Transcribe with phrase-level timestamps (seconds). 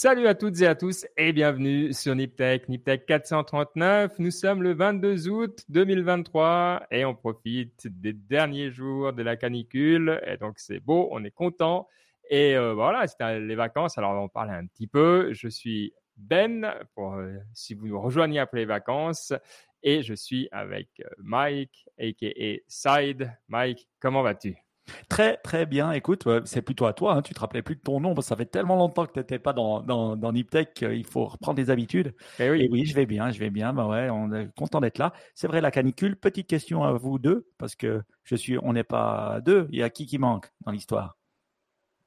[0.00, 4.20] Salut à toutes et à tous et bienvenue sur Niptech, Niptech 439.
[4.20, 10.20] Nous sommes le 22 août 2023 et on profite des derniers jours de la canicule
[10.24, 11.88] et donc c'est beau, on est content.
[12.30, 15.32] Et euh, voilà, c'était les vacances, alors on en parler un petit peu.
[15.32, 19.32] Je suis Ben, pour, euh, si vous nous rejoignez après les vacances,
[19.82, 22.58] et je suis avec euh, Mike, a.k.a.
[22.68, 23.36] Side.
[23.48, 24.67] Mike, comment vas-tu?
[25.08, 25.92] Très, très bien.
[25.92, 27.14] Écoute, c'est plutôt à toi.
[27.14, 27.22] Hein.
[27.22, 28.18] Tu te rappelais plus de ton nom.
[28.20, 31.56] Ça fait tellement longtemps que tu n'étais pas dans, dans, dans Niptech qu'il faut reprendre
[31.56, 32.14] des habitudes.
[32.38, 32.62] Et eh oui.
[32.62, 33.72] Et oui, je vais bien, je vais bien.
[33.72, 35.12] Bah ouais, on est content d'être là.
[35.34, 36.16] C'est vrai, la canicule.
[36.16, 39.68] Petite question à vous deux, parce que je suis, on n'est pas deux.
[39.70, 41.17] Il y a qui qui manque dans l'histoire?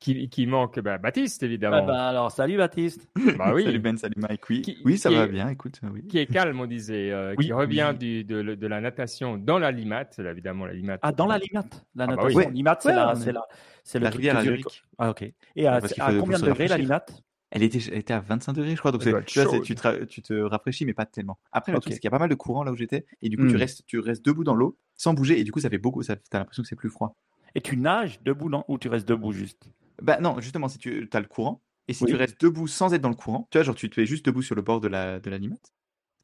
[0.02, 1.78] Qui, manque bah, Baptiste, évidemment.
[1.78, 3.08] Ah bah, alors, salut Baptiste.
[3.38, 3.64] Bah oui.
[3.64, 4.50] salut Ben, salut Mike.
[4.50, 5.80] Oui, oui ça va bien, écoute.
[5.94, 6.06] Oui.
[6.08, 9.72] Qui est calme, on disait, euh, qui revient du, de, de, la natation dans la
[9.72, 11.00] limate, évidemment, la limate.
[11.04, 12.50] Ah, dans la limate La ah, bah natation.
[12.50, 13.46] limate, c'est la, c'est la,
[13.84, 14.84] c'est le la rivière à Zurich.
[14.98, 15.32] Ah, ok.
[15.56, 17.24] Et à, à combien de degrés la limate?
[17.52, 18.92] Elle était, elle était à 25 degrés, je crois.
[18.92, 21.38] Donc, tu, vois, tu, te, tu, te, rafraîchis, mais pas tellement.
[21.52, 23.06] Après, le truc, c'est qu'il y a pas mal de courant là où j'étais.
[23.22, 23.58] Et du coup, tu, hmm.
[23.58, 25.38] restes, tu restes debout dans l'eau sans bouger.
[25.38, 26.02] Et du coup, ça fait beaucoup.
[26.02, 27.18] Ça, as l'impression que c'est plus froid.
[27.54, 29.68] Et tu nages debout, non Ou tu restes debout juste?
[30.02, 33.02] Bah non, justement, si tu as le courant, et si tu restes debout sans être
[33.02, 34.88] dans le courant, tu vois, genre tu te fais juste debout sur le bord de
[34.88, 35.74] la, de limite,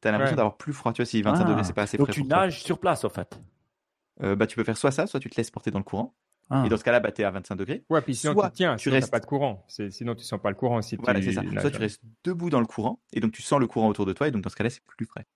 [0.00, 2.08] tu as l'impression d'avoir plus froid, tu vois, si 25 degrés, c'est pas assez Donc
[2.08, 2.14] frais.
[2.14, 3.40] tu nages sur place, en fait.
[4.22, 6.14] Euh, bah, tu peux faire soit ça, soit tu te laisses porter dans le courant.
[6.50, 6.64] Ah.
[6.64, 7.84] Et dans ce cas-là, bah, tu es à 25 degrés.
[7.90, 9.64] Ouais, puis sinon tu tiens, tu restes pas de courant.
[9.68, 10.80] Sinon tu sens pas le courant.
[10.82, 11.42] Si voilà, c'est ça.
[11.60, 14.12] Soit tu restes debout dans le courant, et donc tu sens le courant autour de
[14.12, 15.26] toi, et donc dans ce cas-là, c'est plus frais.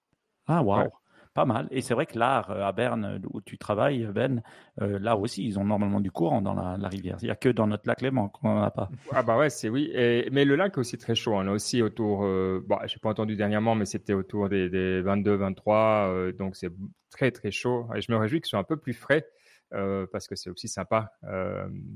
[0.46, 0.88] Ah, waouh.
[1.34, 1.66] Pas mal.
[1.70, 4.42] Et c'est vrai que l'art euh, à Berne, où tu travailles, Ben,
[4.82, 7.16] euh, là aussi, ils ont normalement du courant dans la, rivière.
[7.22, 8.90] Il n'y a que dans notre lac Léman qu'on n'en a pas.
[9.12, 9.90] Ah bah ouais, c'est oui.
[10.30, 11.32] Mais le lac est aussi très chaud.
[11.34, 15.00] On a aussi autour, euh, bon, je n'ai pas entendu dernièrement, mais c'était autour des,
[15.00, 16.32] 22, 23.
[16.38, 16.70] donc c'est
[17.10, 17.88] très très chaud.
[17.96, 19.26] Et je me réjouis que ce soit un peu plus frais.
[19.70, 21.12] parce que c'est aussi sympa.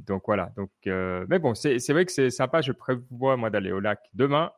[0.07, 0.51] donc voilà.
[0.57, 2.63] Donc, mais bon, c'est vrai que c'est sympa.
[2.63, 4.51] Je prévois moi d'aller au lac demain.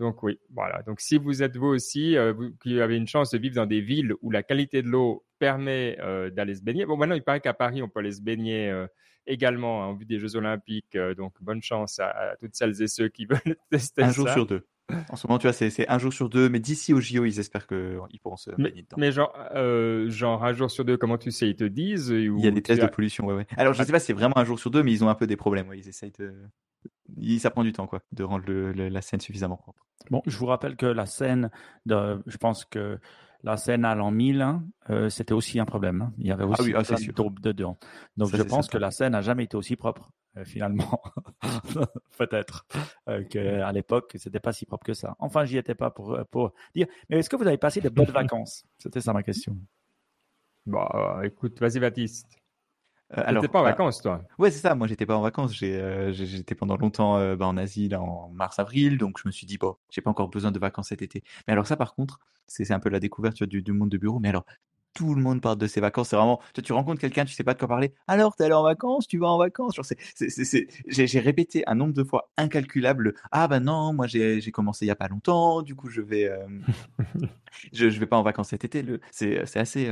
[0.00, 0.82] Donc oui, voilà.
[0.82, 3.66] Donc si vous êtes vous aussi, euh, vous, qui avez une chance de vivre dans
[3.66, 6.86] des villes où la qualité de l'eau permet euh, d'aller se baigner.
[6.86, 8.86] Bon, maintenant il paraît qu'à Paris on peut aller se baigner euh,
[9.26, 10.96] également hein, en vue des Jeux Olympiques.
[11.18, 14.10] donc bonne chance à, toutes celles et ceux qui veulent tester un ça.
[14.10, 14.66] Un jour sur deux.
[15.10, 17.38] En ce moment, tu vois, c'est un jour sur deux, mais d'ici au JO, ils
[17.38, 18.96] espèrent qu'ils pourront se baigner dedans.
[18.96, 19.32] Mais genre,
[20.08, 22.60] genre, un jour sur deux, comment tu sais Ils te disent Il y a des
[22.62, 23.46] tests de pollution, ouais, ouais.
[23.56, 25.08] Alors, je ne sais pas si c'est vraiment un jour sur deux, mais ils ont
[25.08, 25.68] un peu des problèmes.
[25.68, 25.78] Ouais.
[25.78, 26.32] Ils essayent de
[27.38, 29.84] ça prend du temps quoi, de rendre la scène suffisamment propre.
[30.10, 31.50] Bon, je vous rappelle que la scène,
[31.86, 32.98] de, je pense que
[33.42, 34.60] la scène à l'an 1000,
[34.90, 36.02] euh, c'était aussi un problème.
[36.02, 36.12] Hein.
[36.18, 36.84] Il y avait aussi ah oui,
[37.16, 37.78] ah, dedans.
[38.16, 41.00] Donc je pense que la scène n'a jamais été aussi propre, euh, finalement.
[42.18, 42.66] Peut-être
[43.08, 45.16] euh, qu'à l'époque, c'était pas si propre que ça.
[45.18, 46.86] Enfin, j'y étais pas pour, pour dire.
[47.08, 48.64] Mais est-ce que vous avez passé de bonnes vacances?
[48.78, 49.56] C'était ça ma question.
[50.66, 52.39] Bah, écoute, vas-y Baptiste.
[53.18, 54.22] Euh, alors, pas en bah, vacances, toi?
[54.38, 54.74] Ouais, c'est ça.
[54.74, 55.52] Moi, j'étais pas en vacances.
[55.62, 58.98] Euh, j'étais pendant longtemps euh, bah, en Asie, là, en mars-avril.
[58.98, 61.24] Donc, je me suis dit, bon, j'ai pas encore besoin de vacances cet été.
[61.46, 64.20] Mais alors, ça, par contre, c'est un peu la découverte du, du, monde de bureau.
[64.20, 64.44] Mais alors,
[64.94, 66.10] tout le monde parle de ses vacances.
[66.10, 67.94] C'est vraiment, tu, tu rencontres quelqu'un, tu sais pas de quoi parler.
[68.06, 69.74] Alors, t'es allé en vacances, tu vas en vacances?
[70.88, 73.14] J'ai répété un nombre de fois incalculable.
[73.32, 75.62] Ah bah non, moi j'ai commencé il y a pas longtemps.
[75.62, 76.28] Du coup, je vais,
[77.72, 78.84] je, je vais pas en vacances cet été.
[79.12, 79.88] C'est assez,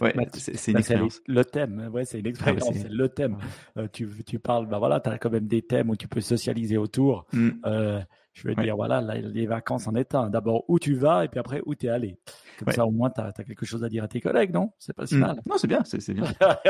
[0.00, 1.20] Ouais, c'est une bah, expérience.
[1.26, 3.38] Le thème, ouais, c'est une ah, expérience, c'est le thème.
[3.78, 6.20] Euh, tu, tu parles, bah voilà, tu as quand même des thèmes où tu peux
[6.20, 7.26] socialiser autour.
[7.32, 7.50] Mm.
[7.64, 8.00] Euh,
[8.32, 10.28] je veux dire, voilà, les vacances en est un.
[10.28, 12.18] D'abord, où tu vas et puis après, où tu es allé.
[12.58, 14.72] Comme ça, au moins, tu as, quelque chose à dire à tes collègues, non?
[14.78, 15.20] C'est pas si mm.
[15.20, 15.40] mal.
[15.46, 16.24] Non, c'est bien, c'est bien.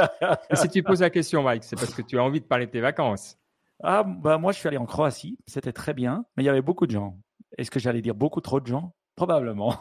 [0.55, 2.71] si tu poses la question, Mike, c'est parce que tu as envie de parler de
[2.71, 3.37] tes vacances.
[3.83, 6.63] Ah, bah moi, je suis allé en Croatie, c'était très bien, mais il y avait
[6.63, 7.19] beaucoup de gens.
[7.59, 8.95] Est-ce que j'allais dire beaucoup trop de gens?
[9.17, 9.75] Probablement,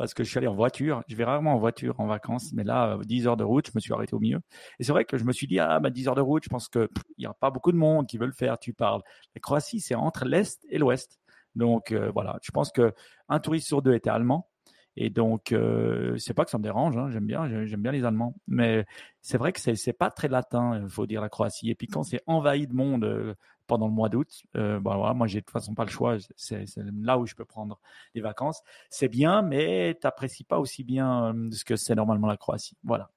[0.00, 1.02] parce que je suis allé en voiture.
[1.08, 3.72] Je vais rarement en voiture en vacances, mais là, 10 euh, heures de route, je
[3.74, 4.40] me suis arrêté au milieu.
[4.78, 6.48] Et c'est vrai que je me suis dit, ah, bah, 10 heures de route, je
[6.48, 6.88] pense qu'il
[7.18, 8.58] n'y a pas beaucoup de monde qui veut le faire.
[8.58, 9.02] Tu parles.
[9.34, 11.20] La Croatie, c'est entre l'Est et l'Ouest.
[11.54, 12.94] Donc, euh, voilà, je pense que
[13.28, 14.48] un touriste sur deux était allemand.
[14.96, 18.04] Et donc, euh, c'est pas que ça me dérange, hein, j'aime bien, j'aime bien les
[18.04, 18.86] Allemands, mais
[19.20, 21.70] c'est vrai que c'est pas très latin, il faut dire la Croatie.
[21.70, 23.34] Et puis quand c'est envahi de monde euh,
[23.70, 26.16] pendant le mois d'août, euh, bon, voilà, moi j'ai de toute façon pas le choix,
[26.34, 26.64] c'est
[27.00, 27.80] là où je peux prendre
[28.16, 28.62] des vacances.
[28.90, 33.10] C'est bien, mais t'apprécies pas aussi bien euh, ce que c'est normalement la Croatie, voilà.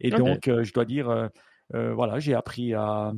[0.00, 1.30] Et donc, euh, je dois dire,
[1.70, 3.12] voilà, j'ai appris à,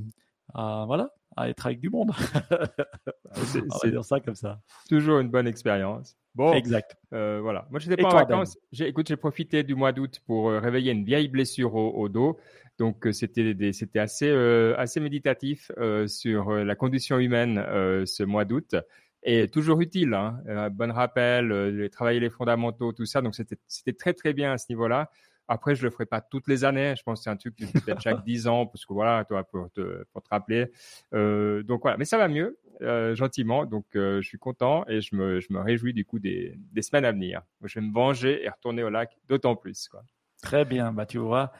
[0.52, 2.12] à voilà à être avec du monde.
[3.32, 4.60] c'est dire ça comme ça.
[4.88, 6.16] Toujours une bonne expérience.
[6.34, 6.96] Bon, exact.
[7.12, 7.66] Euh, voilà.
[7.70, 8.58] Moi, je n'étais pas en vacances.
[8.70, 12.38] J'ai, écoute, j'ai profité du mois d'août pour euh, réveiller une vieille blessure au, dos.
[12.78, 14.30] Donc, euh, c'était, c'était assez,
[14.76, 15.70] assez méditatif
[16.06, 17.62] sur la condition humaine
[18.06, 18.74] ce mois d'août.
[19.24, 20.42] Et toujours utile, hein.
[20.70, 23.22] bon rappel, travailler les fondamentaux, tout ça.
[23.22, 25.10] Donc, c'était, c'était très, très bien à ce niveau-là.
[25.48, 26.94] Après, je le ferai pas toutes les années.
[26.96, 29.44] Je pense que c'est un truc que fais chaque 10 ans, parce que voilà, toi,
[29.44, 30.72] pour te, pour te rappeler.
[31.14, 33.66] Euh, donc voilà, mais ça va mieux, euh, gentiment.
[33.66, 37.04] Donc je suis content et je me, je me réjouis du coup des, des semaines
[37.04, 37.42] à venir.
[37.62, 39.88] Je vais me venger et retourner au lac d'autant plus.
[39.88, 40.02] Quoi.
[40.42, 41.52] Très bien, bah tu vois,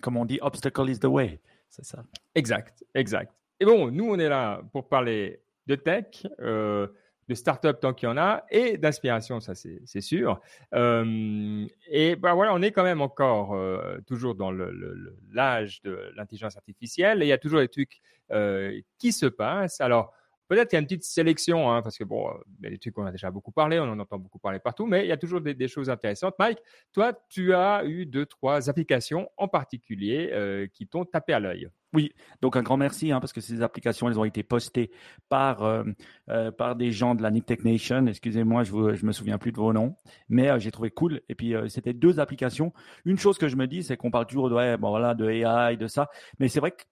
[0.00, 2.02] comme on dit, obstacle is the way, c'est ça.
[2.34, 3.34] Exact, exact.
[3.60, 6.26] Et bon, nous on est là pour parler de tech.
[6.40, 6.86] Euh,
[7.28, 10.40] de start-up tant qu'il y en a et d'inspiration, ça c'est sûr.
[10.74, 16.56] Euh, et ben voilà, on est quand même encore euh, toujours dans l'âge de l'intelligence
[16.56, 18.00] artificielle et il y a toujours des trucs
[18.30, 19.80] euh, qui se passent.
[19.80, 20.12] Alors
[20.48, 22.78] peut-être qu'il y a une petite sélection, hein, parce que bon, il y a des
[22.78, 25.12] trucs qu'on a déjà beaucoup parlé, on en entend beaucoup parler partout, mais il y
[25.12, 26.34] a toujours des, choses intéressantes.
[26.38, 26.58] Mike,
[26.92, 31.70] toi, tu as eu deux, trois applications en particulier qui t'ont tapé à l'œil.
[31.94, 32.12] Oui,
[32.42, 34.90] donc un grand merci hein, parce que ces applications, elles ont été postées
[35.30, 35.84] par euh,
[36.28, 38.06] euh, par des gens de la Tech Nation.
[38.06, 39.96] Excusez-moi, je ne me souviens plus de vos noms,
[40.28, 41.22] mais euh, j'ai trouvé cool.
[41.30, 42.74] Et puis c'était deux applications.
[43.06, 45.30] Une chose que je me dis, c'est qu'on parle toujours de ouais, bon voilà, de
[45.30, 46.82] AI, de ça, mais c'est vrai que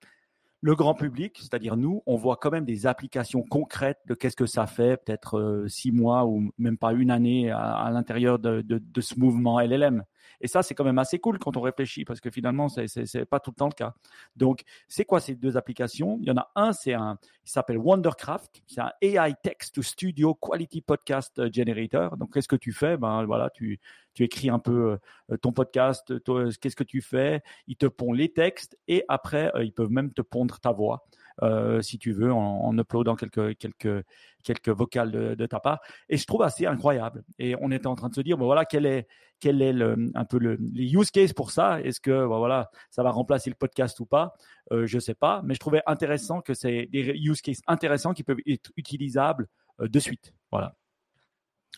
[0.61, 4.47] le grand public, c'est-à-dire nous, on voit quand même des applications concrètes de qu'est-ce que
[4.47, 9.19] ça fait, peut-être six mois ou même pas une année à, l'intérieur de, de, ce
[9.19, 10.03] mouvement LLM.
[10.41, 13.41] Et ça, c'est quand même assez cool quand on réfléchit parce que finalement, c'est pas
[13.41, 13.95] tout le temps le cas.
[14.37, 16.19] Donc, c'est quoi ces deux applications?
[16.21, 18.63] Il y en a un, c'est un, il s'appelle Wondercraft.
[18.67, 22.17] C'est un AI Text to Studio Quality Podcast Generator.
[22.17, 22.97] Donc, qu'est-ce que tu fais?
[22.97, 23.81] Ben voilà, tu,
[24.15, 24.99] tu écris un peu
[25.31, 26.13] euh, ton podcast,
[26.61, 27.43] qu'est-ce que tu fais?
[27.67, 31.07] Ils te pondent les textes et après, euh, ils peuvent même te pondre ta voix.
[31.43, 34.05] Euh, si tu veux, en, uploadant quelques, quelques,
[34.43, 35.81] quelques vocales de, ta part.
[36.09, 37.25] Et je trouve assez incroyable.
[37.39, 39.07] Et on était en train de se dire, bon, voilà, quel est,
[39.39, 41.81] quel est le, un peu le, les use case pour ça?
[41.83, 44.35] Est-ce que voilà, ça va remplacer le podcast ou pas?
[44.73, 48.23] Euh, Je sais pas, mais je trouvais intéressant que c'est des use cases intéressants qui
[48.23, 49.47] peuvent être utilisables
[49.81, 50.33] euh, de suite.
[50.51, 50.75] Voilà.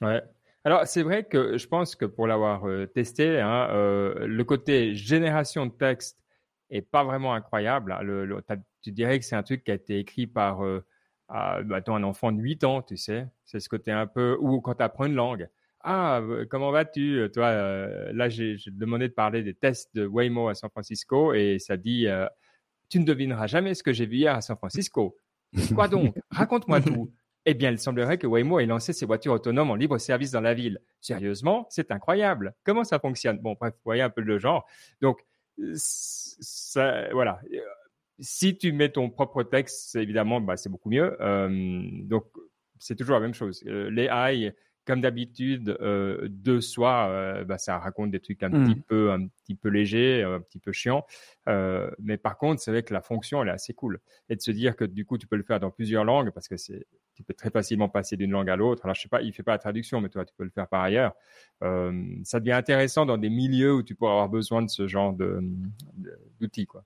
[0.00, 0.22] Ouais.
[0.64, 5.72] Alors c'est vrai que je pense que pour l'avoir testé, hein, le côté génération de
[5.72, 6.18] texte
[6.68, 7.96] est pas vraiment incroyable.
[8.02, 8.42] Le, le,
[8.86, 12.40] dirais que c'est un truc qui a été écrit par euh, bah, un enfant de
[12.40, 13.26] 8 ans, tu sais.
[13.44, 15.48] C'est ce côté un peu, ou quand tu apprends une langue.
[15.80, 17.28] Ah, euh, comment vas-tu?
[17.32, 21.58] Toi, euh, là, j'ai demandé de parler des tests de Waymo à San Francisco et
[21.58, 22.06] ça dit
[22.88, 25.16] Tu ne devineras jamais ce que j'ai vu hier à San Francisco.
[25.74, 26.14] Quoi donc?
[26.30, 27.12] Raconte-moi tout.
[27.46, 30.40] Eh bien, il semblerait que Waymo ait lancé ses voitures autonomes en libre service dans
[30.40, 30.80] la ville.
[31.00, 32.54] Sérieusement, c'est incroyable.
[32.64, 33.38] Comment ça fonctionne?
[33.38, 34.66] Bon, bref, vous voyez un peu le genre.
[35.00, 35.24] Donc,
[35.72, 37.40] ça, voilà
[38.20, 41.16] si tu mets ton propre texte, évidemment, bah, c'est beaucoup mieux.
[41.20, 42.24] Euh, donc,
[42.78, 43.62] c'est toujours la même chose.
[43.66, 44.54] Euh, les AI,
[44.84, 48.82] comme d'habitude, euh, de soi, euh, bah, ça raconte des trucs un petit mmh.
[48.84, 51.04] peu, un petit peu légers, un petit peu chiants.
[51.46, 54.00] Mais par contre, c'est vrai que la fonction, elle est assez cool.
[54.28, 56.48] Et de se dire que du coup, tu peux le faire dans plusieurs langues parce
[56.48, 58.84] que c'est, tu peux très facilement passer d'une langue à l'autre.
[58.84, 60.68] Alors, je sais pas, il fait pas la traduction, mais toi, tu peux le faire
[60.68, 61.14] par ailleurs.
[61.60, 65.40] Ça devient intéressant dans des milieux où tu pourras avoir besoin de ce genre de,
[66.40, 66.84] d'outils, quoi.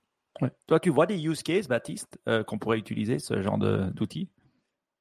[0.67, 4.29] Toi, tu vois des use cases, Baptiste, euh, qu'on pourrait utiliser, ce genre d'outils?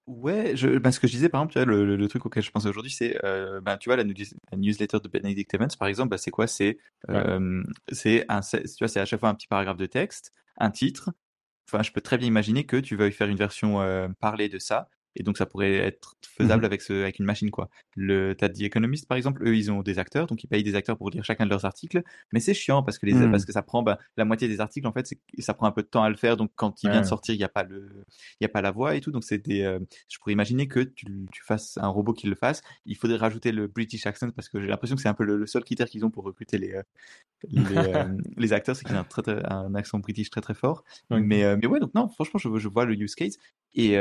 [0.06, 2.42] Ouais, je, ben, ce que je disais, par exemple, tu vois, le, le, truc auquel
[2.42, 4.04] je pense aujourd'hui, c'est, euh, ben, tu vois, la,
[4.56, 6.48] newsletter de Benedict Evans, par exemple, ben, c'est quoi?
[6.48, 7.62] C'est euh,
[7.92, 11.10] c'est un, tu vois, c'est à chaque fois un petit paragraphe de texte, un titre.
[11.68, 14.58] Enfin, je peux très bien imaginer que tu veuilles faire une version euh, parlée de
[14.58, 17.68] ça, et donc ça pourrait être faisable mmh avec ce avec une machine quoi.
[17.96, 20.74] Le t'as The Economist par exemple, eux ils ont des acteurs donc ils payent des
[20.74, 23.30] acteurs pour lire chacun de leurs articles, mais c'est chiant parce que les mmh.
[23.30, 25.82] parce que ça prend ben, la moitié des articles en fait ça prend un peu
[25.82, 27.64] de temps à le faire donc quand il vient de sortir il y a pas
[27.64, 28.04] le
[28.40, 30.68] il y a pas la voix et tout donc c'est des euh, je pourrais imaginer
[30.68, 32.62] que tu, tu fasses un robot qui le fasse.
[32.86, 35.46] Il faudrait rajouter le British accent parce que j'ai l'impression que c'est un peu le,
[35.46, 36.82] seul critère qu'ils ont pour recruter les euh,
[37.50, 38.04] les, euh,
[38.36, 40.84] les, acteurs c'est qu'ils ont un, un accent british très très fort.
[41.10, 43.38] Mais mais ouais donc non franchement je, je vois le use case
[43.74, 43.94] et,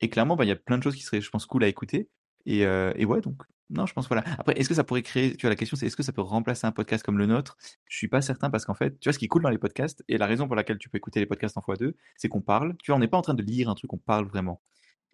[0.00, 1.68] et clairement, bah, il y a plein de choses qui seraient, je pense, cool à
[1.68, 2.08] écouter.
[2.46, 4.22] Et, et ouais, donc, non, je pense, voilà.
[4.38, 6.22] Après, est-ce que ça pourrait créer, tu vois, la question, c'est est-ce que ça peut
[6.22, 7.56] remplacer un podcast comme le nôtre?
[7.88, 9.58] Je suis pas certain parce qu'en fait, tu vois, ce qui est cool dans les
[9.58, 12.40] podcasts, et la raison pour laquelle tu peux écouter les podcasts en x2, c'est qu'on
[12.40, 12.76] parle.
[12.82, 14.62] Tu vois, on n'est pas en train de lire un truc, on parle vraiment.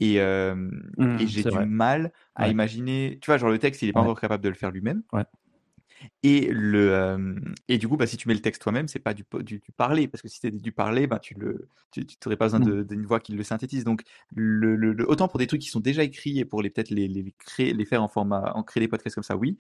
[0.01, 3.93] Et, mmh, et j'ai du mal à imaginer, tu vois, genre le texte, il est
[3.93, 5.03] pas encore capable de le faire lui-même.
[5.13, 5.25] Ouais.
[6.23, 7.35] Et, le,
[7.69, 10.09] et du coup, bah, si tu mets le texte toi-même, c'est pas du, du, parler,
[10.09, 12.85] parce que si c'était du parler, bah, tu le, tu n'aurais pas besoin mmh.
[12.85, 13.85] d'une voix qui le synthétise.
[13.85, 14.03] Donc,
[14.35, 17.09] le, le, autant pour des trucs qui sont déjà écrits et pour les peut-être les,
[17.09, 19.59] les, créer, les faire en format, en créer des podcasts comme ça, oui.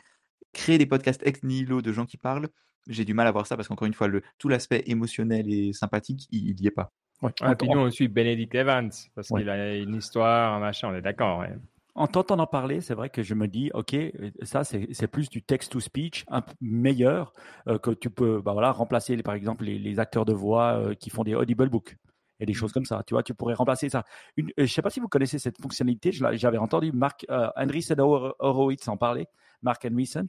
[0.52, 2.48] Créer des podcasts ex nihilo de gens qui parlent,
[2.88, 5.72] j'ai du mal à voir ça parce qu'encore une fois, le, tout l'aspect émotionnel et
[5.72, 6.92] sympathique, il n'y est pas.
[7.22, 7.30] Ouais.
[7.40, 10.94] Ah, puis nous, on suit Benedict Evans parce qu'il a une histoire, un machin, on
[10.94, 11.38] est d'accord.
[11.40, 11.54] Ouais
[11.94, 13.94] en t'entendant parler, c'est vrai que je me dis, ok,
[14.42, 16.24] ça c'est plus du text-to-speech
[16.60, 17.32] meilleur
[17.68, 21.10] euh, que tu peux, bah voilà, remplacer par exemple les, acteurs de voix euh, qui
[21.10, 21.96] font des audible books
[22.40, 22.56] et des mmh.
[22.56, 23.02] choses comme ça.
[23.06, 24.04] Tu vois, tu pourrais remplacer ça.
[24.36, 26.12] Une, euh, je sais pas si vous connaissez cette fonctionnalité.
[26.12, 29.26] J'avais entendu Marc Andreessen Horowitz en parler.
[29.60, 30.28] Mark Andreessen,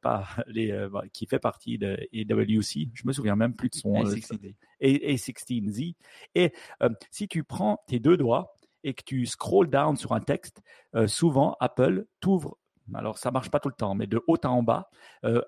[0.00, 2.88] pas les, bah, qui fait partie de AWC.
[2.94, 3.92] Je me souviens même plus de son.
[3.92, 4.54] A16Z.
[4.80, 5.94] A16Z.
[6.34, 6.52] Et
[7.10, 10.60] si tu prends tes deux doigts et que tu scroll down sur un texte,
[11.06, 12.56] souvent Apple t'ouvre.
[12.94, 14.88] Alors ça marche pas tout le temps, mais de haut en bas,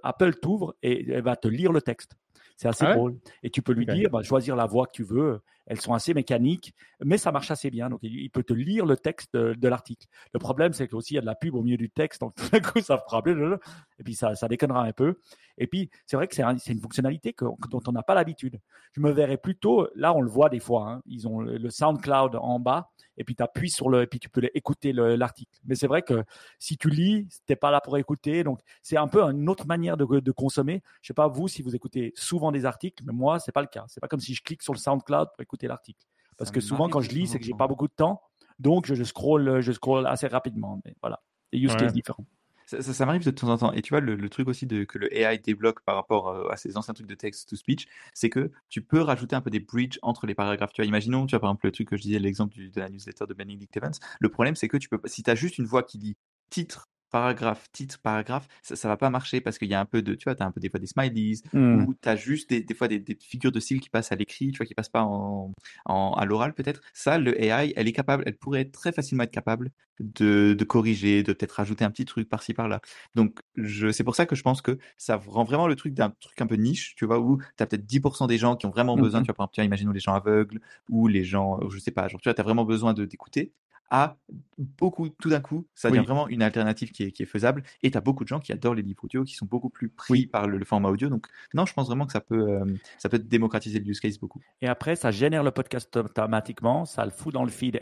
[0.02, 2.16] Apple t'ouvre et elle va te lire le texte.
[2.58, 3.18] C'est assez Ah ouais drôle.
[3.42, 5.42] Et tu peux lui dire, bah, choisir la voix que tu veux.
[5.66, 6.72] Elles sont assez mécaniques,
[7.04, 7.90] mais ça marche assez bien.
[7.90, 10.06] Donc, il peut te lire le texte de, de l'article.
[10.32, 12.22] Le problème, c'est qu'aussi, il y a de la pub au milieu du texte.
[12.22, 13.58] Donc, tout d'un coup, ça fera blablabla.
[13.98, 15.16] Et puis, ça, ça déconnera un peu.
[15.58, 18.14] Et puis, c'est vrai que c'est un- c'est une fonctionnalité que- dont on n'a pas
[18.14, 18.58] l'habitude.
[18.92, 21.68] Je me verrais plutôt, là, on le voit des fois, hein, ils ont le, le
[21.70, 22.90] SoundCloud en bas.
[23.16, 25.58] Et puis, tu appuies sur le, et puis tu peux écouter le- l'article.
[25.64, 26.25] Mais c'est vrai que
[26.58, 28.44] si tu lis, t'es pas là pour écouter.
[28.44, 30.82] Donc, c'est un peu une autre manière de, de consommer.
[31.02, 33.66] Je sais pas vous si vous écoutez souvent des articles, mais moi c'est pas le
[33.68, 33.85] cas.
[33.88, 36.04] C'est pas comme si je clique sur le SoundCloud pour écouter l'article.
[36.37, 38.20] Parce Ça que souvent quand je lis, c'est que j'ai pas beaucoup de temps,
[38.58, 40.80] donc je, je scroll, je scroll assez rapidement.
[40.85, 41.76] Mais voilà, des use Ouais.
[41.78, 42.26] cases différents.
[42.66, 43.73] Ça, m'arrive de temps en temps.
[43.73, 46.56] Et tu vois, le, truc aussi de, que le AI débloque par rapport euh, à
[46.56, 50.26] ces anciens trucs de text-to-speech, c'est que tu peux rajouter un peu des bridges entre
[50.26, 50.73] les paragraphes.
[50.73, 52.88] Tu vois, imaginons, tu vois, par exemple, le truc que je disais, l'exemple de la
[52.88, 53.92] newsletter de Benedict Evans.
[54.18, 56.16] Le problème, c'est que tu peux si tu as juste une voix qui dit
[56.50, 60.02] titre, paragraphe, titre, paragraphe, ça, ça va pas marcher parce qu'il y a un peu
[60.02, 61.87] de, tu vois, as un peu des fois des smileys, Hmm.
[61.87, 64.16] ou tu as juste des, des fois des, des figures de style qui passent à
[64.16, 65.52] l'écrit, tu vois, qui passent pas en,
[65.87, 66.80] en- à l'oral peut-être.
[66.92, 69.70] Ça, le AI, elle est capable, elle pourrait très facilement être capable
[70.00, 72.80] de, de corriger, de peut-être rajouter un petit truc par-ci par-là.
[73.14, 76.11] Donc, je, c'est pour ça que je pense que ça rend vraiment le truc d'un
[76.20, 78.70] truc un peu niche, tu vois, où tu as peut-être 10% des gens qui ont
[78.70, 79.25] vraiment besoin, Mhm.
[79.26, 81.90] tu vois, par exemple, tu vois, imaginons les gens aveugles ou les gens, je sais
[81.92, 83.52] pas, genre, tu vois, as vraiment besoin de d'écouter
[83.90, 84.16] à
[84.58, 86.06] beaucoup, tout d'un coup, ça devient Oui.
[86.06, 87.62] vraiment une alternative qui est, qui est faisable.
[87.82, 89.88] Et tu as beaucoup de gens qui adorent les livres audio, qui sont beaucoup plus
[89.88, 90.26] pris Oui.
[90.26, 91.08] par le, le format audio.
[91.08, 92.64] Donc, non, je pense vraiment que ça peut, euh,
[92.98, 94.40] ça peut démocratiser le use case beaucoup.
[94.60, 97.76] Et après, ça génère le podcast automatiquement, ça le fout dans le feed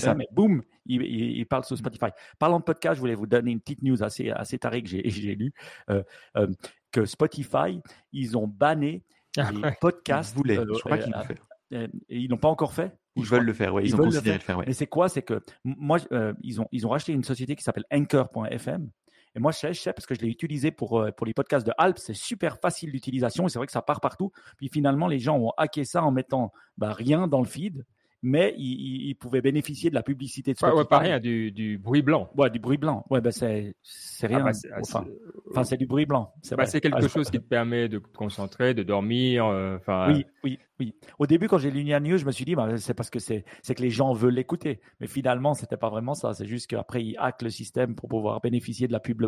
[0.00, 0.16] ça.
[0.20, 2.10] et boum, il, il- il parle sur Spotify.
[2.38, 5.02] Parlant de podcast, je voulais vous donner une petite news assez, assez tarée que j'ai
[5.10, 5.52] j'ai lue,
[5.90, 6.02] euh,
[6.36, 6.46] euh,
[6.90, 7.80] que Spotify,
[8.12, 9.02] ils ont banné
[9.38, 10.34] Ah les podcasts.
[10.34, 11.34] Ils voulaient, euh, je crois qu'ils euh,
[11.74, 12.92] euh, et ils l'ont pas encore fait?
[13.16, 13.82] Ils je veulent le faire, ouais.
[13.82, 14.40] Ils, ils ont veulent le considéré faire.
[14.40, 14.64] le faire, ouais.
[14.66, 15.08] Mais c'est quoi?
[15.08, 18.88] C'est que moi, euh, ils, ont, ils ont racheté une société qui s'appelle Anchor.fm.
[19.34, 21.32] Et moi, je sais, je sais parce que je l'ai utilisé pour, euh, pour les
[21.32, 21.98] podcasts de Alp.
[21.98, 24.30] C'est super facile d'utilisation et c'est vrai que ça part partout.
[24.58, 27.84] Puis finalement, les gens ont hacké ça en mettant bah, rien dans le feed,
[28.22, 30.78] mais ils, pouvaient bénéficier de la publicité de Ouais, Spotify.
[30.78, 32.30] ouais, pas rien, du, du bruit blanc.
[32.36, 33.04] Ouais, du bruit blanc.
[33.10, 34.44] Ouais, ben c'est c'est Ah rien.
[34.44, 36.32] bah, c'est enfin, c'est- enfin, c'est du bruit blanc.
[36.42, 39.46] C'est bah, c'est quelque Ah, chose qui te permet de te concentrer, de dormir.
[39.46, 40.94] euh, Oui, oui, oui.
[41.18, 43.18] Au début, quand j'ai lu Nia News, je me suis dit, bah, c'est parce que
[43.18, 44.80] c'est, c'est que les gens veulent l'écouter.
[45.00, 46.32] Mais finalement, c'était pas vraiment ça.
[46.34, 49.20] C'est juste qu'après, ils hackent le système pour pouvoir bénéficier de la pub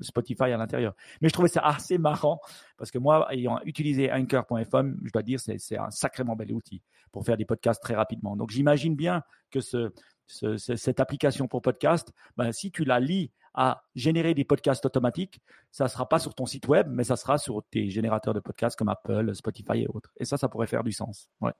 [0.00, 0.94] Spotify à l'intérieur.
[1.20, 2.40] Mais je trouvais ça assez marrant
[2.76, 6.82] parce que moi, ayant utilisé Anchor.fm, je dois dire, c'est, c'est un sacrément bel outil
[7.12, 8.36] pour faire des podcasts très rapidement.
[8.38, 9.92] Donc, j'imagine bien que ce,
[10.26, 14.86] ce- ce- cette application pour podcast, ben, si tu la lis à générer des podcasts
[14.86, 15.40] automatiques,
[15.72, 18.78] ça sera pas sur ton site web, mais ça sera sur tes générateurs de podcasts
[18.78, 20.12] comme Apple, Spotify et autres.
[20.18, 21.28] Et ça, ça pourrait faire du sens.
[21.40, 21.52] Ouais.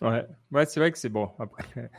[0.00, 1.30] Ouais, ouais c'est vrai que c'est bon.
[1.38, 1.64] Après,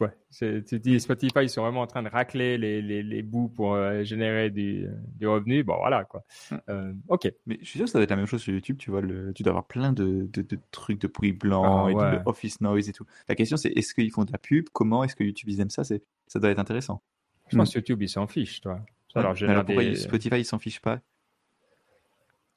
[0.00, 3.48] ouais, tu dis Spotify, ils sont vraiment en train de racler les, les, les bouts
[3.48, 4.88] pour euh, générer du,
[5.18, 5.62] du revenu.
[5.62, 6.24] Bon, voilà, quoi.
[6.68, 7.32] Euh, ok.
[7.46, 8.76] Mais je suis sûr que ça va être la même chose sur YouTube.
[8.78, 11.90] Tu vois, le, tu dois avoir plein de, de, de trucs de bruit blanc Ah,
[11.90, 12.18] et ouais.
[12.18, 13.06] de office noise et tout.
[13.28, 14.66] La question, c'est est-ce qu'ils font de la pub?
[14.72, 15.84] Comment est-ce que YouTube ils aiment ça?
[15.84, 17.02] C'est ça doit être intéressant.
[17.48, 18.80] Je pense que YouTube, ils s'en fichent, toi.
[19.14, 21.00] Alors pourquoi des- Spotify ils s'en fichent pas?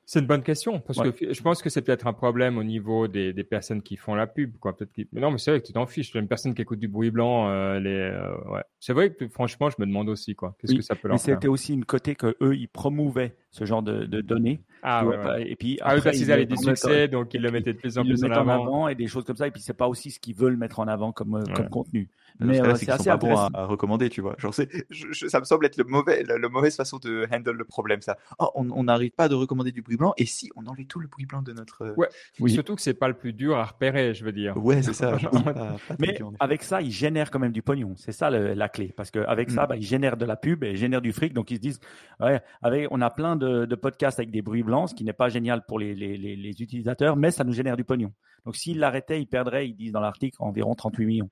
[0.05, 1.13] C'est une bonne question parce Ouais.
[1.13, 4.15] que je pense que c'est peut-être un problème au niveau des, des personnes qui font
[4.15, 4.75] la pub, quoi.
[4.75, 6.13] Peut-être mais non, mais c'est vrai que tu t'en fiches.
[6.13, 8.63] Une personne qui écoute du bruit blanc, euh, les, euh, ouais.
[8.81, 10.55] C'est vrai que franchement, je me demande aussi, quoi.
[10.59, 11.35] Qu'est-ce Oui, que ça peut Mais leur faire?
[11.35, 14.61] c'était aussi une côté que eux, ils promouvaient ce genre de, de données.
[14.81, 15.49] Ah ouais, ouais.
[15.49, 17.77] Et puis Ah oui, après, parce qu'ils avaient mettent- succès, donc ils le mettaient de
[17.79, 18.63] plus en ils plus en en avant.
[18.65, 19.47] avant et des choses comme ça.
[19.47, 22.09] Et puis c'est pas aussi ce qu'ils veulent mettre en avant comme, euh, comme contenu.
[22.39, 24.35] Mais euh, c'est sont assez pas bons à, à recommander, tu vois.
[24.37, 27.51] Genre, c'est, je- je- ça me semble être le mauvais, la, mauvaise façon de handle
[27.51, 28.17] le problème, ça.
[28.39, 31.07] Oh, on n'arrive pas de recommander du bruit blanc, et si on enlevait tout le
[31.07, 31.83] bruit blanc de notre.
[31.83, 32.09] euh, Ouais.
[32.39, 32.51] Oui.
[32.51, 34.57] Surtout que c'est pas le plus dur à repérer, je veux dire.
[34.57, 35.17] Ouais, c'est ça.
[35.17, 35.43] genre, Oui.
[35.43, 37.93] pas- pas très Mais dur, avec ça, ils génèrent quand même du pognon.
[37.97, 38.93] C'est ça le- la clé.
[38.95, 39.67] Parce qu'avec ça, Mm.
[39.67, 41.33] bah, ils génèrent de la pub et ils génèrent du fric.
[41.33, 41.79] Donc ils se disent,
[42.19, 45.13] ouais, avec, on a plein de, de podcasts avec des bruits blancs, ce qui n'est
[45.13, 48.11] pas génial pour les, les, les, les utilisateurs, mais ça nous génère du pognon.
[48.45, 51.29] Donc s'ils l'arrêtaient, ils perdraient, ils disent dans l'article, environ 38 millions.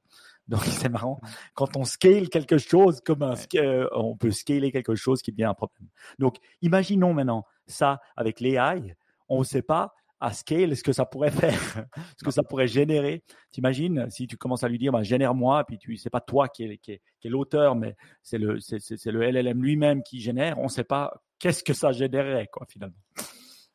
[0.52, 1.20] Donc c'est marrant.
[1.56, 5.46] Quand on scale quelque chose comme un, euh, on peut scaler quelque chose qui devient
[5.46, 5.88] un problème.
[6.20, 8.96] Donc imaginons maintenant ça avec l'AI.
[9.30, 11.86] On ne sait pas à scale ce que ça pourrait faire,
[12.18, 13.24] ce que ça pourrait générer.
[13.50, 16.66] T'imagines si tu commences à lui dire, bah, génère-moi, puis tu, c'est pas toi qui
[16.66, 20.60] est, qui est, qui est l'auteur, mais c'est le, c'est LLM lui-même qui génère.
[20.60, 22.98] On ne sait pas qu'est-ce que ça générerait, quoi, finalement.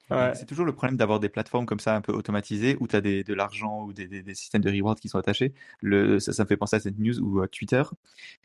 [0.08, 3.00] C'est toujours le problème d'avoir des plateformes comme ça un peu automatisées où tu as
[3.00, 5.52] des, de l'argent ou des, des, systèmes de rewards qui sont attachés.
[5.80, 7.82] Le, ça, ça, me fait penser à cette news où euh, Twitter,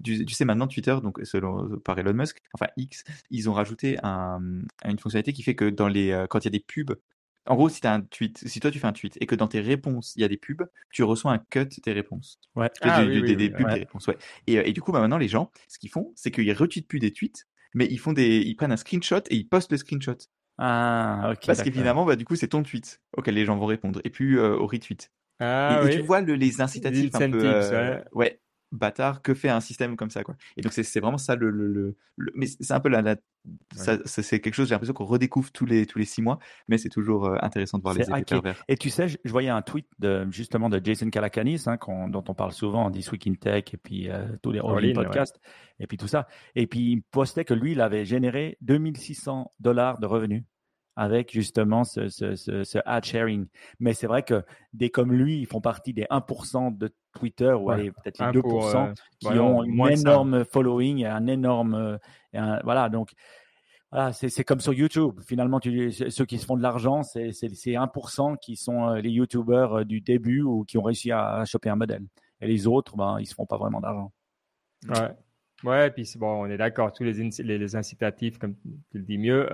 [0.04, 4.40] tu, sais maintenant Twitter, donc selon par Elon Musk, enfin X, ils ont rajouté un,
[4.86, 6.96] une fonctionnalité qui fait que dans les, euh, quand il y a des pubs,
[7.48, 9.48] en gros, si, as un tweet, si toi tu fais un tweet et que dans
[9.48, 12.40] tes réponses il y a des pubs, tu reçois un cut des réponses.
[12.56, 12.70] Ouais.
[12.82, 14.18] Ah, des, des, pubs des réponses, ouais.
[14.48, 16.88] Et, euh, et, du coup, bah, maintenant les gens, ce qu'ils font, c'est qu'ils retweetent
[16.88, 19.78] plus des tweets, mais ils font des, ils prennent un screenshot et ils postent le
[19.78, 20.18] screenshot.
[20.58, 21.46] Ah, ok.
[21.46, 24.36] Parce qu'évidemment, bah, du coup, c'est ton tweet auquel les gens vont répondre et puis
[24.38, 25.12] euh, au retweet.
[25.40, 25.96] Ah, et, oui.
[25.96, 27.42] tu vois le, les incitatifs un peu.
[27.44, 28.41] Euh, ouais
[28.72, 30.36] bâtard que fait un système comme ça quoi.
[30.58, 33.16] Et donc c'est vraiment ça le, le, le, mais c'est un peu la,
[34.06, 36.90] c'est quelque chose j'ai l'impression qu'on redécouvre tous les tous les six mois mais c'est
[36.90, 38.64] toujours euh, intéressant de voir les effets pervers.
[38.68, 41.78] Et tu sais je, voyais un tweet de justement de Jason Calacanis hein,
[42.10, 45.40] dont on parle souvent en This Week in Tech et puis euh, tous les podcasts
[45.80, 46.28] et puis tout ça.
[46.56, 50.44] Et puis il postait que lui il avait généré 2600 dollars de revenus
[50.96, 53.48] avec justement ce, ce, ce, ad sharing.
[53.80, 54.44] Mais c'est vrai que
[54.74, 58.94] des comme lui, ils font partie des 1% de Twitter ou peut-être les 2% euh,
[59.20, 61.98] qui ont une énorme following, un énorme,
[62.36, 63.12] euh, voilà donc.
[63.94, 65.20] Voilà, c'est comme sur YouTube.
[65.28, 69.86] Finalement, tu, ceux qui se font de l'argent, c'est 1% qui sont euh, les YouTubers
[69.86, 72.06] du début ou qui ont réussi à, choper un modèle.
[72.40, 74.14] Et les autres, ben, ils se font pas vraiment d'argent.
[74.88, 75.10] Ouais.
[75.66, 78.56] Ouais, puis bon, on est d'accord, tous les, les, incitatifs, comme
[78.92, 79.46] tu le dis mieux,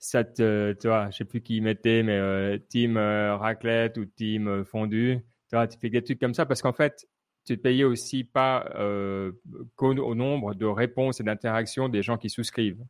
[0.00, 4.06] ça te, tu vois, je sais plus qui mettait, mais euh, team euh, raclette ou
[4.06, 5.18] team euh, fondu,
[5.50, 7.06] tu vois, tu fais des trucs comme ça parce qu'en fait,
[7.44, 9.32] tu te payais aussi pas euh,
[9.78, 12.84] au nombre de réponses et d'interactions des gens qui souscrivent.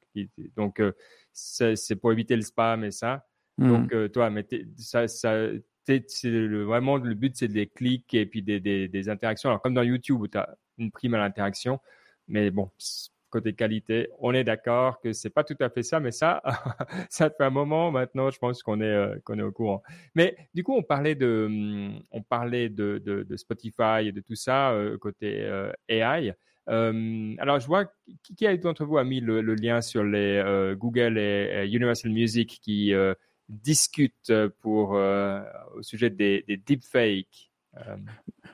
[0.56, 0.82] Donc,
[1.32, 3.26] c'est pour éviter le spam et ça.
[3.58, 3.68] Mmh.
[3.68, 5.34] Donc, toi, mais ça, ça
[5.88, 9.50] le, vraiment le but, c'est des clics et puis des, des, des interactions.
[9.50, 11.80] Alors, comme dans YouTube où tu as une prime à l'interaction,
[12.28, 12.70] mais bon,
[13.30, 14.08] côté qualité.
[14.18, 16.42] On est d'accord que c'est pas tout à fait ça, mais ça,
[17.10, 19.82] ça fait un moment maintenant, je pense qu'on est euh, qu'on est au courant.
[20.14, 24.34] Mais du coup, on parlait de hum, on parlait de, de, Spotify et de tout
[24.34, 26.34] ça euh, côté euh, AI.
[26.66, 27.86] alors, je vois
[28.22, 32.92] qui, qui d'entre vous a mis le, lien sur les Google et, Universal Music qui
[33.48, 37.49] discutent pour au sujet des deepfakes?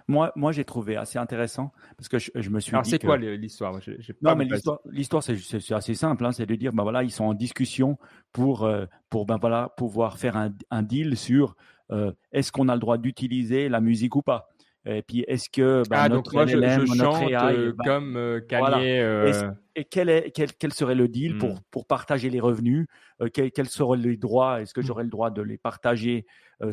[0.08, 3.78] Moi, moi j'ai trouvé assez intéressant parce que je, me suis Alors, c'est quoi l'histoire?
[4.20, 4.46] Non, mais
[4.90, 6.24] l'histoire, c'est assez simple.
[6.24, 7.98] Hein, c'est de dire, ben voilà, ils sont en discussion
[8.32, 11.56] pour, euh, pour ben voilà, pouvoir faire un, un deal sur
[11.92, 14.48] euh, est-ce qu'on a le droit d'utiliser la musique ou pas?
[14.88, 18.40] Et puis, est-ce que ben, ah, notre donc moi, je, chante euh, ben, comme euh,
[18.40, 21.60] Kanye, Et quel, est, quel, quel, serait le deal pour, hmm.
[21.72, 22.86] pour partager les revenus?
[23.32, 24.62] Quels, quels, seraient les droits?
[24.62, 24.84] Est-ce que hmm.
[24.84, 26.24] j'aurais le droit de les partager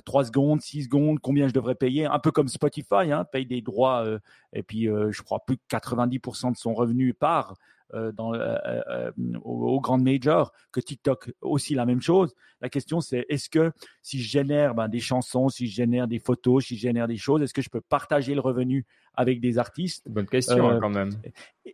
[0.05, 2.05] 3 secondes, 6 secondes Combien je devrais payer?
[2.05, 4.05] Un peu comme Spotify, hein, paye des droits
[4.53, 7.55] et puis je crois plus de 90% de son revenu part
[7.95, 9.11] euh, dans, euh, euh,
[9.43, 12.33] aux, grandes majors, que TikTok aussi la même chose.
[12.59, 16.17] La question c'est est-ce que si je génère ben, des chansons, si je génère des
[16.17, 19.59] photos, si je génère des choses, est-ce que je peux partager le revenu avec des
[19.59, 20.09] artistes?
[20.09, 21.11] Bonne question hein, quand même.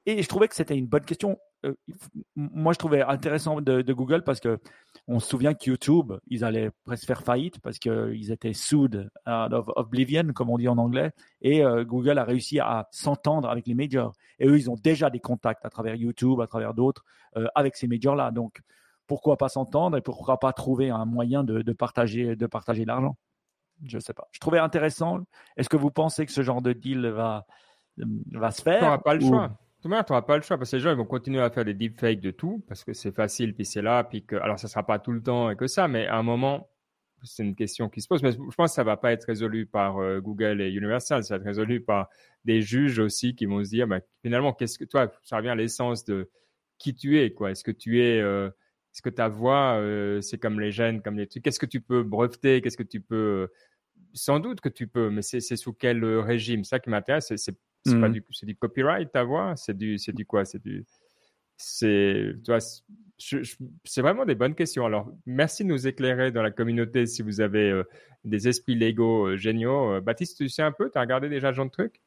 [0.05, 1.39] Et, je trouvais que c'était une bonne question.
[2.35, 4.59] Moi, je trouvais intéressant de, de Google parce que
[5.07, 9.53] on se souvient que YouTube, ils allaient presque faire faillite parce qu'ils étaient sued out
[9.53, 11.11] of oblivion, comme on dit en anglais.
[11.41, 14.13] Et euh, Google a réussi à s'entendre avec les majors.
[14.39, 17.03] Et eux, ils ont déjà des contacts à travers YouTube, à travers d'autres,
[17.35, 18.31] euh, avec ces majors-là.
[18.31, 18.61] Donc,
[19.05, 23.17] pourquoi pas s'entendre et pourquoi pas trouver un moyen de, de partager, de partager l'argent?
[23.83, 24.27] Je ne sais pas.
[24.31, 25.19] Je trouvais intéressant.
[25.57, 27.45] Est-ce que vous pensez que ce genre de deal va,
[27.97, 29.57] va se faire On pas le choix.
[29.81, 31.39] Tout le monde, tu n'auras pas le choix parce que les gens ils vont continuer
[31.41, 34.35] à faire des deepfakes de tout parce que c'est facile, puis c'est là, puis que,
[34.35, 36.69] alors ça sera pas tout le temps et que ça, mais à un moment,
[37.23, 38.21] c'est une question qui se pose.
[38.21, 41.35] Mais je pense que ça va pas être résolu par euh, Google et Universal, ça
[41.35, 42.09] va être résolu par
[42.45, 45.55] des juges aussi qui vont se dire, bah, finalement, qu'est-ce que toi, ça revient à
[45.55, 46.29] l'essence de
[46.77, 47.51] qui tu es, quoi.
[47.51, 48.47] Est-ce que tu es, euh,
[48.93, 51.43] est-ce que ta voix, euh, c'est comme les gènes, comme les trucs?
[51.43, 53.49] Qu'est-ce que tu peux breveter, qu'est-ce que tu peux,
[54.13, 56.63] sans doute que tu peux, mais c'est sous quel régime?
[56.63, 58.13] Ça qui m'intéresse, c'est c'est pas mm.
[58.13, 59.55] du, c'est du copyright ta voix.
[59.55, 60.45] C'est du, c'est du quoi?
[60.45, 60.85] C'est du,
[61.57, 62.59] c'est, tu vois,
[63.83, 64.85] c'est vraiment des bonnes questions.
[64.85, 67.83] Alors, merci de nous éclairer dans la communauté si vous avez euh,
[68.23, 69.93] des esprits légaux euh, géniaux.
[69.93, 72.01] Euh, Baptiste, tu sais un peu, tu as regardé déjà ce genre de truc?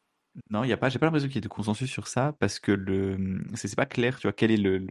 [0.48, 2.34] Non, il y a pas, j'ai pas l'impression qu'il y ait de consensus sur ça
[2.40, 4.86] parce que le, c'est pas clair, tu vois, quel est le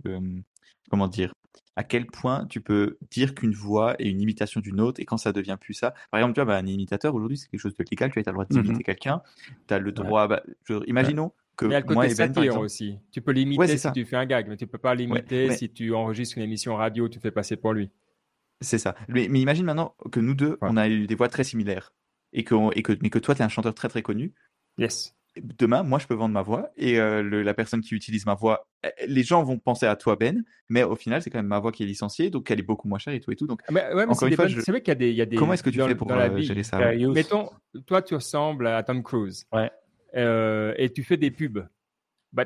[0.92, 1.34] comment dire,
[1.78, 5.18] à quel point tu peux dire qu'une voix est une imitation d'une autre et quand
[5.18, 5.94] ça devient plus ça.
[6.12, 8.24] Par exemple, tu vois, bah, un imitateur aujourd'hui, c'est quelque chose de légal, tu as
[8.26, 9.22] le droit d'imiter mmh quelqu'un,
[9.68, 10.44] tu as le droit, bah,
[10.86, 13.00] imaginons que mais il y a le côté moi satire aussi.
[13.12, 15.94] Tu peux l'imiter si tu fais un gag, mais tu peux pas l'imiter si tu
[15.94, 17.90] enregistres une émission radio, tu fais passer pour lui.
[18.60, 18.94] C'est ça.
[19.08, 21.94] Mais, imagine maintenant que nous deux, on a eu des voix très similaires
[22.34, 24.34] et que, et que mais que toi, tu es un chanteur très très connu.
[24.78, 25.16] Yes.
[25.38, 28.34] Demain, moi, je peux vendre ma voix et euh, le- la personne qui utilise ma
[28.34, 31.48] voix, euh, les gens vont penser à toi, Ben, mais au final, c'est quand même
[31.48, 33.48] ma voix qui est licenciée, donc elle est beaucoup moins chère et tout et tout.
[33.48, 34.92] Donc, Ah, mais- ouais, mais Encore c'est une des fois, bonnes- je- c'est vrai qu'il
[34.92, 35.36] y a des, il y a des.
[35.38, 37.08] comment est-ce que tu dans, fais pour euh, vie, gérer ça ouais?
[37.08, 37.50] Mettons,
[37.88, 39.46] toi, tu ressembles à Tom Cruise.
[39.54, 39.72] Ouais.
[40.16, 41.66] Euh, et tu fais des pubs.
[42.34, 42.46] Bah,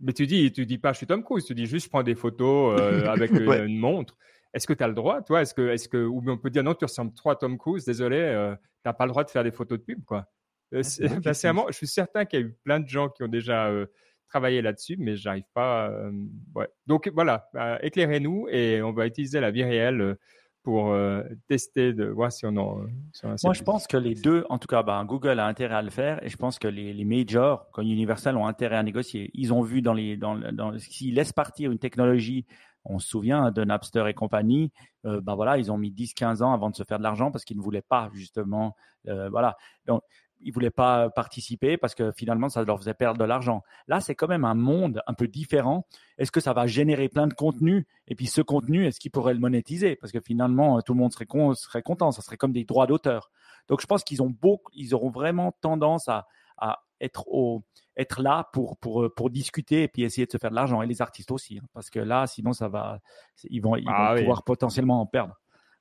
[0.00, 1.44] mais tu dis, tu dis pas, je suis Tom Cruise.
[1.44, 3.30] Tu dis juste, je prends des photos euh, avec
[3.70, 4.16] une montre.
[4.54, 5.42] Est-ce que tu as le droit, toi?
[5.42, 7.58] Est-ce que, est-ce que, ou bien on peut dire non, tu ressembles trop à Tom
[7.58, 7.84] Cruise.
[7.84, 10.26] Désolé, euh, t'as pas le droit de faire des photos de pub, quoi.
[10.74, 11.32] Euh, bonne bah,
[11.70, 13.86] je suis certain qu'il y a eu plein de gens qui ont déjà euh,
[14.28, 15.88] travaillé là-dessus, mais j'arrive pas.
[15.90, 16.12] euh,
[16.54, 16.68] ouais.
[16.86, 20.16] Donc voilà, bah, éclairez-nous et on va utiliser la vie réelle
[20.64, 20.94] pour
[21.46, 22.86] tester, de voir si on en.
[23.14, 25.46] si on en Moi, je pense que les deux, en tout cas, ben, Google a
[25.46, 28.76] intérêt à le faire et je pense que les, les majors, comme Universal, ont intérêt
[28.76, 29.30] à négocier.
[29.32, 32.44] Ils ont vu dans les, dans, le- dans, s'ils laissent partir une technologie,
[32.84, 34.72] on se souvient de Napster et compagnie,
[35.06, 37.44] euh, ben voilà, ils ont mis 10-15 ans avant de se faire de l'argent parce
[37.44, 38.76] qu'ils ne voulaient pas, justement,
[39.08, 39.56] euh, voilà.
[39.86, 40.02] Donc,
[40.40, 43.62] ils voulaient pas participer parce que finalement, ça leur faisait perdre de l'argent.
[43.86, 45.86] Là, c'est quand même un monde un peu différent.
[46.18, 49.34] Est-ce que ça va générer plein de contenu Et puis, ce contenu, est-ce qu'ils pourraient
[49.34, 49.96] le monétiser?
[49.96, 52.12] Parce que finalement, tout le monde serait, con- serait content.
[52.12, 53.30] Ça serait comme des droits d'auteur.
[53.68, 57.62] Donc, je pense qu'ils ont beaucoup, ils auront vraiment tendance à, à être au,
[57.96, 60.82] être là pour, pour, pour discuter et puis essayer de se faire de l'argent.
[60.82, 63.00] Et les artistes aussi, hein, parce que là, sinon, ça va,
[63.50, 64.20] ils vont, ils Ah vont oui.
[64.20, 65.34] pouvoir potentiellement en perdre.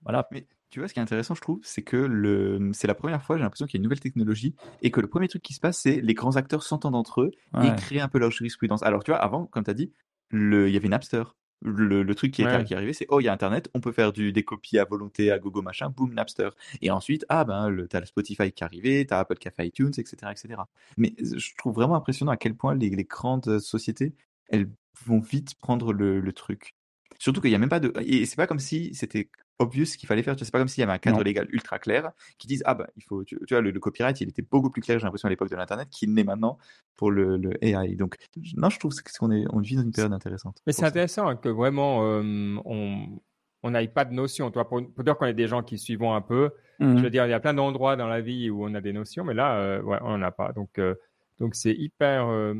[0.04, 0.28] Voilà.
[0.32, 2.71] Mais tu vois, ce qui est intéressant, je trouve, c'est que le...
[2.73, 5.08] c'est la première fois, j'ai l'impression qu'il y a une nouvelle technologie et que le
[5.08, 7.69] premier truc qui se passe, c'est les grands acteurs s'entendent entre eux Ouais.
[7.69, 8.84] et créent un peu leur jurisprudence.
[8.84, 9.91] Alors, tu vois, avant, comme tu as dit,
[10.30, 10.67] le...
[10.67, 11.23] il y avait Napster.
[11.63, 12.63] Le, le truc qui est, Ouais.
[12.65, 14.77] qui est arrivé, c'est oh, il y a Internet, on peut faire du, des copies
[14.77, 16.49] à volonté à gogo machin, boum, Napster.
[16.82, 19.51] Et ensuite, ah ben, le, t'as le Spotify qui est arrivé, t'as Apple qui a
[19.51, 20.62] fait iTunes, etc., etc.
[20.97, 24.13] Mais je trouve vraiment impressionnant à quel point les, les grandes sociétés,
[24.49, 24.69] elles
[25.06, 26.75] vont vite prendre le, le truc.
[27.17, 27.91] Surtout qu'il n'y a même pas de.
[28.06, 30.36] Et c'est pas comme si c'était obvious qu'il fallait faire.
[30.38, 31.24] C'est pas comme s'il y avait un cadre Non.
[31.24, 33.24] légal ultra clair qui dise Ah, bah, il faut.
[33.24, 35.50] Tu, tu vois, le, le copyright, il était beaucoup plus clair, j'ai l'impression, à l'époque
[35.50, 36.58] de l'Internet qu'il n'est maintenant
[36.96, 37.96] pour le, le AI.
[37.96, 38.15] Donc,
[38.56, 40.62] non, je trouve qu'on est, on vit dans une période intéressante.
[40.67, 43.20] Mais c'est intéressant hein, que vraiment euh, on
[43.63, 44.52] on n'aille pas de notion.
[44.52, 46.98] Toi, pour, pour dire qu'on est des gens qui suivons un peu, Mhm.
[47.00, 48.93] je veux dire, il y a plein d'endroits dans la vie où on a des
[48.93, 50.54] notions, mais là, euh, ouais, on n'en a pas.
[50.54, 50.93] Donc, euh,
[51.39, 52.54] donc c'est hyper, euh,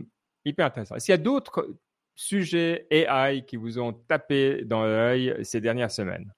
[0.44, 0.98] hyper intéressant.
[0.98, 1.78] S'il y a d'autres
[2.16, 6.34] sujets AI qui vous ont tapé dans l'œil ces dernières semaines,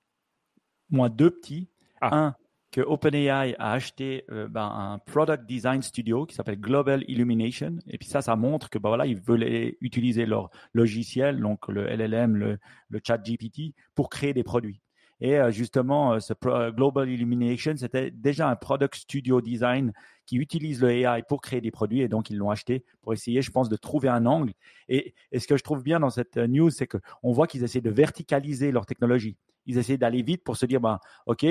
[0.90, 1.70] Moi, deux petits.
[2.02, 2.16] Ah.
[2.16, 2.36] Un,
[2.72, 7.78] que OpenAI a acheté euh, ben, un product design studio qui s'appelle Global Illumination.
[7.88, 11.88] Et puis ça, ça montre que ben, voilà, ils veulent utiliser leur logiciel, donc le
[11.88, 14.82] LLM, le, le chat GPT, pour créer des produits.
[15.22, 19.92] Et euh, justement, euh, ce pro- Global Illumination, c'était déjà un product studio design
[20.26, 22.02] qui utilise le AI pour créer des produits.
[22.02, 24.54] Et donc, ils l'ont acheté pour essayer, je pense, de trouver un angle.
[24.88, 27.82] Et, et ce que je trouve bien dans cette news, c'est qu'on voit qu'ils essaient
[27.82, 29.36] de verticaliser leur technologie.
[29.70, 31.42] Ils essaient d'aller vite pour se dire, ben, OK,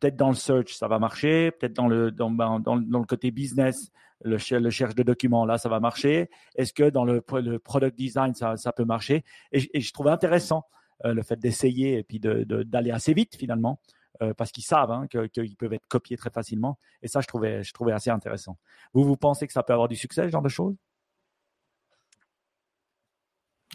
[0.00, 1.50] peut-être dans le search, ça va marcher.
[1.52, 3.90] Peut-être dans le, dans, dans, le- côté business,
[4.24, 6.30] le, le cherche de documents, là, ça va marcher.
[6.56, 9.24] Est-ce que dans le, le product design, ça, ça peut marcher?
[9.52, 10.64] Et, je- trouve intéressant
[11.04, 13.80] euh, le fait d'essayer et puis de- de- d'aller assez vite, finalement,
[14.22, 16.78] euh, parce qu'ils savent hein, qu'ils peuvent être copiés très facilement.
[17.02, 18.58] Et ça, je trouvais, je trouvais assez intéressant.
[18.92, 20.74] Vous, vous pensez que ça peut avoir du succès, ce genre de choses?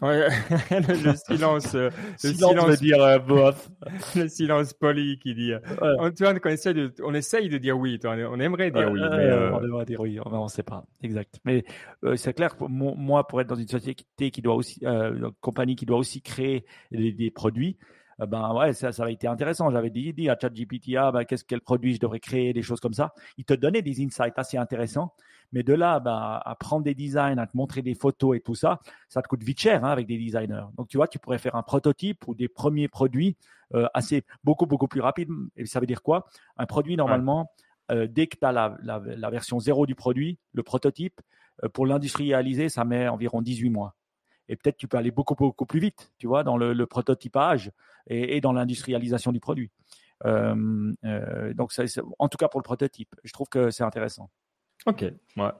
[0.02, 0.28] Ouais,
[0.72, 1.90] le, le silence, euh,
[2.24, 3.70] le Silence veut dire euh, bof.
[4.16, 5.54] le silence poli qui dit.
[5.54, 6.12] euh, Ouais.
[6.44, 8.00] on, essaie de, on essaye de dire oui.
[8.04, 10.84] On aimerait dire oui, mais euh, On devrait dire oui, on ne sait pas.
[11.04, 11.40] Exact.
[11.46, 11.64] Mais
[12.16, 15.98] c'est clair moi, pour être dans une société qui doit aussi, une compagnie qui doit
[15.98, 17.78] aussi créer des, des produits,
[18.20, 19.70] ben ouais, ça, ça a été intéressant.
[19.72, 22.80] J'avais dit, dit à ChatGPT, ah, ben, qu'est-ce quel produit je devrais créer, des choses
[22.80, 23.14] comme ça.
[23.38, 25.14] Il te donnait des insights assez intéressants.
[25.54, 28.56] Mais de là, ben, à prendre des designs, à te montrer des photos et tout
[28.56, 30.66] ça, ça te coûte vite cher hein, avec des designers.
[30.78, 33.38] Donc, tu vois, tu pourrais faire un prototype ou des premiers produits
[33.74, 35.30] euh, assez beaucoup, beaucoup plus rapide.
[35.56, 36.28] Et ça veut dire quoi?
[36.58, 37.50] Un produit, normalement,
[37.92, 41.22] euh, dès que tu as la, la- la version zéro du produit, le prototype,
[41.64, 43.96] euh, pour l'industrialiser, ça met environ 18 mois.
[44.50, 47.72] Et peut-être tu peux aller beaucoup, beaucoup plus vite, tu vois, dans le, le prototypage
[48.08, 49.72] et, et dans l'industrialisation du produit.
[50.26, 51.84] Euh, euh, donc, ça,
[52.20, 54.30] en tout cas pour le prototype, je trouve que c'est intéressant.
[54.86, 55.06] Ok.
[55.38, 55.52] Ouais.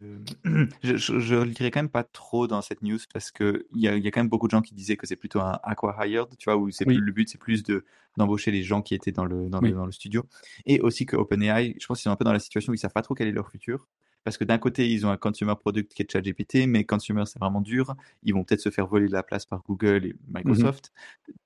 [0.00, 0.20] Le-
[0.82, 3.82] Je, je, je le dirais quand même pas trop dans cette news parce que il
[3.82, 5.58] y a, y a quand même beaucoup de gens qui disaient que c'est plutôt un
[5.62, 6.94] acqui-hired, tu vois, où c'est Oui.
[6.96, 7.84] plus- le but c'est plus de
[8.16, 9.68] d'embaucher les gens qui étaient dans le dans, Oui.
[9.70, 10.24] le dans le studio
[10.64, 12.78] et aussi que OpenAI, je pense qu'ils sont un peu dans la situation où ils
[12.78, 13.86] savent pas trop quel est leur futur
[14.24, 17.38] parce que d'un côté ils ont un consumer product qui est ChatGPT, mais consumer c'est
[17.38, 20.92] vraiment dur, ils vont peut-être se faire voler la place par Google et Microsoft.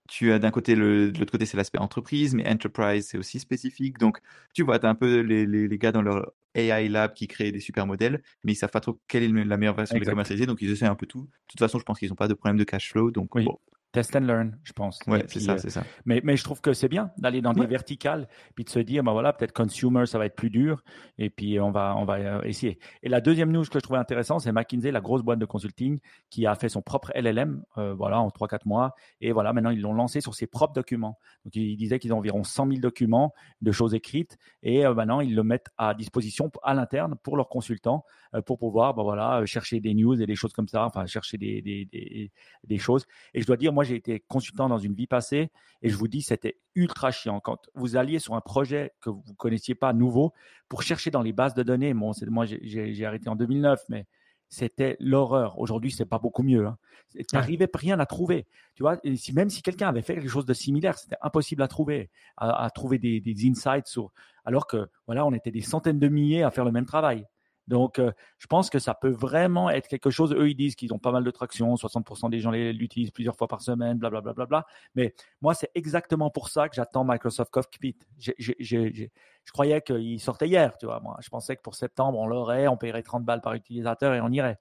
[0.09, 3.41] Tu as d'un côté le de l'autre côté c'est l'aspect entreprise, mais enterprise c'est aussi
[3.41, 4.21] spécifique, donc
[4.55, 7.29] tu vois, tu as un peu les, les, les gars dans leur AI lab qui
[7.29, 10.01] créent des super modèles, mais ils savent pas trop quelle est la meilleure version de
[10.01, 11.23] les commercialiser, donc ils essaient un peu tout.
[11.23, 13.45] De toute façon, je pense qu'ils n'ont pas de problème de cash flow, donc Oui.
[13.45, 13.59] bon,
[13.93, 14.99] test and learn, je pense.
[15.07, 15.85] Ouais, c'est ça, c'est ça.
[16.05, 19.05] Mais, mais je trouve que c'est bien d'aller dans des verticales, puis de se dire,
[19.05, 20.83] bah voilà, peut-être consumer, ça va être plus dur,
[21.19, 22.79] et puis on va, on va essayer.
[23.03, 26.01] Et la deuxième news que je trouvais intéressant, c'est McKinsey, la grosse boîte de consulting,
[26.31, 29.95] qui a fait son propre LLM, voilà, en 3-4 mois, et voilà, maintenant ils l'ont
[29.95, 31.19] lancé sur ses propres documents.
[31.45, 35.35] Donc ils disaient qu'ils ont environ 100 000 documents de choses écrites, et maintenant ils
[35.35, 38.05] le mettent à disposition à l'interne pour leurs consultants,
[38.47, 41.61] pour pouvoir, bah voilà, chercher des news et des choses comme ça, enfin chercher des,
[41.61, 42.31] des, des,
[42.65, 43.07] des choses.
[43.35, 45.51] Et je dois dire, moi, j'ai été consultant dans une vie passée
[45.83, 47.41] et je vous dis, c'était ultra chiant.
[47.41, 50.33] Quand vous alliez sur un projet que vous ne connaissiez pas nouveau
[50.69, 54.07] pour chercher dans les bases de données, bon, moi, j'ai arrêté en 2009, mais
[54.53, 55.59] c'était l'horreur.
[55.59, 56.67] Aujourd'hui, c'est pas beaucoup mieux.
[56.67, 56.77] Hein.
[57.15, 58.47] Tu n'arrivais rien à trouver.
[58.75, 61.69] Tu vois, si, même si quelqu'un avait fait quelque chose de similaire, c'était impossible à
[61.69, 64.13] trouver, à, trouver des, des, insights sur.
[64.45, 67.25] Alors que voilà, on était des centaines de milliers à faire le même travail.
[67.69, 70.35] Donc, euh, je pense que ça peut vraiment être quelque chose.
[70.35, 73.49] Eux, ils disent qu'ils ont pas mal de traction, 60% des gens l'utilisent plusieurs fois
[73.49, 74.33] par semaine, blablabla.
[74.33, 77.97] Bla, bla, bla, Mais moi, c'est exactement pour ça que j'attends Microsoft Cockpit.
[78.19, 81.01] je croyais qu'il sortait hier, tu vois.
[81.01, 84.21] Moi, je pensais que pour septembre, on l'aurait, on paierait 30 balles par utilisateur et
[84.21, 84.59] on irait.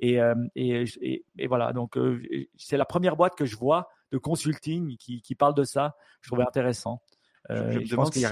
[0.00, 0.34] Et, euh,
[1.48, 2.22] voilà, donc euh,
[2.56, 5.96] c'est la première boîte que je vois de consulting qui, qui parle de ça.
[6.20, 7.00] Je trouvais intéressant.
[7.50, 8.24] Euh, je, me demande si,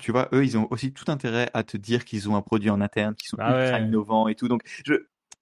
[0.00, 2.70] tu vois, eux, ils ont aussi tout intérêt à te dire qu'ils ont un produit
[2.70, 4.48] en interne, qu'ils sont ah ultra innovants et tout.
[4.48, 4.94] Donc, je,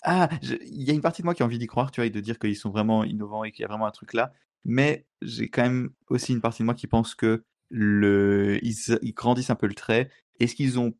[0.03, 2.07] ah, il y a une partie de moi qui a envie d'y croire, tu vois,
[2.07, 4.33] et de dire qu'ils sont vraiment innovants et qu'il y a vraiment un truc là.
[4.65, 9.15] Mais j'ai quand même aussi une partie de moi qui pense que le, ils, ils
[9.15, 10.11] grandissent un peu le trait.
[10.41, 10.95] Est-ce qu'ils ont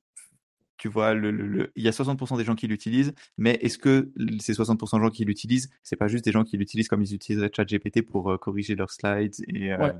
[0.83, 4.11] tu vois, le, le, il y a 60% des gens qui l'utilisent, mais est-ce que
[4.41, 7.15] ces 60% de gens qui l'utilisent, c'est pas juste des gens qui l'utilisent comme ils
[7.15, 9.93] utilisent ChatGPT pour euh, corriger leurs slides et euh,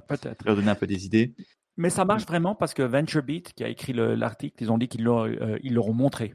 [0.45, 1.35] leur donner un peu des idées?
[1.77, 5.05] Mais ça marche vraiment parce que VentureBeat, qui a écrit l'article, ils ont dit qu'ils
[5.05, 6.35] leur, euh, ils leur ont montré.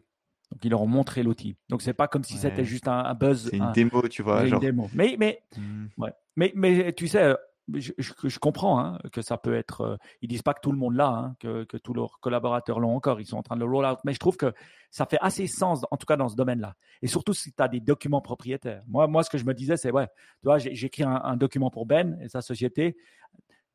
[0.52, 1.58] Donc, ils leur ont montré l'outil.
[1.70, 3.50] Donc, c'est pas comme si c'était juste un, buzz.
[3.50, 4.46] C'est une démo, tu vois.
[4.46, 4.62] Genre...
[4.62, 4.90] Une démo.
[4.94, 5.88] Mais, mais, hmm.
[5.98, 6.14] ouais.
[6.38, 7.36] mais, mais tu sais,
[7.74, 9.82] je, je, comprends hein, que ça peut être.
[9.82, 12.80] Euh, ils disent pas que tout le monde l'a, hein, que, que, tous leurs collaborateurs
[12.80, 13.20] l'ont encore.
[13.20, 14.00] Ils sont en train de le roll out.
[14.06, 14.54] Mais je trouve que
[14.90, 16.76] ça fait assez sens, en tout cas dans ce domaine-là.
[17.02, 18.84] Et surtout si tu as des documents propriétaires.
[18.88, 21.70] Moi, moi, ce que je me disais, c'est ouais, tu vois, j'écris un, un, document
[21.70, 22.96] pour Ben et sa société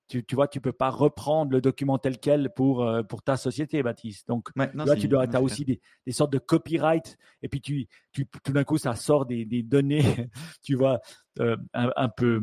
[0.09, 3.37] tu, tu vois, tu peux pas reprendre le document tel quel pour, euh, pour ta
[3.37, 4.29] société, Baptiste.
[4.29, 7.17] Donc, là, tu dois, as aussi des, des, sortes de copyright.
[7.43, 10.03] Et puis, tu, tu tout d'un coup, ça sort des, des données,
[10.62, 11.01] tu vois,
[11.41, 12.43] euh, un, peu,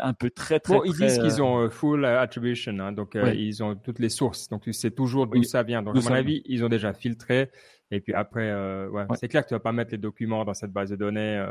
[0.00, 0.74] un peu très, très.
[0.74, 4.48] Bon, ils disent qu'ils euh, ont full attribution, hein, donc ils ont toutes les sources.
[4.48, 5.82] Donc, tu sais toujours d'où ça vient.
[5.82, 7.50] Donc, à mon avis, ils ont déjà filtré.
[7.90, 8.52] Et puis après,
[8.88, 11.42] ouais, c'est clair que tu vas pas mettre les documents dans cette base de données.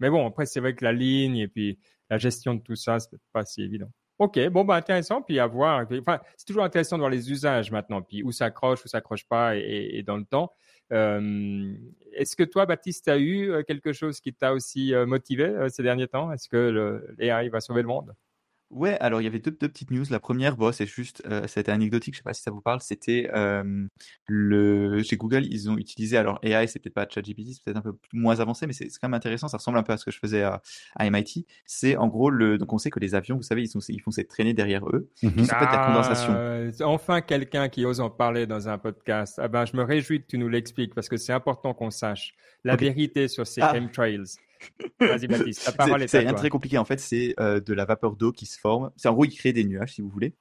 [0.00, 1.78] Mais bon, après, c'est vrai que la ligne et puis
[2.10, 3.90] la gestion de tout ça, c'est pas si évident.
[4.18, 5.22] OK, bon, bah, intéressant.
[5.22, 5.86] Puis à voir.
[6.00, 8.98] Enfin, c'est toujours intéressant de voir les usages maintenant, puis où ça accroche, où ça
[8.98, 10.52] accroche pas et, dans le temps.
[10.92, 11.74] Euh,
[12.12, 15.54] est-ce que toi, Baptiste, tu as eu euh, quelque chose qui t'a aussi euh, motivé
[15.68, 16.32] ces derniers temps?
[16.32, 18.14] Est-ce que l'AI va sauver le monde?
[18.70, 20.04] Ouais, alors il y avait deux, deux petites news.
[20.10, 22.80] La première, bon, c'est juste, euh, c'était anecdotique, je sais pas si ça vous parle.
[22.82, 23.86] C'était euh,
[24.26, 27.82] le chez Google, ils ont utilisé alors AI, c'est peut-être pas ChatGPT, c'est peut-être un
[27.82, 29.48] peu moins avancé, mais c'est quand même intéressant.
[29.48, 30.60] Ça ressemble un peu à ce que je faisais à,
[30.96, 31.46] à MIT.
[31.64, 34.02] C'est en gros le, donc on sait que les avions, vous savez, ils, sont, ils
[34.02, 36.34] font cette traînée derrière eux, qui sont fait de la condensation.
[36.34, 39.38] Ah, enfin, quelqu'un qui ose en parler dans un podcast.
[39.42, 42.34] Ah ben, je me réjouis que tu nous l'expliques parce que c'est important qu'on sache
[42.64, 43.72] la vérité sur ces ah.
[43.74, 44.24] chemtrails.
[45.00, 47.84] Vas-y, Baptiste, la parole est, C'est rien très compliqué, en fait, c'est euh, de la
[47.84, 48.90] vapeur d'eau qui se forme.
[48.96, 50.34] C'est en gros, il crée des nuages, si vous voulez.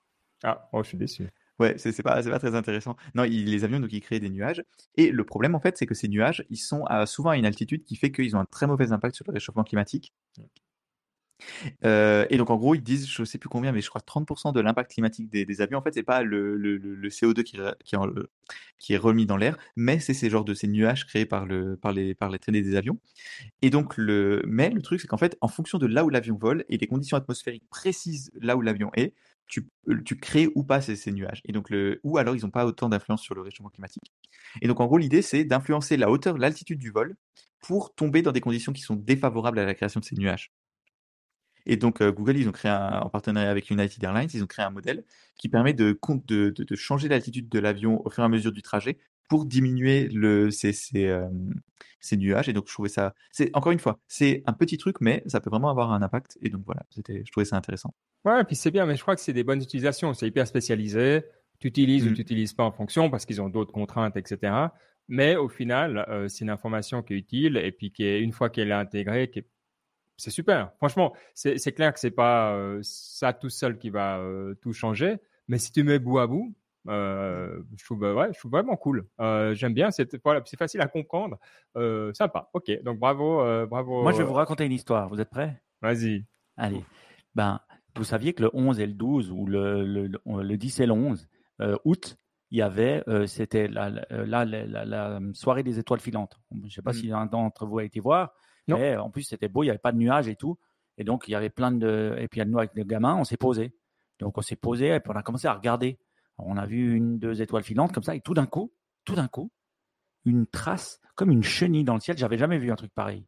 [0.44, 1.28] Ah, oh, je suis déçu.
[1.60, 2.96] Ouais, c'est pas, pas très intéressant.
[3.16, 4.64] Non, les avions, donc, ils créent des nuages.
[4.96, 7.84] Et le problème, en fait, c'est que ces nuages, ils sont souvent à une altitude
[7.84, 10.14] qui fait qu'ils ont un très mauvais impact sur le réchauffement climatique.
[11.84, 14.02] Euh, et donc, en gros, ils disent, je ne sais plus combien, mais je crois
[14.02, 18.94] 30% de l'impact climatique des, avions, en fait, c'est pas le, le, le, CO2 qui,
[18.94, 21.92] est remis dans l'air, mais c'est ces genres de ces nuages créés par, le, par,
[21.94, 23.00] les, par traînées des avions.
[23.62, 26.66] Et donc, mais le truc, c'est qu'en fait, en fonction de là où l'avion vole
[26.70, 29.14] et des conditions atmosphériques précises là où l'avion est,
[29.48, 29.70] tu,
[30.06, 31.42] tu crées ou pas ces, nuages.
[31.46, 31.70] Et donc,
[32.04, 34.12] ou alors, ils n'ont pas autant d'influence sur le réchauffement climatique.
[34.62, 37.16] Et donc, en gros, l'idée, c'est d'influencer la hauteur, l'altitude du vol
[37.62, 40.52] pour tomber dans des conditions qui sont défavorables à la création de ces nuages.
[41.68, 44.66] Et donc, euh, Google, ils ont créé en partenariat avec United Airlines, ils ont créé
[44.66, 45.04] un modèle
[45.38, 48.62] qui permet de, de, de, changer l'altitude de l'avion au fur et à mesure du
[48.62, 51.28] trajet pour diminuer le, ces, ces, euh,
[52.00, 52.48] ces, nuages.
[52.48, 55.42] Et donc, je trouvais ça, c'est encore une fois, c'est un petit truc, mais ça
[55.42, 56.38] peut vraiment avoir un impact.
[56.42, 57.94] Et donc, voilà, c'était, je trouvais ça intéressant.
[58.24, 60.14] Ouais, et puis c'est bien, mais je crois que c'est des bonnes utilisations.
[60.14, 61.24] C'est hyper spécialisé.
[61.60, 62.14] Tu utilises ou mm.
[62.14, 64.54] tu n'utilises pas en fonction parce qu'ils ont d'autres contraintes, etc.
[65.10, 68.32] Mais au final, euh, c'est une information qui est utile et puis qui est, une
[68.32, 69.48] fois qu'elle est intégrée, qui est
[70.18, 70.72] c'est super.
[70.78, 75.18] Franchement, c'est clair que c'est pas euh, ça tout seul qui va euh, tout changer,
[75.48, 76.56] mais si tu mets bout à bout,
[76.88, 79.06] euh, je trouve ouais, je trouve vraiment cool.
[79.54, 81.38] J'aime bien, c'est voilà, facile à comprendre,
[82.14, 82.50] sympa.
[82.54, 84.02] Ok, donc bravo, bravo.
[84.02, 85.08] Moi, je vais vous raconter une histoire.
[85.08, 85.62] Vous êtes prêts?
[85.82, 86.26] Vas-y.
[86.58, 86.84] Allez.
[87.36, 87.62] ben,
[87.96, 90.94] vous saviez que le 11 et le 12, ou le, le, le 10 et le
[90.94, 91.28] 11
[91.62, 92.18] euh, août,
[92.50, 96.40] il y avait, c'était la, la, la, la, soirée des étoiles filantes.
[96.52, 96.94] Je ne sais pas mmh.
[96.94, 98.34] si un d'entre vous a été voir,
[98.68, 100.58] mais en plus c'était beau, il n'y avait pas de nuages et tout.
[100.98, 102.16] Et donc il y avait plein de.
[102.20, 103.74] Et puis nous, avec les gamins, on s'est posé.
[104.20, 106.00] Donc on s'est posé et puis on a commencé à regarder.
[106.38, 108.74] on a vu une, deux étoiles filantes comme ça, et tout d'un coup,
[109.06, 109.52] tout d'un coup,
[110.26, 112.18] une trace, comme une chenille dans le ciel.
[112.18, 113.26] J'avais jamais vu un truc pareil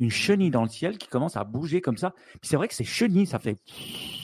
[0.00, 2.14] une chenille dans le ciel qui commence à bouger comme ça.
[2.40, 3.56] Puis c'est vrai que ces chenilles, ça fait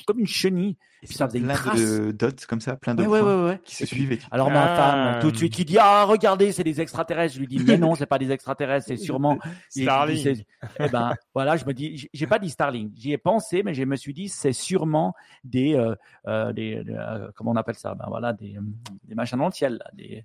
[0.07, 0.77] comme une chenille.
[1.03, 4.19] Et puis ça faisait plein de dots comme ça, plein de points qui se suivent.
[4.31, 7.35] Alors ma femme, tout de suite, qui dit ah regardez, c'est des extraterrestres.
[7.35, 10.45] Je lui dis mais non, c'est pas des extraterrestres, c'est sûrement Starling.
[10.81, 13.85] Eh ben voilà, je me dis, j'ai pas dit Starling, j'y ai pensé, mais je
[13.85, 15.95] me suis dit c'est sûrement des, euh,
[16.27, 18.57] euh, des euh, comment on appelle ça, ben voilà, des,
[19.05, 20.25] des machins dans le ciel, là, des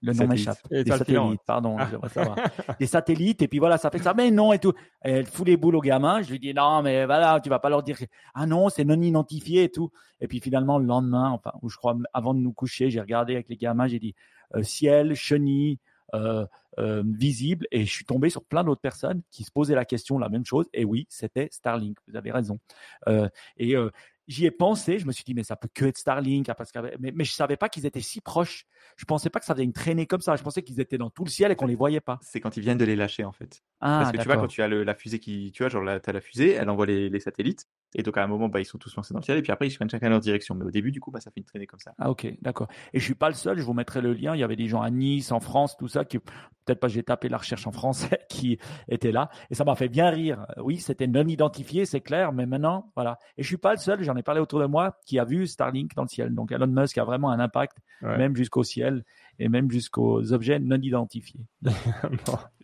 [0.00, 0.58] le nom m'échappe.
[0.70, 2.36] Des satellites, pardon, je devrais savoir.
[2.80, 4.14] des satellites, et puis voilà, ça fait ça.
[4.14, 4.72] Mais non, et tout.
[5.00, 6.22] elle fout les boules aux gamins.
[6.22, 7.96] Je lui dis, non, mais voilà, tu vas pas leur dire,
[8.34, 9.90] ah non, c'est non identifié et tout.
[10.20, 13.34] Et puis finalement, le lendemain, enfin, où je crois, avant de nous coucher, j'ai regardé
[13.34, 14.14] avec les gamins, j'ai dit,
[14.54, 15.78] euh, ciel, chenille,
[16.14, 16.46] euh,
[16.78, 20.16] euh, visible et je suis tombé sur plein d'autres personnes qui se posaient la question
[20.16, 22.60] la même chose et oui c'était Starlink vous avez raison
[23.08, 23.90] euh, et euh,
[24.32, 24.98] j'y ai pensé.
[24.98, 26.48] Je me suis dit, mais ça peut que être Starlink.
[26.48, 28.64] Hein, parce que, mais, mais je savais pas qu'ils étaient si proches.
[28.96, 30.36] Je pensais pas que ça faisait une traînée comme ça.
[30.36, 32.18] Je pensais qu'ils étaient dans tout le ciel et qu'on les voyait pas.
[32.22, 33.62] C'est quand ils viennent de les lâcher, en fait.
[33.80, 35.84] Ah, parce que tu vois, quand tu as le, la fusée qui, tu vois, genre,
[36.00, 37.66] tu as la fusée, elle envoie les, les satellites.
[37.94, 39.52] Et donc à un moment, bah, ils sont tous lancés dans le ciel et puis
[39.52, 40.54] après ils prennent chacun leur direction.
[40.54, 41.92] Mais au début, du coup, bah, ça fait une traînée comme ça.
[41.98, 42.68] Ah ok, d'accord.
[42.92, 43.58] Et je suis pas le seul.
[43.58, 44.34] Je vous mettrai le lien.
[44.34, 47.02] Il y avait des gens à Nice, en France, tout ça qui peut-être pas j'ai
[47.02, 50.46] tapé la recherche en français qui étaient là et ça m'a fait bien rire.
[50.58, 53.18] Oui, c'était non identifié, c'est clair, mais maintenant voilà.
[53.36, 54.02] Et je suis pas le seul.
[54.02, 56.34] J'en ai parlé autour de moi qui a vu Starlink dans le ciel.
[56.34, 59.04] Donc Elon Musk a vraiment un impact, même jusqu'au ciel
[59.38, 61.40] et même jusqu'aux objets non identifiés.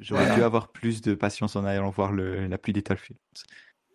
[0.01, 2.99] J'aurais dû avoir plus de patience en allant voir le, la pluie d'étoiles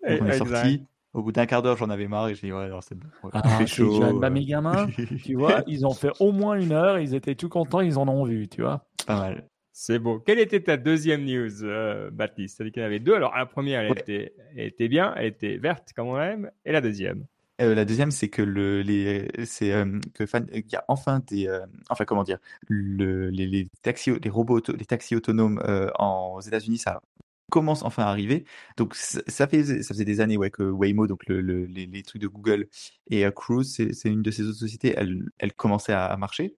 [0.06, 0.86] on est sorti.
[1.14, 2.98] Au bout d'un quart d'heure, j'en avais marre et j'ai dit, ouais, alors c'est
[3.34, 4.20] ah, chaud.
[4.20, 4.88] Bah, mes gamins,
[5.24, 8.08] tu vois, ils ont fait au moins une heure, ils étaient tout contents, ils en
[8.08, 8.84] ont vu, tu vois.
[9.06, 9.48] Pas mal.
[9.74, 10.20] C'est beau.
[10.20, 12.58] Quelle était ta deuxième news, euh, Baptiste?
[12.58, 13.16] C'est-à-dire qu'il y en avait deux.
[13.16, 16.52] Alors, la première, elle, était, était, bien, elle était verte comme on aime.
[16.66, 17.26] Et la deuxième?
[17.62, 21.48] Euh, La deuxième, c'est que le, les, c'est euh, que il y a enfin des,
[21.90, 25.62] enfin comment dire, le, les, les, taxis, les robots, les taxis autonomes
[26.00, 27.02] en, aux États-Unis, ça
[27.52, 28.46] commence enfin à arriver.
[28.78, 32.22] Donc ça fait ça faisait des années ouais, que Waymo, donc le, les, les, trucs
[32.22, 32.68] de Google
[33.10, 36.56] et Cruise, c'est une de ces autres sociétés, elle, elle commençait à, marcher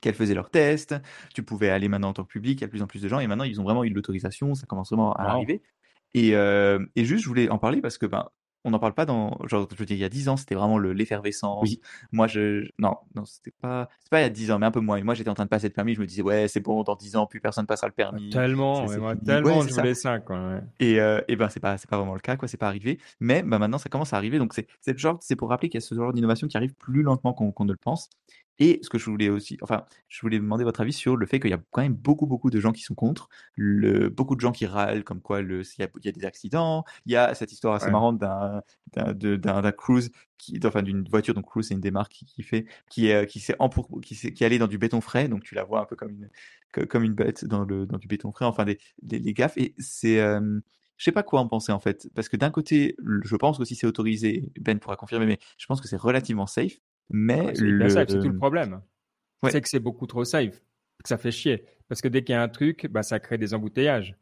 [0.00, 0.94] qu'elles faisaient leurs tests,
[1.34, 3.02] tu pouvais aller maintenant en tant que public, il y a de plus en plus
[3.02, 5.62] de gens, et maintenant ils ont vraiment eu l'autorisation, ça commence vraiment à arriver.
[6.14, 8.28] Et, euh, et, juste, je voulais en parler parce que ben,
[8.64, 10.54] on n'en parle pas dans genre je veux dire il y a 10 ans c'était
[10.54, 11.62] vraiment le l'effervescence.
[11.62, 11.80] Oui.
[12.12, 14.70] moi je non non c'était pas c'est pas il y a 10 ans mais un
[14.70, 15.02] peu moins.
[15.02, 16.96] Moi j'étais en train de passer le permis je me disais ouais c'est bon dans
[16.96, 18.30] 10 ans plus personne passera le permis.
[18.30, 20.18] tellement moi, tellement je voulais ça.
[20.18, 22.68] quoi et euh, et ben c'est pas c'est pas vraiment le cas quoi c'est pas
[22.68, 22.98] arrivé.
[23.20, 25.80] Mais ben, maintenant ça commence à arriver donc c'est c'est genre c'est pour rappeler qu'il
[25.80, 28.10] y a ce genre d'innovation qui arrive plus lentement qu'on ne le pense
[28.60, 31.40] et ce que je voulais aussi, enfin, je voulais demander votre avis sur le fait
[31.40, 34.40] qu'il y a quand même beaucoup, beaucoup de gens qui sont contre, le, beaucoup de
[34.40, 37.12] gens qui râlent, comme quoi le, il, y a, il y a des accidents, il
[37.12, 41.74] y a cette histoire assez marrante d'un, cruise, qui, enfin d'une voiture, donc cruise c'est
[41.74, 43.56] une des marques qui, qui fait, qui est, qui s'est
[44.02, 46.10] qui qui est allé dans du béton frais, donc tu la vois un peu comme
[46.10, 49.74] une, comme une bête dans le, dans du béton frais, enfin des, les gaffes, et
[49.78, 50.60] c'est, euh,
[50.98, 52.94] je sais pas quoi en penser en fait, parce que d'un côté,
[53.24, 56.46] je pense que si c'est autorisé, Ben pourra confirmer, mais je pense que c'est relativement
[56.46, 56.78] safe.
[57.10, 57.88] Mais c'est le...
[57.88, 58.80] c'est tout le problème.
[59.48, 60.60] C'est que c'est beaucoup trop safe,
[61.02, 61.64] que ça fait chier.
[61.88, 64.14] Parce que dès qu'il y a un truc, bah, ça crée des embouteillages.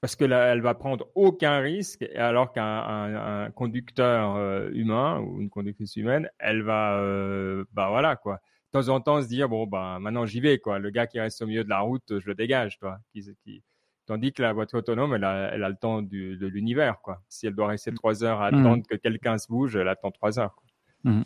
[0.00, 5.48] Parce que là, elle va prendre aucun risque, alors qu'un conducteur euh, humain ou une
[5.48, 8.40] conductrice humaine, elle va, euh, bah voilà quoi.
[8.72, 10.80] De temps en temps, se dire bon bah maintenant j'y vais quoi.
[10.80, 12.98] Le gars qui reste au milieu de la route, je le dégage, toi.
[13.12, 13.62] Qui,
[14.06, 17.22] Tandis que la voiture autonome, elle a, elle a le temps du, de l'univers quoi.
[17.28, 17.94] Si elle doit rester mmh.
[17.94, 18.54] trois heures à mmh.
[18.58, 20.56] attendre que quelqu'un se bouge, elle attend trois heures.
[20.56, 21.12] Quoi.
[21.12, 21.22] Mmh.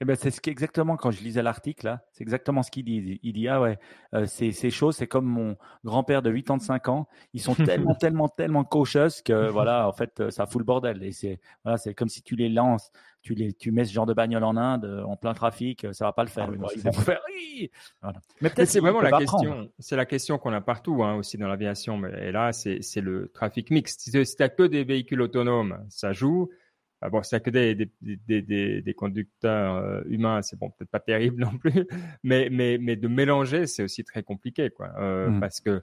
[0.00, 2.84] Eh ben, c'est ce qui exactement quand je lisais l'article là, c'est exactement ce qu'il
[2.84, 3.18] dit.
[3.22, 3.78] Il dit ah ouais,
[4.14, 8.28] euh, ces, ces choses, c'est comme mon grand-père de 85 ans, ils sont tellement tellement
[8.28, 11.02] tellement cautious que voilà, en fait, euh, ça fout le bordel.
[11.02, 12.90] Et c'est voilà, c'est comme si tu les lances,
[13.22, 16.04] tu les tu mets ce genre de bagnole en Inde euh, en plein trafic, ça
[16.04, 16.50] va pas le faire.
[18.02, 19.70] Ah, mais peut-être c'est vraiment la question.
[19.78, 21.96] C'est la question qu'on a partout hein, aussi dans l'aviation.
[21.96, 24.00] Mais et là, c'est c'est le trafic mixte.
[24.00, 26.50] Si, si tu as que des véhicules autonomes, ça joue.
[27.02, 31.00] Ah bon, c'est que des, des, des, des, conducteurs euh, humains, c'est bon, peut-être pas
[31.00, 31.86] terrible non plus,
[32.22, 34.92] mais, mais, mais de mélanger, c'est aussi très compliqué, quoi.
[34.98, 35.40] Euh, mmh.
[35.40, 35.82] Parce que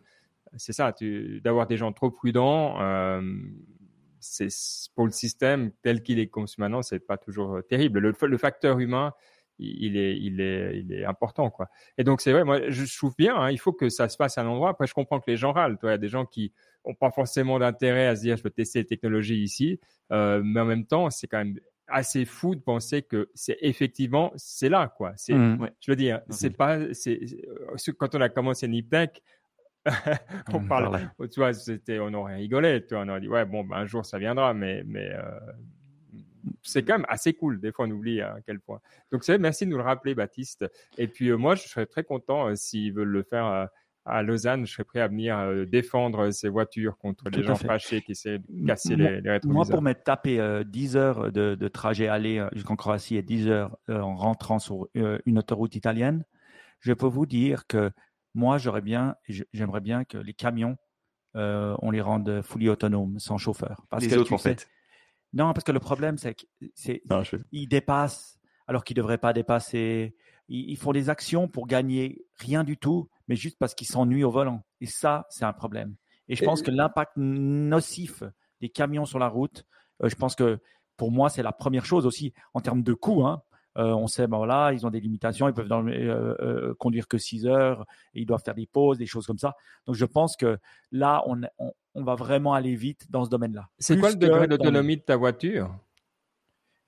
[0.57, 0.93] c'est ça,
[1.43, 3.22] d'avoir des gens trop prudents, euh,
[4.20, 4.47] c'est
[4.95, 7.99] pour le système tel qu'il est conçu maintenant, c'est pas toujours terrible.
[7.99, 9.14] Le, le facteur humain,
[9.59, 11.70] il est, il est, il est important, quoi.
[11.97, 14.38] Et donc c'est vrai, moi je trouve bien, hein, il faut que ça se passe
[14.38, 14.70] à un endroit.
[14.70, 15.78] Après, je comprends que les gens râlent.
[15.78, 16.53] Toi, il y a des gens qui
[16.86, 19.79] n'ont pas forcément d'intérêt à se dire je peux tester les technologies ici,
[20.11, 24.31] euh, mais en même temps, c'est quand même assez fou de penser que c'est effectivement
[24.36, 25.13] c'est là quoi.
[25.15, 25.69] C'est, Mmh.
[25.79, 27.19] je veux dire, c'est pas, c'est
[27.97, 29.21] quand on a commencé Niptech,
[29.86, 29.91] on
[30.53, 31.27] On parle, parlait.
[31.29, 33.86] tu vois, c'était, on aurait rigolé, tu vois, on aurait dit ouais bon, ben, un
[33.86, 35.21] jour ça viendra, mais mais euh,
[36.61, 37.59] c'est quand même assez cool.
[37.59, 38.79] Des fois, on oublie à quel point.
[39.11, 40.65] Donc, c'est merci de nous le rappeler, Baptiste.
[40.97, 43.65] Et puis, euh, moi, je serais très content euh, s'ils veulent le faire euh,
[44.06, 44.66] à Lausanne.
[44.66, 47.68] Je serais prêt à venir euh, défendre ces voitures contre Tout les gens fait.
[47.68, 49.76] fâchés qui essaient de casser Moi- les, les Moi, rétroviseurs.
[49.76, 53.47] pour m'être tapé euh, 10 heures de, de trajet aller euh, jusqu'en Croatie et 10
[53.47, 56.26] heures euh, en rentrant sur euh, une autoroute italienne,
[56.80, 57.91] je peux vous dire que
[58.36, 59.16] moi, j'aurais bien,
[59.54, 60.76] j'aimerais bien que les camions,
[61.36, 63.86] euh, on les rende fully autonomes, sans chauffeur.
[63.89, 64.68] Parce Les que autres, tu en sais- fait.
[65.34, 70.16] Non, parce que le problème, c'est qu'ils dépassent alors qu'ils ne devraient pas dépasser.
[70.50, 74.24] Ils, ils font des actions pour gagner rien du tout, mais juste parce qu'ils s'ennuient
[74.24, 74.64] au volant.
[74.82, 75.96] Et ça, c'est un problème.
[76.28, 78.24] Et je pense que l'impact nocif
[78.62, 79.66] des camions sur la route,
[80.04, 80.60] euh, je pense que
[80.98, 83.26] pour moi, c'est la première chose aussi en termes de coût.
[83.26, 83.41] hein.
[83.78, 87.18] Euh, on sait, ben voilà, ils ont des limitations, ils peuvent dans- euh, conduire que
[87.18, 89.56] 6 heures, et ils doivent faire des pauses, des choses comme ça.
[89.88, 90.60] Donc je pense que
[90.91, 93.68] là, on, on, on va vraiment aller vite dans ce domaine-là.
[93.80, 95.76] C'est quoi le degré d'autonomie de ta voiture?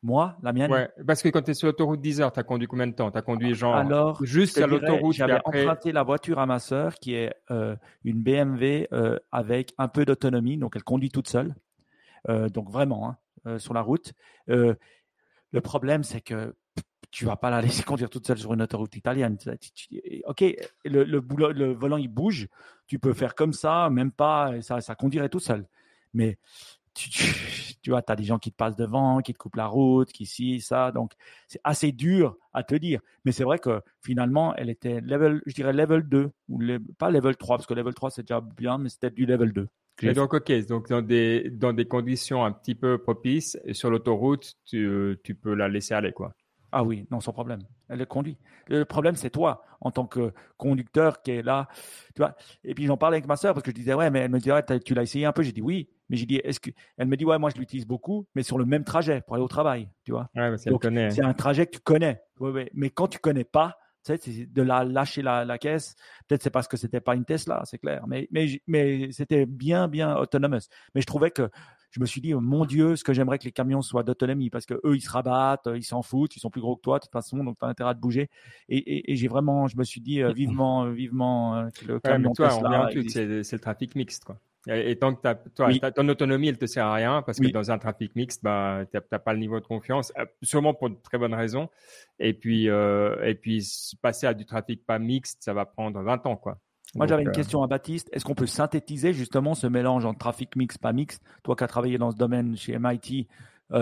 [0.05, 2.43] Moi, la mienne, Ouais, parce que quand tu es sur l'autoroute 10 heures, tu as
[2.43, 3.09] conduit combien de temps?
[3.09, 5.63] Tu as conduit genre Alors, juste à l'autoroute J'avais après.
[5.65, 10.05] emprunté la voiture à ma sœur qui est euh, une BMW euh, avec un peu
[10.05, 11.55] d'autonomie, donc elle conduit toute seule.
[12.29, 14.13] Euh, donc vraiment, hein, sur la route.
[14.47, 16.55] Le problème, c'est que
[17.09, 19.37] tu vas pas la laisser conduire toute seule sur une autoroute italienne.
[20.25, 20.43] Ok,
[20.83, 22.47] le, le, boulot- le volant il bouge,
[22.85, 25.65] tu peux faire comme ça, même pas, ça, ça conduirait tout seul.
[26.13, 26.37] Mais
[27.81, 30.11] tu, vois, tu as des gens qui te passent devant, qui te coupent la route,
[30.11, 30.91] qui ci, ça.
[30.91, 31.13] Donc,
[31.47, 33.01] c'est assez dur à te dire.
[33.25, 37.11] Mais c'est vrai que finalement, elle était level, je dirais level 2, ou le- pas
[37.11, 39.67] level 3, parce que level 3 c'est déjà bien, mais c'était du level 2.
[40.01, 44.55] Et donc, ok, donc dans des, dans des conditions un petit peu propices, sur l'autoroute,
[44.65, 46.33] tu, tu peux la laisser aller, quoi.
[46.71, 47.61] Ah oui, non, sans problème.
[47.87, 48.37] Elle le conduit.
[48.67, 51.69] Le problème, c'est toi, en tant que conducteur qui est là.
[52.15, 52.35] Tu vois.
[52.65, 54.39] Et puis, j'en parlais avec ma soeur parce que je disais, ouais, mais elle me
[54.39, 55.41] disait, ouais, tu l'as essayé un peu.
[55.43, 55.87] J'ai dit oui.
[56.09, 56.69] Mais j'ai dit, est-ce que.
[56.97, 59.43] Elle me dit, ouais, moi, je l'utilise beaucoup, mais sur le même trajet pour aller
[59.43, 59.89] au travail.
[60.03, 60.29] Tu vois.
[60.35, 60.55] Ouais.
[60.57, 62.21] C'est un trajet que tu connais.
[62.39, 62.69] Ouais, ouais.
[62.73, 65.95] Mais quand tu connais pas, tu sais, c'est de la lâcher la, la caisse.
[66.27, 68.05] Peut-être c'est parce que c'était pas une Tesla, c'est clair.
[68.07, 70.69] Mais, mais, mais c'était bien, bien autonomous.
[70.93, 71.49] Mais je trouvais que
[71.95, 74.65] je me suis dit, mon Dieu, ce que j'aimerais que les camions soient d'autonomie parce
[74.65, 77.03] que eux, ils se rabattent, ils s'en foutent, ils sont plus gros que toi, de
[77.05, 78.29] toute façon, donc tu as intérêt à te bouger.
[78.67, 81.85] Et, et, et j'ai vraiment, je me suis dit, euh, vivement, euh, vivement euh, que
[81.85, 84.37] le Ouais, camion mais toi, Tesla c'est le trafic mixte, quoi.
[84.67, 85.21] Et, tant que
[85.55, 85.79] toi, Oui.
[85.79, 87.51] ta- ton autonomie, elle te sert à rien parce que Oui.
[87.51, 90.89] dans un trafic mixte, bah, t'as t'as pas le niveau de confiance, euh, sûrement pour
[90.89, 91.69] de très bonnes raisons.
[92.19, 93.63] Et puis, euh, et puis,
[94.01, 96.57] passer à du trafic pas mixte, ça va prendre 20 ans, quoi.
[96.95, 98.09] Moi, j'avais une euh, question à Baptiste.
[98.13, 101.67] Est-ce qu'on peut synthétiser justement ce mélange entre trafic mix, pas mix Toi qui as
[101.67, 103.27] travaillé dans ce domaine chez MIT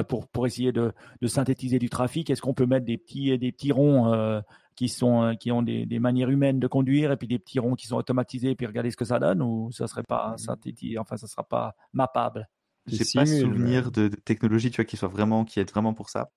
[0.04, 3.52] pour, pour essayer de, de synthétiser du trafic, est-ce qu'on peut mettre des petits, des
[3.52, 4.42] petits ronds euh,
[4.76, 7.60] qui, sont, euh, qui ont des, des manières humaines de conduire et puis des petits
[7.60, 10.36] ronds qui sont automatisés et puis regarder ce que ça donne ou ça serait pas
[10.38, 12.48] synthétisé, enfin, ça sera pas mappable?
[12.88, 15.70] J'ai C'est pas simule, souvenir de, de technologie, tu vois, qui soit vraiment, qui aide
[15.70, 16.32] vraiment pour ça.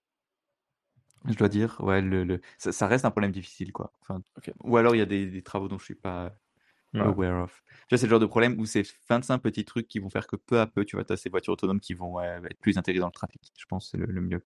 [1.24, 3.92] Je dois dire, ouais, le, le- ça, ça reste un problème difficile, quoi.
[4.00, 4.22] Enfin.
[4.64, 6.32] Ou alors il y a des, des travaux dont je suis pas
[6.94, 7.62] Aware of.
[7.90, 10.60] C'est le genre de problème où c'est 25 petits trucs qui vont faire que peu
[10.60, 13.06] à peu, tu vois, tu as ces voitures autonomes qui vont être plus intégrées dans
[13.06, 13.52] le trafic.
[13.56, 14.42] Je pense que c'est le, mieux.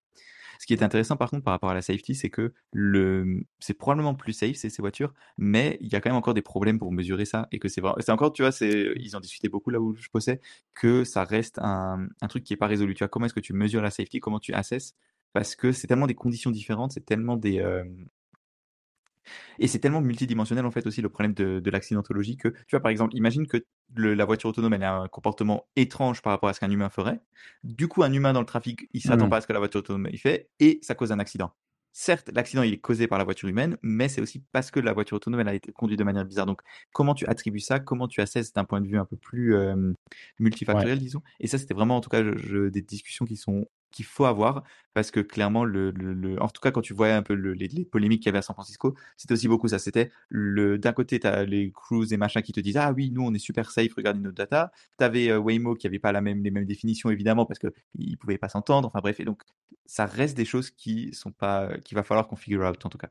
[0.58, 3.72] Ce qui est intéressant par contre par rapport à la safety, c'est que le, c'est
[3.74, 6.92] probablement plus safe ces, voitures, mais il y a quand même encore des problèmes pour
[6.92, 10.08] mesurer ça et que c'est encore, tu vois, ils en discutaient beaucoup là où je
[10.12, 10.40] bossais,
[10.74, 12.94] que ça reste un, truc qui est pas résolu.
[12.94, 14.94] Tu vois, comment est-ce que tu mesures la safety, comment tu assesses,
[15.32, 17.84] parce que c'est tellement des conditions différentes, c'est tellement des, euh,
[19.58, 22.80] et c'est tellement multidimensionnel en fait aussi le problème de, de l'accidentologie que, tu vois,
[22.80, 23.64] par exemple, imagine que
[23.94, 26.88] le- la voiture autonome elle a un comportement étrange par rapport à ce qu'un humain
[26.90, 27.20] ferait.
[27.64, 29.30] Du coup, un humain dans le trafic, il s'attend Mhm.
[29.30, 31.52] pas à ce que la voiture autonome il fait et ça cause un accident.
[31.92, 34.92] Certes, l'accident il est causé par la voiture humaine, mais c'est aussi parce que la
[34.92, 36.46] voiture autonome elle a été conduite de manière bizarre.
[36.46, 36.60] Donc,
[36.92, 37.80] comment tu attribues ça?
[37.80, 39.92] Comment tu assesses d'un point de vue un peu plus euh,
[40.38, 41.22] multifactoriel, disons?
[41.40, 44.24] Et ça, c'était vraiment en tout cas je- je- des discussions qui sont qu'il faut
[44.24, 44.62] avoir
[44.94, 47.52] parce que clairement le, le, le- en tout cas quand tu voyais un peu le-
[47.54, 50.78] les, les polémiques qu'il y avait à San Francisco c'était aussi beaucoup ça c'était le
[50.78, 53.32] d'un côté tu as les crews et machins qui te disent ah oui nous on
[53.34, 56.50] est super safe regardez notre data t'avais euh, Waymo qui avait pas la même les
[56.50, 59.42] mêmes définitions évidemment parce que ils pouvaient pas s'entendre enfin bref et donc
[59.86, 62.98] ça reste des choses qui sont pas qu'il va falloir qu'on figure out en tout
[62.98, 63.10] cas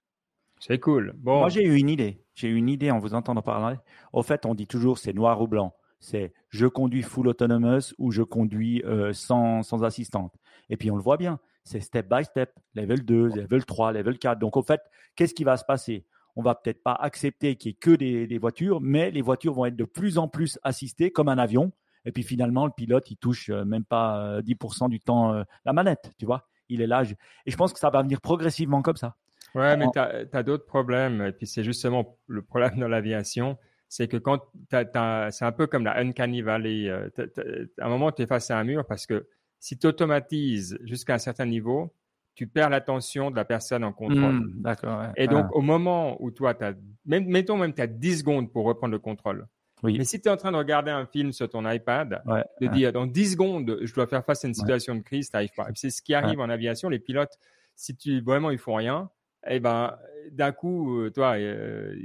[0.59, 1.13] C'est cool.
[1.17, 2.23] Bon, Moi, j'ai eu une idée.
[2.35, 3.77] J'ai eu une idée en vous entendant parler.
[4.13, 5.75] Au fait, on dit toujours c'est noir ou blanc.
[5.99, 10.33] C'est je conduis full autonomous ou je conduis euh, sans, sans assistante.
[10.69, 11.39] Et puis, on le voit bien.
[11.63, 12.51] C'est step by step.
[12.75, 14.39] Level 2, level 3, level 4.
[14.39, 14.81] Donc, au fait,
[15.15, 16.05] qu'est-ce qui va se passer?
[16.35, 19.53] On va peut-être pas accepter qu'il n'y ait que des, des voitures, mais les voitures
[19.53, 21.71] vont être de plus en plus assistées comme un avion.
[22.05, 26.25] Et puis finalement, le pilote, il touche même pas 10% du temps la manette, tu
[26.25, 26.47] vois?
[26.69, 27.03] Il est là.
[27.45, 29.15] Et je pense que ça va venir progressivement comme ça.
[29.55, 31.21] Ouais, mais tu as, d'autres problèmes.
[31.21, 33.57] Et puis c'est justement le problème dans l'aviation.
[33.89, 36.89] C'est que quand c'est un peu comme la uncanny valley.
[36.89, 39.27] à un moment, tu es face à un mur parce que
[39.59, 41.93] si tu automatises jusqu'à un certain niveau,
[42.35, 44.35] tu perds l'attention de la personne en contrôle.
[44.35, 45.07] Hmm, d'accord.
[45.17, 46.73] Et donc, au moment où toi, as,
[47.05, 49.45] même, mettons même, tu as 10 secondes pour reprendre le contrôle.
[49.83, 49.97] Oui.
[49.97, 52.21] Mais si tu es en train de regarder un film sur ton iPad,
[52.61, 55.35] de dire dans 10 secondes, je dois faire face à une situation de crise, tu
[55.35, 55.67] n'arrives pas.
[55.75, 56.89] C'est ce qui arrive en aviation.
[56.89, 57.37] Les pilotes,
[57.75, 59.09] si tu vraiment ils font rien,
[59.47, 59.97] eh ben
[60.31, 61.95] d'un coup, euh, toi, euh,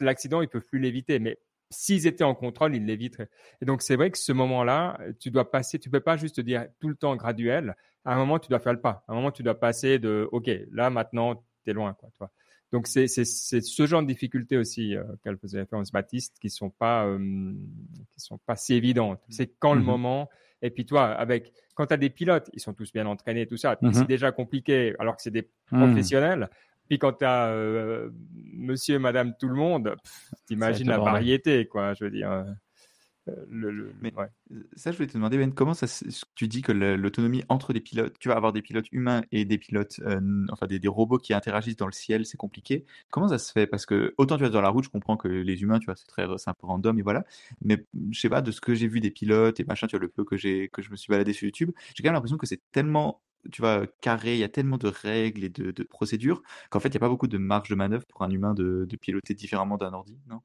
[0.00, 1.18] l'accident, ils peuvent plus l'éviter.
[1.18, 1.38] Mais
[1.70, 3.28] s'ils étaient en contrôle, ils l'éviteraient.
[3.60, 6.66] Et donc, c'est vrai que ce moment-là, tu dois passer, tu peux pas juste dire
[6.80, 7.76] tout le temps graduel.
[8.04, 9.04] À un moment, tu dois faire le pas.
[9.08, 12.30] À un moment, tu dois passer de, OK, là, maintenant, tu es loin, quoi, toi.
[12.72, 17.04] Donc, c'est ce genre de difficultés aussi euh, qu'elle faisait référence Baptiste qui sont pas,
[17.04, 17.52] euh,
[18.14, 19.20] qui sont pas si évidentes.
[19.28, 19.84] C'est quand le mm-hmm.
[19.84, 20.30] moment.
[20.62, 23.56] Et puis, toi, avec, quand tu as des pilotes, ils sont tous bien entraînés, tout
[23.56, 23.74] ça.
[23.74, 23.92] Mm-hmm.
[23.92, 25.78] C'est déjà compliqué, alors que c'est des mm.
[25.78, 26.48] professionnels.
[26.88, 28.10] Puis quand tu as euh,
[28.52, 29.96] monsieur, madame, tout le monde,
[30.46, 32.44] t'imagines la variété, quoi, je veux dire.
[33.28, 34.12] Euh, le, Mais
[34.74, 35.86] ça, je voulais te demander, Ben, comment ça,
[36.34, 39.58] tu dis que l'autonomie entre des pilotes, tu vas avoir des pilotes humains et des
[39.58, 42.84] pilotes, euh, enfin des, robots qui interagissent dans le ciel, c'est compliqué.
[43.10, 43.66] Comment ça se fait?
[43.66, 45.96] Parce que autant tu vas dans la route, je comprends que les humains, tu vois,
[45.96, 47.24] c'est très, c'est un peu random et voilà.
[47.62, 50.02] Mais je sais pas de ce que j'ai vu des pilotes et machin, tu vois,
[50.02, 52.38] le peu que j'ai, que je me suis baladé sur YouTube, j'ai quand même l'impression
[52.38, 56.42] que c'est tellement tu vois, carré, il y a tellement de règles et de, procédures
[56.70, 58.86] qu'en fait, il n'y a pas beaucoup de marge de manœuvre pour un humain de,
[59.00, 60.40] piloter différemment d'un ordi, non?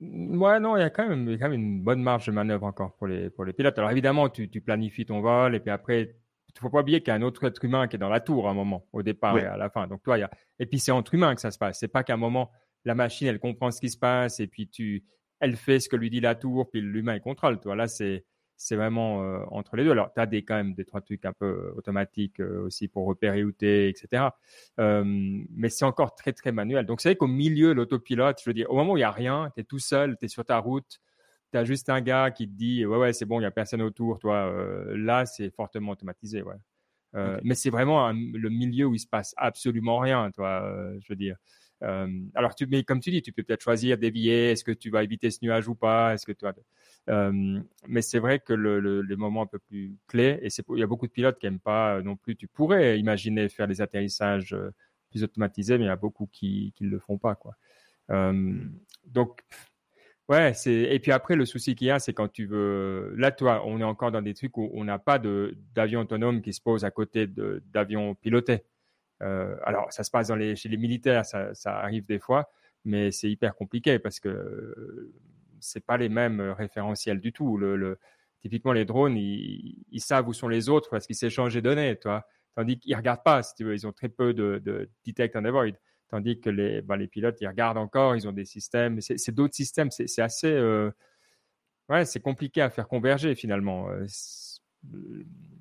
[0.00, 2.96] Ouais, non, il y, a quand même, quand même une bonne marge de manœuvre encore
[2.96, 3.78] pour les, pour les pilotes.
[3.78, 7.08] Alors évidemment, tu, planifies ton vol et puis après, il ne faut pas oublier qu'il
[7.08, 9.02] y a un autre être humain qui est dans la tour à un moment, au
[9.02, 9.86] départ et à la fin.
[9.86, 10.30] Donc toi, il y a...
[10.58, 11.78] Et puis c'est entre humains que ça se passe.
[11.78, 12.50] C'est pas qu'à un moment,
[12.86, 15.04] la machine, elle comprend ce qui se passe et puis tu,
[15.38, 17.60] elle fait ce que lui dit la tour, puis l'humain, il contrôle.
[17.60, 18.24] Toi, là, c'est
[18.60, 19.92] c'est vraiment euh, entre les deux.
[19.92, 22.88] Alors, tu as des, quand même des trois trucs un peu euh, automatiques euh, aussi
[22.88, 24.28] pour repérer où tu es, etc.
[24.76, 26.84] mais c'est encore très, très manuel.
[26.84, 29.10] Donc, c'est vrai qu'au milieu, l'autopilote, je veux dire, au moment où il n'y a
[29.10, 31.00] rien, tu es tout seul, tu es sur ta route,
[31.52, 33.50] tu as juste un gars qui te dit, ouais, ouais, c'est bon, il n'y a
[33.50, 34.52] personne autour, toi.
[34.94, 37.40] là, c'est fortement automatisé, ouais.
[37.42, 41.36] Mais c'est vraiment le milieu où il se passe absolument rien, toi, je veux dire.
[41.80, 44.52] alors, tu, mais comme tu dis, tu peux peut-être choisir billets.
[44.52, 46.44] Est-ce que tu vas éviter ce nuage ou pas Est-ce que tu
[47.06, 50.86] mais c'est vrai que le, les moments un peu plus clés, et il y a
[50.86, 54.52] beaucoup de pilotes qui n'aiment pas euh, non plus, tu pourrais imaginer faire des atterrissages
[54.52, 54.72] euh,
[55.10, 57.38] plus automatisés, mais il y a beaucoup qui ne le font pas.
[59.06, 59.42] Donc,
[60.28, 63.12] ouais, et puis après le souci qu'il y a, c'est quand tu veux.
[63.16, 66.52] Là, toi, on est encore dans des trucs où on n'a pas d'avion autonome qui
[66.52, 68.64] se pose à côté d'avions pilotés.
[69.22, 72.50] Euh, alors, ça se passe chez les militaires, ça arrive des fois,
[72.84, 75.12] mais c'est hyper compliqué parce que
[75.60, 77.56] c'est pas les mêmes euh, référentiels du tout.
[77.56, 77.98] Le,
[78.40, 82.26] typiquement, les drones, ils, savent où sont les autres parce qu'ils s'échangent des données, toi.
[82.56, 85.76] Tandis qu'ils regardent pas, si tu veux, ils ont très peu de, detect and avoid.
[86.08, 89.00] Tandis que les, bah, les pilotes, ils regardent encore, ils ont des systèmes.
[89.00, 89.90] C'est d'autres systèmes.
[89.90, 90.90] C'est assez, euh,
[91.88, 93.88] ouais, c'est compliqué à faire converger finalement.
[93.90, 94.06] Euh,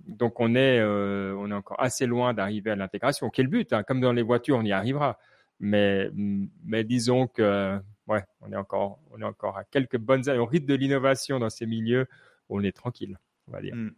[0.08, 3.30] donc on est, on est encore assez loin d'arriver à l'intégration.
[3.30, 3.84] Quel but hein.
[3.84, 5.20] Comme dans les voitures, on y arrivera.
[5.60, 6.10] Mais,
[6.64, 7.80] mais disons que
[8.10, 10.40] ouais, on est encore, on est encore à quelques bonnes années.
[10.40, 12.08] Au rythme de l'innovation dans ces milieux,
[12.50, 13.76] on est tranquille, on va dire.
[13.76, 13.92] Hmm.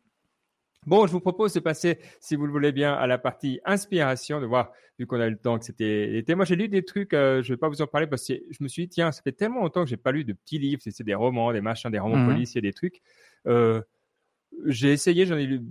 [0.86, 4.42] Bon, je vous propose de passer, si vous le voulez bien, à la partie inspiration,
[4.42, 6.34] de voir, vu qu'on a eu le temps que c'était été.
[6.34, 8.34] Moi, j'ai lu des trucs, euh, je ne vais pas vous en parler parce que
[8.50, 10.58] je me suis dit, tiens, ça fait tellement longtemps que j'ai pas lu de petits
[10.58, 12.34] livres, c'est des romans, des machins, des romans hmm.
[12.34, 13.02] policiers, des trucs.
[13.48, 13.82] Euh,
[14.66, 15.62] j'ai essayé, j'en ai lu,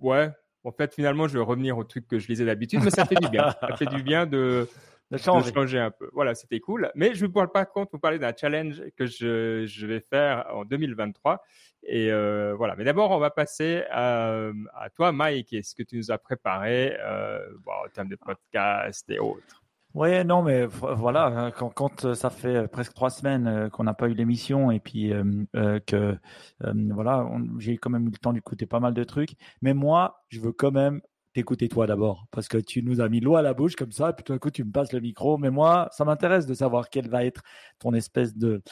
[0.00, 0.30] ouais.
[0.64, 3.14] En fait, finalement, je vais revenir aux trucs que je lisais d'habitude, mais ça fait
[3.14, 3.54] du bien.
[3.60, 4.68] Ça fait du bien de,
[5.10, 5.78] de changer.
[5.78, 6.10] un peu.
[6.12, 6.90] Voilà, c'était cool.
[6.94, 10.00] Mais je ne vous parle pas contre vous parler d'un challenge que je, je, vais
[10.00, 11.42] faire en 2023.
[11.84, 12.76] Et euh, voilà.
[12.76, 15.52] Mais d'abord, on va passer à, à toi, Mike.
[15.52, 19.62] Est-ce que tu nous as préparé euh, bon, en termes de podcast et autres?
[19.94, 23.94] Oui, non, mais voilà, hein, quand, quand, ça fait presque trois semaines euh, qu'on n'a
[23.94, 26.16] pas eu l'émission et puis euh, que
[26.60, 27.26] voilà,
[27.58, 29.34] j'ai quand même eu le temps d'écouter pas mal de trucs.
[29.62, 31.00] Mais moi, je veux quand même
[31.38, 34.12] écoutez toi d'abord, parce que tu nous as mis l'eau à la bouche comme ça,
[34.12, 35.38] puis tout d'un coup tu me passes le micro.
[35.38, 37.42] Mais moi, ça m'intéresse de savoir quel va être
[37.78, 38.62] ton espèce de,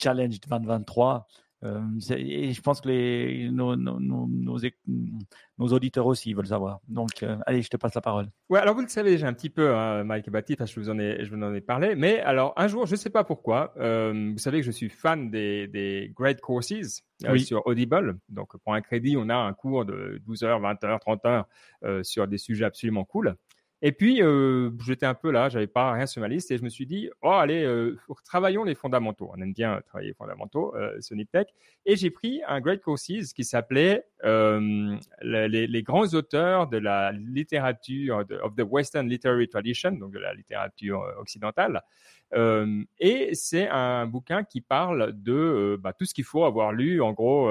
[0.00, 1.26] challenge de 2023.
[1.64, 1.80] Euh,
[2.16, 6.80] et je pense que les, nos, nos, nos, nos, auditeurs aussi veulent savoir.
[6.88, 8.28] Donc, euh, allez, je te passe la parole.
[8.50, 10.90] Ouais, alors vous le savez déjà un petit peu, hein, Mike et Baptiste, je vous
[10.90, 11.94] en ai, je vous en ai parlé.
[11.94, 14.90] Mais alors, un jour, je ne sais pas pourquoi, euh, vous savez que je suis
[14.90, 17.02] fan des, des Great Courses
[17.36, 18.18] sur Audible.
[18.28, 21.48] Donc, pour un crédit, on a un cours de 12 heures, 20 heures, 30 heures
[22.02, 23.36] sur des sujets absolument cool.
[23.82, 26.62] Et puis, euh, j'étais un peu là, j'avais pas rien sur ma liste et je
[26.62, 29.30] me suis dit, oh, allez, euh, travaillons les fondamentaux.
[29.36, 31.48] On aime bien travailler les fondamentaux, euh, Sonic Tech.
[31.84, 38.24] Et j'ai pris un Great Courses qui s'appelait euh, les, grands auteurs de la littérature,
[38.42, 41.82] of the Western Literary Tradition, donc de la littérature occidentale.
[42.98, 47.12] Et c'est un bouquin qui parle de bah, tout ce qu'il faut avoir lu, en
[47.12, 47.50] gros,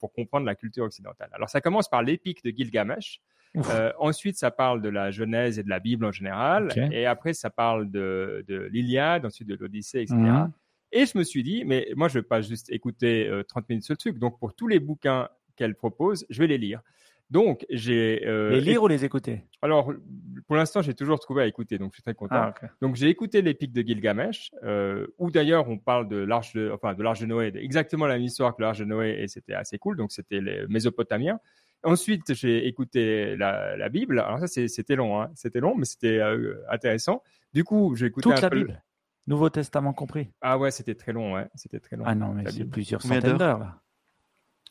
[0.00, 1.28] pour comprendre la culture occidentale.
[1.32, 3.20] Alors, ça commence par l'épique de Gilgamesh.
[3.56, 6.68] Euh, ensuite, ça parle de la Genèse et de la Bible en général.
[6.92, 10.16] Et après, ça parle de, de l'Iliade, ensuite de l'Odyssée, etc.
[10.16, 10.52] Mhm.
[10.92, 13.66] Et je me suis dit, mais moi, je ne vais pas juste écouter 30 euh,
[13.68, 14.18] minutes ce truc.
[14.18, 16.80] Donc, pour tous les bouquins qu'elle propose, je vais les lire.
[17.28, 18.24] Donc, j'ai.
[18.24, 19.42] Euh, les lire ou les écouter?
[19.60, 19.92] Alors,
[20.46, 22.36] pour l'instant, j'ai toujours trouvé à écouter, donc je suis très content.
[22.36, 26.70] Ah, donc, j'ai écouté l'épique de Gilgamesh, euh, où d'ailleurs on parle de l'arche de,
[26.72, 29.54] enfin, de l'arche de Noé, exactement la même histoire que l'arche de Noé, et c'était
[29.54, 29.96] assez cool.
[29.96, 31.40] Donc, c'était les Mésopotamiens.
[31.82, 34.18] Ensuite, j'ai écouté la, Bible.
[34.20, 35.30] Alors ça, c'était long, hein.
[35.34, 37.22] c'était long, mais c'était euh, intéressant.
[37.52, 38.82] Du coup, j'ai écouté toute la Bible,
[39.26, 40.30] Nouveau Testament compris?
[40.40, 42.04] Ah ouais, c'était très long, ouais, c'était très long.
[42.06, 43.80] Ah non, mais c'est plusieurs centaines d'heures là.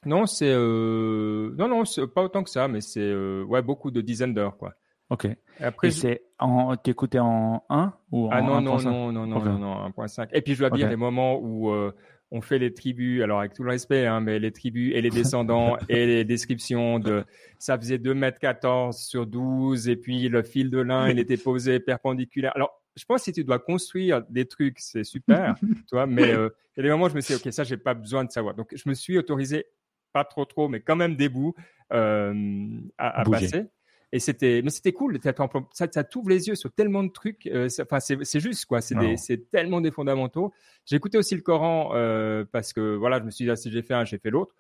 [0.06, 1.56] Non, c'est euh...
[1.58, 1.84] non, non,
[2.14, 4.76] pas autant que ça, mais c'est euh, ouais beaucoup de dizaines d'heures, quoi.
[5.10, 5.28] Ok.
[5.60, 9.60] après, c'est en t'écoutais en 1 ou ah en non non non non non non
[9.60, 10.30] non 1.5.
[10.34, 11.94] Et puis je dois dire des moments où euh,
[12.36, 15.10] on fait les tribus, alors avec tout le respect, hein, mais les tribus et les
[15.10, 17.24] descendants et les descriptions de
[17.60, 21.38] ça faisait 2 mètres 14 sur 12 et puis le fil de lin, il était
[21.38, 22.52] posé perpendiculaire.
[22.56, 26.34] Alors, je pense que si tu dois construire des trucs, c'est super, tu vois, mais
[26.34, 27.94] euh, il y a des moments où je me suis dit, OK, ça, j'ai pas
[27.94, 28.54] besoin de savoir.
[28.54, 29.68] Donc, je me suis autorisé,
[30.12, 31.56] pas trop, trop, mais quand même des bouts
[31.94, 32.68] euh,
[32.98, 33.64] à, à passer.
[34.12, 35.20] Et c'était, mais c'était cool.
[35.22, 37.48] Ça, ça t'ouvre les yeux sur tellement de trucs.
[37.48, 38.82] Euh, enfin, c'est juste quoi.
[38.82, 40.54] C'est c'est tellement des fondamentaux.
[40.86, 43.72] J'ai écouté aussi le Coran euh, parce que voilà, je me suis dit ah, si
[43.72, 44.56] j'ai fait un, j'ai fait l'autre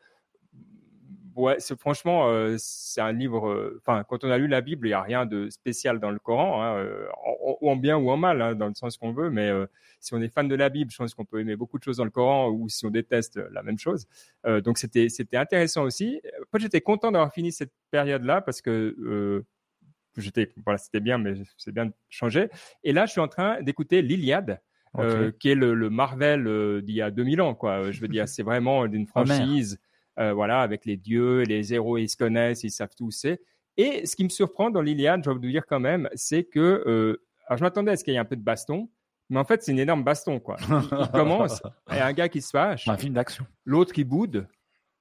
[1.35, 3.49] ouais, c'est franchement, euh, c'est un livre.
[3.49, 6.11] Euh, enfin, quand on a lu la Bible, il y a rien de spécial dans
[6.11, 7.07] le Coran, hein, euh,
[7.61, 9.29] ou en, bien ou en mal, hein, dans le sens qu'on veut.
[9.29, 9.51] Mais
[9.99, 11.97] si on est fan de la Bible, je pense qu'on peut aimer beaucoup de choses
[11.97, 14.07] dans le Coran, ou si on déteste la même chose.
[14.63, 16.21] donc c'était c'était intéressant aussi.
[16.43, 19.43] Après, j'étais content d'avoir fini cette période-là parce que
[20.17, 22.49] j'étais voilà, c'était bien, mais c'est bien de changer.
[22.83, 24.61] Et là, je suis en train d'écouter l'Iliade.
[25.39, 27.91] qui est le, Marvel d'il y a 2000 ans, quoi.
[27.91, 29.79] Je veux dire, c'est vraiment d'une franchise.
[30.19, 33.41] Euh, voilà, avec les dieux, les héros, ils se connaissent, ils savent tout c'est.
[33.77, 36.83] Et ce qui me surprend dans l'Iliade, je vais vous dire quand même, c'est que,
[36.87, 38.89] euh, alors je m'attendais à ce qu'il y ait un peu de baston,
[39.29, 40.55] mais en fait, c'est une énorme baston, quoi.
[40.61, 41.61] Il commence,
[41.91, 42.87] il y a un gars qui se fâche.
[42.87, 43.45] Un film d'action.
[43.65, 44.47] L'autre qui boude.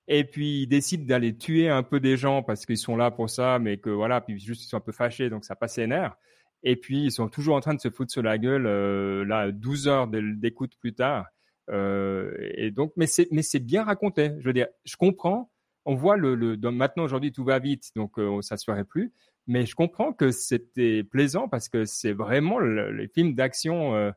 [0.08, 3.30] Et puis, il décide d'aller tuer un peu des gens parce qu'ils sont là pour
[3.30, 5.86] ça, mais que voilà, puis juste ils sont un peu fâchés, donc ça passe les
[5.86, 6.16] nerfs.
[6.62, 9.52] Et puis, ils sont toujours en train de se foutre sur la gueule, euh, là,
[9.52, 11.26] 12 heures d'écoute plus tard.
[11.70, 14.32] Euh, et donc, mais c'est mais c'est bien raconté.
[14.38, 15.50] Je veux dire, je comprends.
[15.86, 19.12] On voit le, le maintenant aujourd'hui tout va vite, donc euh, ça se ferait plus.
[19.46, 23.94] Mais je comprends que c'était plaisant parce que c'est vraiment les films d'action.
[23.94, 24.10] Euh,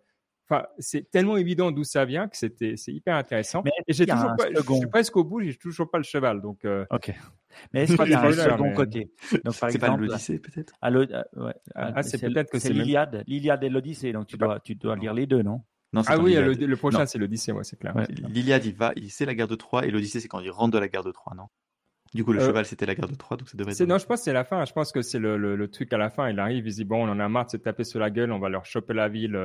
[0.49, 3.63] Enfin, c'est tellement évident d'où ça vient que c'était, c'est hyper intéressant.
[3.65, 6.41] Mais et j'ai toujours pas, je suis presque au bout, j'ai toujours pas le cheval,
[6.41, 6.63] donc.
[6.63, 6.85] Euh...
[6.89, 7.13] Ok.
[7.73, 9.11] Mais est-ce qu'il y a un second côté
[9.43, 10.73] Donc par exemple, pas l'Odyssée peut-être?
[11.75, 15.13] Ah, c'est peut-être que c'est l'Iliade, l'Iliade et l'Odyssée, donc tu dois, tu dois lire
[15.13, 15.63] les deux, non?
[15.95, 17.95] Ah oui, le, prochain, c'est l'Odyssée, ouais, c'est clair.
[18.29, 20.79] L'Iliade, il va, c'est la guerre de Troie, et l'Odyssée, c'est quand il rentre de
[20.79, 21.47] la guerre de Troie, non?
[22.13, 23.87] Du coup, le euh, cheval, c'était la guerre de Troie, donc ça devrait être.
[23.87, 24.63] Non, je pense que c'est la fin.
[24.63, 26.29] Je pense que c'est le, le, truc à la fin.
[26.29, 28.31] Il arrive, il dit bon, on en a marre de se taper sur la gueule,
[28.31, 29.35] on va leur choper la ville.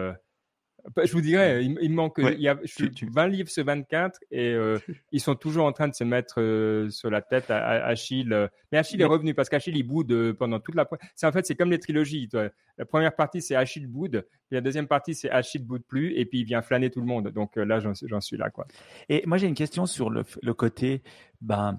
[0.96, 3.64] Bah, je vous dirais, il, il manque, il y a, je suis 20 livres sur
[3.64, 4.78] 24 et euh,
[5.12, 8.32] ils sont toujours en train de se mettre euh, sur la tête à, à Achille.
[8.32, 8.48] Euh.
[8.72, 10.88] Mais Achille est revenu parce qu'Achille il boude pendant toute la.
[11.14, 12.28] C'est en fait c'est comme les trilogies.
[12.28, 12.48] Toi.
[12.78, 16.24] La première partie c'est Achille boude, puis la deuxième partie c'est Achille boude plus et
[16.24, 17.28] puis il vient flâner tout le monde.
[17.28, 18.66] Donc là j'en suis là quoi.
[19.08, 21.02] Et moi j'ai une question sur le, le côté
[21.40, 21.78] ben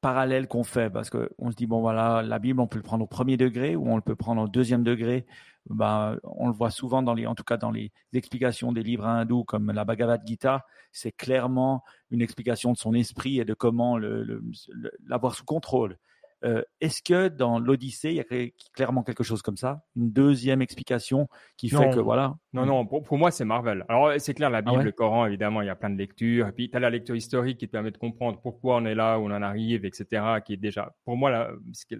[0.00, 2.82] parallèle qu'on fait parce que on se dit bon voilà la Bible on peut le
[2.82, 5.26] prendre au premier degré ou on le peut prendre au deuxième degré
[5.70, 9.06] ben, on le voit souvent dans les, en tout cas dans les explications des livres
[9.06, 13.98] hindous comme la Bhagavad Gita, c'est clairement une explication de son esprit et de comment
[15.06, 15.98] l'avoir sous contrôle.
[16.44, 19.82] Euh, est-ce que dans l'Odyssée, il y a clairement quelque chose comme ça?
[19.96, 22.36] Une deuxième explication qui fait que voilà?
[22.52, 23.84] Non, non, pour, moi, c'est Marvel.
[23.88, 26.46] Alors, c'est clair, la ah Bible, le Coran, évidemment, il y a plein de lectures.
[26.48, 28.94] Et puis, tu as la lecture historique qui te permet de comprendre pourquoi on est
[28.94, 30.22] là, où on en arrive, etc.
[30.44, 31.50] Qui est déjà, pour moi, là,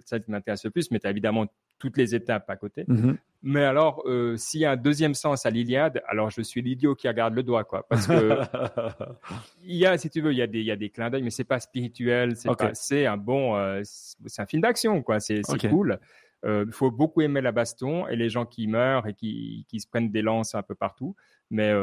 [0.05, 1.45] ça qui m'intéresse le plus, mais tu as évidemment
[1.77, 2.83] toutes les étapes à côté.
[2.83, 3.17] Mm-hmm.
[3.41, 6.93] Mais alors, euh, s'il y a un deuxième sens à l'Iliade, alors je suis l'idiot
[6.93, 7.87] qui regarde le doigt, quoi.
[7.87, 8.39] Parce que
[9.63, 11.09] il y a, si tu veux, il y a des, il y a des clins
[11.09, 12.35] d'œil, mais c'est pas spirituel,
[12.73, 15.21] c'est un bon, euh, c'est un film d'action, quoi.
[15.21, 15.99] C'est, cool.
[16.43, 19.79] Il euh, faut beaucoup aimer la baston et les gens qui meurent et qui, qui
[19.79, 21.15] se prennent des lances un peu partout.
[21.49, 21.73] Mais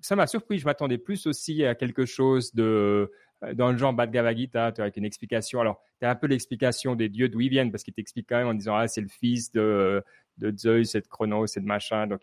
[0.00, 0.58] ça m'a surpris.
[0.58, 3.10] Je m'attendais plus aussi à quelque chose de
[3.52, 5.60] dans le genre Bhagavad Gita, avec une explication.
[5.60, 8.38] Alors, tu as un peu l'explication des dieux d'où ils viennent, parce qu'ils t'expliquent quand
[8.38, 10.02] même en disant, ah, c'est le fils de,
[10.38, 12.06] de Zeus et de Chronos et de machin.
[12.06, 12.22] Donc,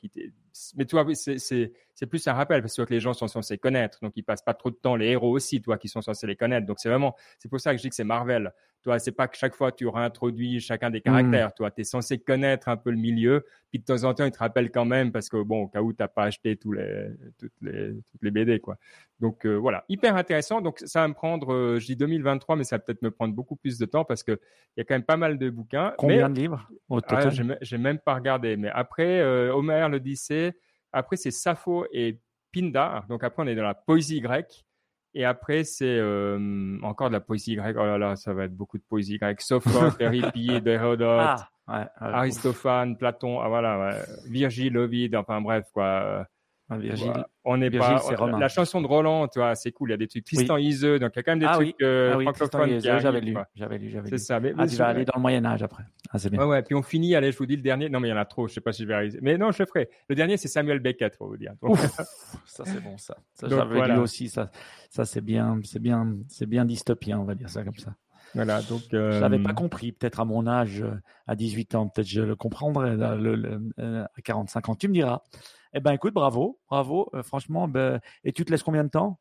[0.75, 3.99] mais toi, c'est plus un rappel parce que les gens sont censés connaître.
[4.01, 4.95] Donc, ils passent pas trop de temps.
[4.95, 6.65] Les héros aussi, toi, qui sont censés les connaître.
[6.65, 8.51] Donc, c'est vraiment, c'est pour ça que je dis que c'est Marvel.
[8.83, 11.49] Toi, c'est pas que chaque fois tu réintroduis chacun des caractères.
[11.49, 11.53] Mm.
[11.55, 13.45] Toi, tu es censé connaître un peu le milieu.
[13.69, 15.81] Puis de temps en temps, ils te rappellent quand même parce que bon, au cas
[15.81, 18.77] où t'as pas acheté tous les, toutes les, toutes les BD, quoi.
[19.19, 20.61] Donc euh, voilà, hyper intéressant.
[20.61, 23.35] Donc ça va me prendre, euh, je dis 2023, mais ça va peut-être me prendre
[23.35, 24.31] beaucoup plus de temps parce que
[24.75, 25.93] il y a quand même pas mal de bouquins.
[25.99, 27.57] Combien de livres au ah, total?
[27.61, 28.57] J'ai même pas regardé.
[28.57, 30.50] Mais après, euh, Homer, l'Odyssée.
[30.93, 32.19] Après, c'est Sappho et
[32.53, 33.05] Pindar.
[33.07, 34.65] Donc après, on est dans la poésie grecque.
[35.13, 37.75] Et après, c'est euh, encore de la poésie grecque.
[37.77, 39.41] Oh là là, ça va être beaucoup de poésie grecque.
[39.41, 43.97] Sophocles, Euripide, Hérodote, ah, Aristophane, Platon, ah, voilà,
[44.29, 46.25] Virgile, Ovide, enfin bref, quoi.
[46.77, 47.25] Virgile.
[47.43, 48.01] On n'est pas.
[48.39, 49.89] La chanson de Roland, tu vois, c'est cool.
[49.89, 50.25] Il y a des trucs.
[50.25, 50.65] Tristan oui.
[50.65, 51.75] Iseux, donc il y a quand même des ah trucs oui.
[51.81, 54.17] euh, ah francophones qui J'avais lu, j'avais lu, j'avais lu.
[54.17, 54.39] C'est ça.
[54.39, 55.83] Mais, ah, tu vas aller dans le Moyen Âge après.
[56.11, 56.39] Ah, c'est bien.
[56.39, 56.61] Ouais, ouais.
[56.61, 57.15] Puis on finit.
[57.15, 57.89] Allez, je vous dis le dernier.
[57.89, 58.47] Non, mais il y en a trop.
[58.47, 59.19] Je sais pas si je vais réaliser.
[59.21, 59.89] Mais non, je le ferai.
[60.09, 61.53] Le dernier, c'est Samuel Beckett, pour vous dire.
[61.61, 61.77] Donc...
[62.45, 63.17] ça c'est bon, ça.
[63.33, 63.95] Ça j'avais voilà.
[63.95, 64.29] lu aussi.
[64.29, 64.51] Ça,
[64.89, 67.95] ça c'est bien, c'est bien, c'est bien dystopien, on va dire ça comme ça.
[68.35, 68.81] Voilà, donc.
[68.93, 69.13] Euh...
[69.13, 69.91] Je l'avais pas compris.
[69.91, 70.85] Peut-être à mon âge,
[71.27, 72.95] à 18 ans, peut-être je le comprendrai.
[72.95, 75.21] Le, le, euh, à 45 ans, tu me diras.
[75.73, 77.09] Eh ben, écoute, bravo, bravo.
[77.13, 79.19] Euh, franchement, ben, et tu te laisses combien de temps?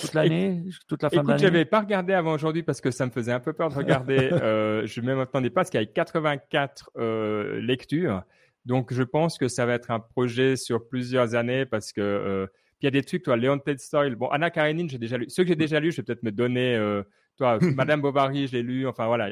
[0.00, 3.10] Toute l'année, toute la fin Écoute, j'avais pas regardé avant aujourd'hui parce que ça me
[3.10, 4.16] faisait un peu peur de regarder.
[4.32, 8.22] euh, je ne m'attendais pas parce qu'il y a 84 euh, lectures.
[8.64, 12.46] Donc, je pense que ça va être un projet sur plusieurs années parce que euh,
[12.82, 14.10] puis il y a des trucs, toi, Léon Tolstoy.
[14.16, 15.26] Bon, Anna Karenine, j'ai déjà lu.
[15.28, 16.74] Ceux que j'ai déjà lu, je vais peut-être me donner.
[16.74, 17.04] Euh,
[17.36, 18.88] toi, Madame Bovary, je l'ai lu.
[18.88, 19.30] Enfin voilà.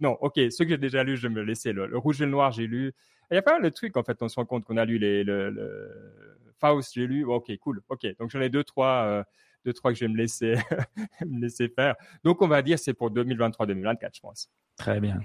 [0.00, 0.40] Non, ok.
[0.50, 1.72] Ceux que j'ai déjà lu, je vais me laisser.
[1.72, 2.92] Le, le Rouge et le Noir, j'ai lu.
[3.30, 4.84] Il y a pas mal de trucs, en fait, on se rend compte qu'on a
[4.84, 6.38] lu les, le, le...
[6.60, 7.24] Faust, j'ai lu.
[7.24, 7.82] Ok, cool.
[7.88, 9.24] Ok, donc j'en ai deux, trois, euh,
[9.64, 10.54] deux, trois que je vais me laisser,
[11.26, 11.94] me laisser faire.
[12.24, 14.50] Donc on va dire c'est pour 2023-2024, je pense.
[14.76, 15.18] Très bien.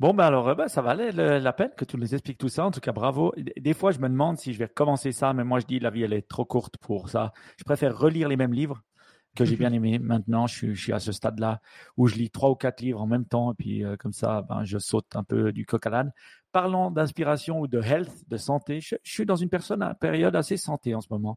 [0.00, 2.64] Bon, ben alors, ben, ça valait la peine que tu nous expliques tout ça.
[2.64, 3.34] En tout cas, bravo.
[3.58, 5.90] Des fois, je me demande si je vais commencer ça, mais moi, je dis la
[5.90, 7.32] vie, elle est trop courte pour ça.
[7.58, 8.82] Je préfère relire les mêmes livres
[9.36, 9.98] que j'ai bien aimé.
[9.98, 11.60] Maintenant, je suis, je suis à ce stade-là
[11.98, 14.40] où je lis trois ou quatre livres en même temps, et puis euh, comme ça,
[14.48, 16.12] ben, je saute un peu du coq à l'âne
[16.52, 20.56] parlant d'inspiration ou de health, de santé, je, suis dans une personne, une période assez
[20.56, 21.36] santé en ce moment.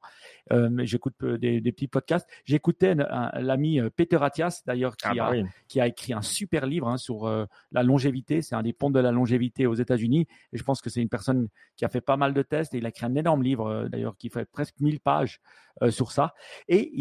[0.51, 2.27] Euh, J'écoute des, des, petits podcasts.
[2.45, 6.65] J'écoutais l'ami euh, Peter Attias, d'ailleurs, qui, ah, a, bah qui a écrit un super
[6.65, 8.41] livre hein, sur euh, la longévité.
[8.41, 10.27] C'est un des ponts de la longévité aux États-Unis.
[10.53, 12.73] Et je pense que c'est une personne qui a fait pas mal de tests.
[12.73, 15.41] Et il a écrit un énorme livre, euh, d'ailleurs, qui fait presque 1000 pages
[15.89, 16.33] sur ça.
[16.67, 16.91] Et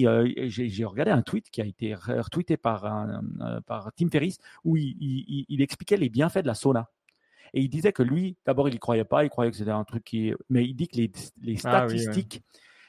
[0.46, 3.20] j'ai regardé un tweet qui a été retweeté par, un,
[3.66, 6.88] par Tim Ferriss où il, il, il expliquait les bienfaits de la sauna.
[7.54, 9.84] Et il disait que lui, d'abord, il y croyait pas, il croyait que c'était un
[9.84, 10.32] truc qui.
[10.48, 12.42] Mais il dit que les, les ah statistiques.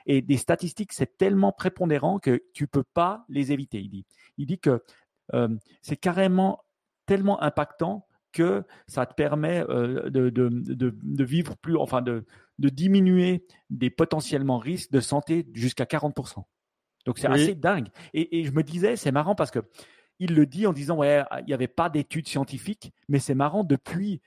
[0.05, 3.80] Et des statistiques, c'est tellement prépondérant que tu peux pas les éviter.
[3.80, 4.05] Il dit,
[4.38, 4.84] il dit que
[5.34, 5.47] euh,
[5.82, 6.64] c'est carrément
[7.05, 12.26] tellement impactant que ça te permet euh, de, de, de, de, vivre plus, enfin de,
[12.59, 16.43] de diminuer des potentiellement risques de santé jusqu'à 40%.
[17.05, 17.89] Donc c'est assez dingue.
[18.14, 19.59] Et, et, je me disais, c'est marrant parce que
[20.20, 23.64] il le dit en disant, ouais, il n'y avait pas d'études scientifiques, mais c'est marrant
[23.64, 24.22] depuis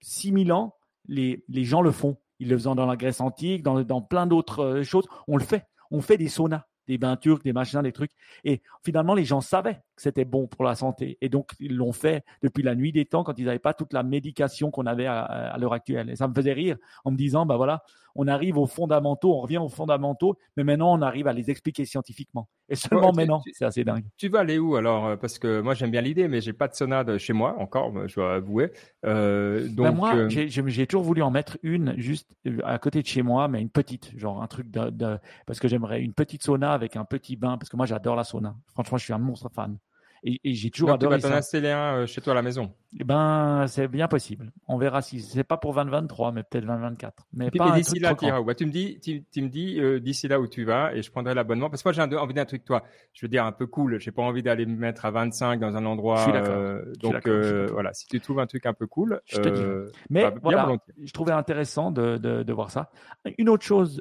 [0.00, 0.74] 6000 ans,
[1.06, 2.18] les, gens le font.
[2.38, 5.06] Ils le faisaient dans la Grèce antique, dans, dans plein d'autres euh, choses.
[5.26, 5.66] On le fait.
[5.90, 8.12] On fait des saunas, des bains turcs, des machins, des trucs.
[8.44, 11.18] Et finalement, les gens savaient que c'était bon pour la santé.
[11.20, 13.92] Et donc, ils l'ont fait depuis la nuit des temps quand ils n'avaient pas toute
[13.92, 16.08] la médication qu'on avait à, à l'heure actuelle.
[16.10, 17.82] Et ça me faisait rire en me disant, bah voilà,
[18.14, 21.84] on arrive aux fondamentaux, on revient aux fondamentaux, mais maintenant on arrive à les expliquer
[21.84, 22.48] scientifiquement.
[22.68, 24.04] Et seulement maintenant, c'est assez dingue.
[24.16, 25.06] Tu vas aller où alors?
[25.06, 28.08] Euh, Parce que moi j'aime bien l'idée, mais j'ai pas de sonade chez moi encore,
[28.08, 28.72] je dois avouer.
[29.06, 30.28] Euh, ben, donc moi, euh...
[30.28, 33.70] j'ai toujours voulu en mettre une juste euh, à côté de chez moi, mais une
[33.70, 35.18] petite, genre un truc de, de...
[35.46, 38.24] parce que j'aimerais une petite sauna avec un petit bain, parce que moi j'adore la
[38.24, 38.56] sauna.
[38.74, 39.78] Franchement, je suis un monstre fan.
[40.24, 42.42] Et, et j'ai toujours Donc, adoré tu vas t'en installer un chez toi à la
[42.42, 44.50] maison eh ben, c'est bien possible.
[44.66, 47.26] On verra si c'est pas pour 2023, mais peut-être 2024.
[47.34, 50.40] Mais pas d'ici là, bah, tu me dis, tu, tu me dis euh, d'ici là
[50.40, 52.84] où tu vas et je prendrai l'abonnement parce que moi j'ai envie d'un truc toi.
[53.12, 54.00] Je veux dire un peu cool.
[54.00, 56.16] J'ai pas envie d'aller me mettre à 25 dans un endroit.
[56.16, 59.36] Je suis euh, donc euh, voilà, si tu trouves un truc un peu cool, je
[59.36, 59.60] te dis.
[59.60, 60.72] Euh, Mais bah, voilà,
[61.04, 62.90] je trouvais intéressant de, de, de, voir ça.
[63.36, 64.00] Une autre chose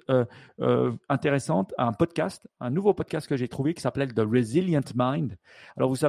[0.60, 5.38] euh, intéressante, un podcast, un nouveau podcast que j'ai trouvé qui s'appelait The Resilient Mind.
[5.76, 6.07] Alors vous savez,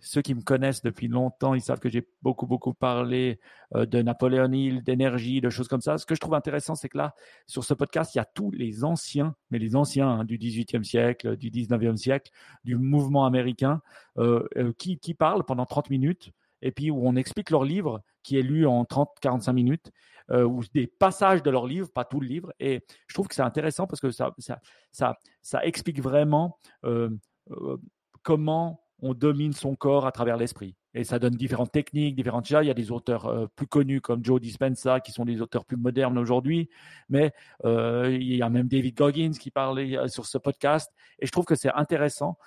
[0.00, 3.40] ceux qui me connaissent depuis longtemps, ils savent que j'ai beaucoup, beaucoup parlé
[3.74, 5.98] euh, de Napoléon Hill, d'énergie, de choses comme ça.
[5.98, 7.14] Ce que je trouve intéressant, c'est que là,
[7.46, 10.84] sur ce podcast, il y a tous les anciens, mais les anciens hein, du 18e
[10.84, 12.30] siècle, du 19e siècle,
[12.64, 13.82] du mouvement américain,
[14.18, 16.32] euh, euh, qui, qui parlent pendant 30 minutes
[16.62, 19.90] et puis où on explique leur livre qui est lu en 30-45 minutes,
[20.30, 22.52] euh, ou des passages de leur livre, pas tout le livre.
[22.60, 24.60] Et je trouve que c'est intéressant parce que ça, ça,
[24.92, 27.10] ça, ça explique vraiment euh,
[27.50, 27.76] euh,
[28.22, 30.76] comment on domine son corps à travers l'esprit.
[30.94, 32.62] et ça donne différentes techniques, différentes choses.
[32.62, 35.64] Il y a des auteurs euh, plus connus comme Joe Dispenza qui sont des auteurs
[35.64, 36.70] plus modernes aujourd'hui,
[37.08, 37.32] mais
[37.64, 41.32] euh, il y a même David Goggins qui parlait euh, sur ce podcast et je
[41.32, 42.38] trouve que c'est intéressant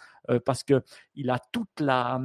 [0.44, 0.82] parce que
[1.14, 2.20] il a toute la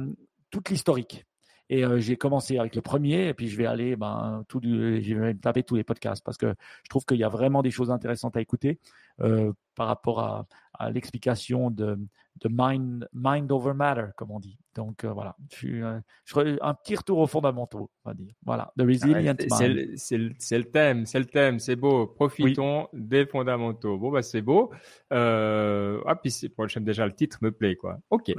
[0.49, 1.23] toute l'historique.
[1.69, 5.75] Et j'ai commencé avec le premier, et puis je vais aller, ben, tout, je tous
[5.75, 6.53] les podcasts parce que
[6.83, 8.79] je trouve qu'il y a vraiment des choses intéressantes à écouter
[9.17, 10.47] par rapport à,
[10.81, 11.97] à l'explication de,
[12.41, 14.57] de mind, mind over matter, comme on dit.
[14.73, 18.33] Donc euh, voilà, je suis, euh, je, un petit retour aux fondamentaux, on va dire.
[18.43, 19.93] Voilà, the resilient mind.
[19.95, 22.07] C'est le, thème, c'est le thème, c'est beau.
[22.07, 23.97] Profitons des fondamentaux.
[23.97, 24.71] Bon bah c'est beau.
[25.13, 27.99] Euh, ah puis prochain déjà le titre me plaît quoi.
[28.09, 28.33] Ok.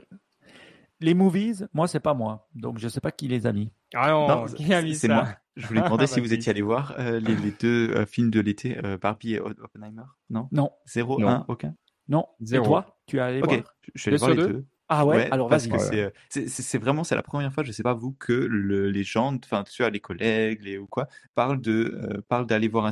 [1.01, 3.73] Les movies, moi c'est pas moi, donc je sais pas qui les a mis.
[3.95, 5.29] Ah non, qui a mis C'est moi.
[5.55, 9.35] Je voulais demander si vous étiez allé voir les, les, deux films de l'été, Barbie
[9.35, 10.05] et Oppenheimer.
[10.31, 10.49] Non?
[10.51, 10.71] Non.
[10.87, 11.29] Zéro, non.
[11.29, 11.75] un, aucun?
[12.13, 12.27] Non.
[12.43, 12.65] Zéro.
[12.65, 13.57] Et toi, tu as allé voir
[13.95, 14.65] Je suis allé voir les deux.
[14.95, 15.73] Ah ouais, alors vas-y.
[15.73, 19.35] Euh, c'est vraiment, c'est la première fois, je sais pas vous, que le, les gens,
[19.43, 22.91] enfin, tu vois, les collègues, les ou quoi, parlent de, euh, parlent d'aller voir un,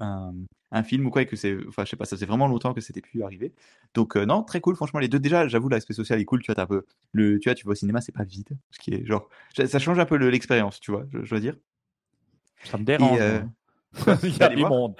[0.00, 0.34] un,
[0.70, 2.72] un, film ou quoi, et que c'est, enfin, je sais pas, ça faisait vraiment longtemps
[2.72, 3.52] que c'était pu arriver.
[3.92, 5.18] Donc euh, non, très cool, franchement, les deux.
[5.18, 6.40] Déjà, j'avoue, l'aspect social est cool.
[6.40, 8.56] Tu vois, as un peu le, tu vois, tu vas au cinéma, c'est pas vide,
[8.70, 11.56] ce qui est genre, ça change un peu l'expérience, tu vois, je, dois dire.
[12.64, 13.20] Ça me dérange.
[14.22, 14.94] Il y a du monde.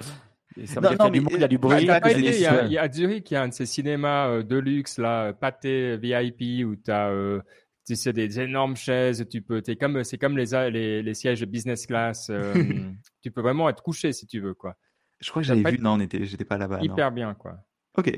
[0.65, 1.77] Ça non, non, il y a du bruit.
[1.81, 4.43] Il y, a, il y a Zurich, il y a un de ces cinémas euh,
[4.43, 7.41] de luxe, là, pâté VIP, où tu as euh,
[7.85, 9.25] tu sais, des énormes chaises.
[9.29, 12.29] Tu peux, es comme, c'est comme les, les, les, sièges business class.
[12.29, 12.53] Euh,
[13.21, 14.75] tu peux vraiment être couché si tu veux, quoi.
[15.19, 15.79] Je crois que j'avais vu.
[15.79, 16.79] Non, on était, j'étais pas là-bas.
[16.81, 17.57] Hyper bien, quoi.
[17.97, 18.11] Ok.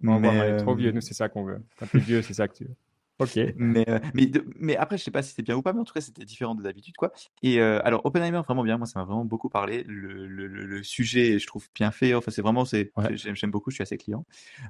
[0.00, 0.92] mais on est trop vieux.
[0.92, 1.62] Nous, c'est ça qu'on veut.
[1.80, 2.76] Un peu vieux, c'est ça que tu veux.
[3.20, 3.38] Ok.
[3.56, 5.84] Mais, euh, mais, mais après, je sais pas si c'était bien ou pas, mais en
[5.84, 7.12] tout cas, c'était différent de d'habitude, quoi.
[7.42, 8.78] Et euh, alors, Oppenheimer, vraiment bien.
[8.78, 9.84] Moi, ça m'a vraiment beaucoup parlé.
[9.84, 12.14] Le, le, le, sujet, je trouve bien fait.
[12.14, 13.70] Enfin, c'est vraiment, c'est, j'aime beaucoup.
[13.70, 14.24] Je suis assez client.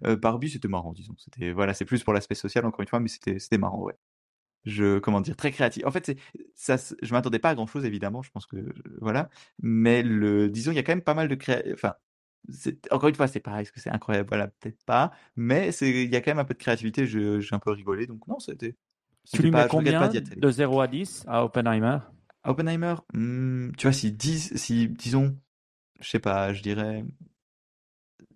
[0.05, 1.15] Euh, Barbie, c'était marrant, disons.
[1.17, 3.95] C'était, voilà, c'est plus pour l'aspect social, encore une fois, mais c'était, c'était marrant, ouais.
[4.67, 5.87] Je, comment dire, très créatif.
[5.87, 6.17] En fait, c'est,
[6.55, 8.23] ça, je m'attendais pas à grand chose, évidemment.
[8.23, 8.57] Je pense que,
[9.01, 9.31] voilà.
[9.63, 11.63] Mais le, disons, il y a quand même pas mal de créa...
[11.73, 11.95] enfin,
[12.91, 16.17] encore une fois, c'est pareil, est-ce que c'est incroyable Voilà, peut-être pas, mais il y
[16.17, 18.77] a quand même un peu de créativité, j'ai un peu rigolé, donc non, c'était.
[19.31, 21.99] Tu lui mets combien de 0 à 10 à Oppenheimer?
[22.43, 25.37] À Oppenheimer, hmm, tu vois, si, 10, si disons,
[26.01, 27.05] je sais pas, je dirais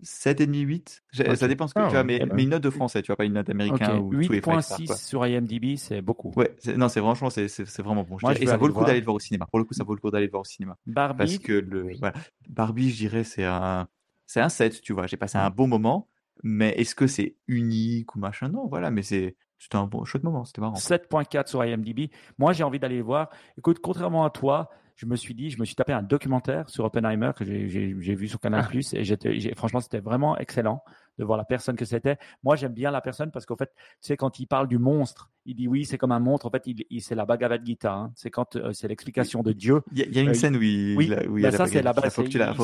[0.04, 1.02] 7,5, 8.
[1.34, 3.16] Ça dépend ce que ah, tu vois, mais, mais, une note de français, tu vois,
[3.16, 6.32] pas une note américaine ou 8,6 sur IMDb, c'est beaucoup.
[6.36, 8.18] Ouais, non, c'est franchement, c'est vraiment bon.
[8.30, 9.46] et ça vaut le coup d'aller le voir au cinéma.
[9.46, 10.76] Pour le coup, ça vaut le coup d'aller le voir au cinéma.
[10.86, 11.18] Barbie.
[11.18, 12.14] Parce que le, voilà.
[12.48, 13.88] Barbie, je dirais, c'est un,
[14.26, 15.06] c'est un 7, tu vois.
[15.06, 16.08] J'ai passé un bon moment,
[16.42, 18.48] mais est-ce que c'est unique ou machin?
[18.48, 19.36] Non, voilà, mais c'est.
[19.58, 20.74] C'était un bon, chouette moment, c'était marrant.
[20.74, 22.10] 7.4 sur IMDb.
[22.36, 23.30] Moi, j'ai envie d'aller le voir.
[23.56, 26.84] Écoute, contrairement à toi, je me suis dit, je me suis tapé un documentaire sur
[26.84, 28.76] Oppenheimer que j'ai vu sur Canal+, ah.
[28.92, 30.82] et j'étais, franchement, c'était vraiment excellent
[31.18, 32.16] de voir la personne que c'était.
[32.42, 35.30] Moi, j'aime bien la personne parce qu'en fait, tu sais, quand il parle du monstre,
[35.44, 36.46] il dit oui, c'est comme un monstre.
[36.46, 37.92] En fait, il, c'est la Bhagavad Gita.
[37.92, 38.12] Hein.
[38.16, 39.82] C'est quand euh, c'est l'explication de Dieu.
[39.92, 41.92] Il y, a, une euh, scène où il, oui, où il bah, ça, c'est la
[41.92, 42.16] base.
[42.34, 42.54] La.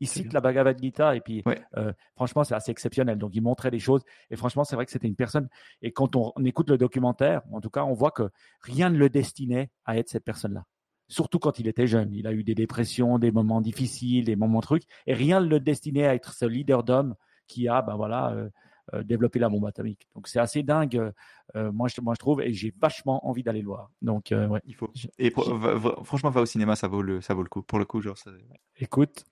[0.00, 1.42] Il cite la Bhagavad Gita et puis
[1.76, 3.18] euh, franchement c'est assez exceptionnel.
[3.18, 5.48] Donc il montrait des choses et franchement c'est vrai que c'était une personne
[5.82, 8.30] et quand on, écoute le documentaire, en tout cas on voit que
[8.60, 10.64] rien ne le destinait à être cette personne-là.
[11.08, 14.60] Surtout quand il était jeune, il a eu des dépressions, des moments difficiles, des moments
[14.60, 17.14] trucs et rien ne le destinait à être ce leader d'homme
[17.46, 18.50] qui a ben voilà euh,
[18.94, 20.06] euh, développé la bombe atomique.
[20.14, 21.12] Donc c'est assez dingue,
[21.54, 23.90] moi, je, moi je trouve, et j'ai vachement envie d'aller le voir.
[24.02, 24.60] Donc ouais.
[24.66, 24.92] Il faut.
[25.18, 27.62] Et franchement, va au cinéma, ça vaut le, ça vaut le coup.
[27.62, 28.18] Pour le coup, genre.
[28.18, 28.30] Ça...
[28.76, 29.24] Écoute,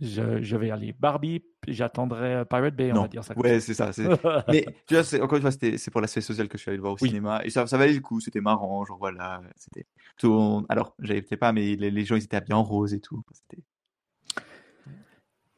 [0.00, 3.36] je, vais aller Barbie, j'attendrai euh, Pirate Bay, on va dire ça.
[3.38, 3.90] Ouais, c'est ça.
[4.48, 6.82] Mais tu vois, encore une fois, c'est pour l'aspect social que je suis allé le
[6.82, 7.44] voir au cinéma.
[7.44, 8.84] Et ça, ça valait le coup, c'était marrant.
[8.84, 9.86] Genre voilà, c'était
[10.18, 10.64] tout.
[10.68, 13.22] Alors, j'avais peut-être pas, mais les, les, gens, ils étaient habillés en rose et tout.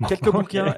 [0.09, 0.74] Quelques bouquins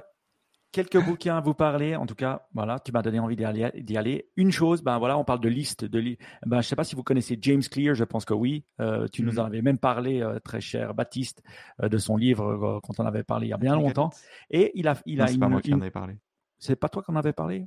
[0.74, 1.94] quelques bouquins à vous parler.
[1.94, 5.24] En tout cas, voilà, tu m'as donné envie d'y aller, Une chose, ben voilà, on
[5.24, 5.84] parle de liste.
[5.84, 8.64] De li ben, je sais pas si vous connaissez James Clear, je pense que oui.
[8.80, 9.40] Euh, tu nous mm-hmm.
[9.40, 11.42] en avais même parlé, euh, très cher Baptiste,
[11.82, 14.10] euh, de son livre quand on avait parlé il y a bien longtemps.
[14.50, 16.16] Et il a, il a une, pas moi qui en avais parlé.
[16.58, 17.66] C'est pas toi qu'on avait parlé,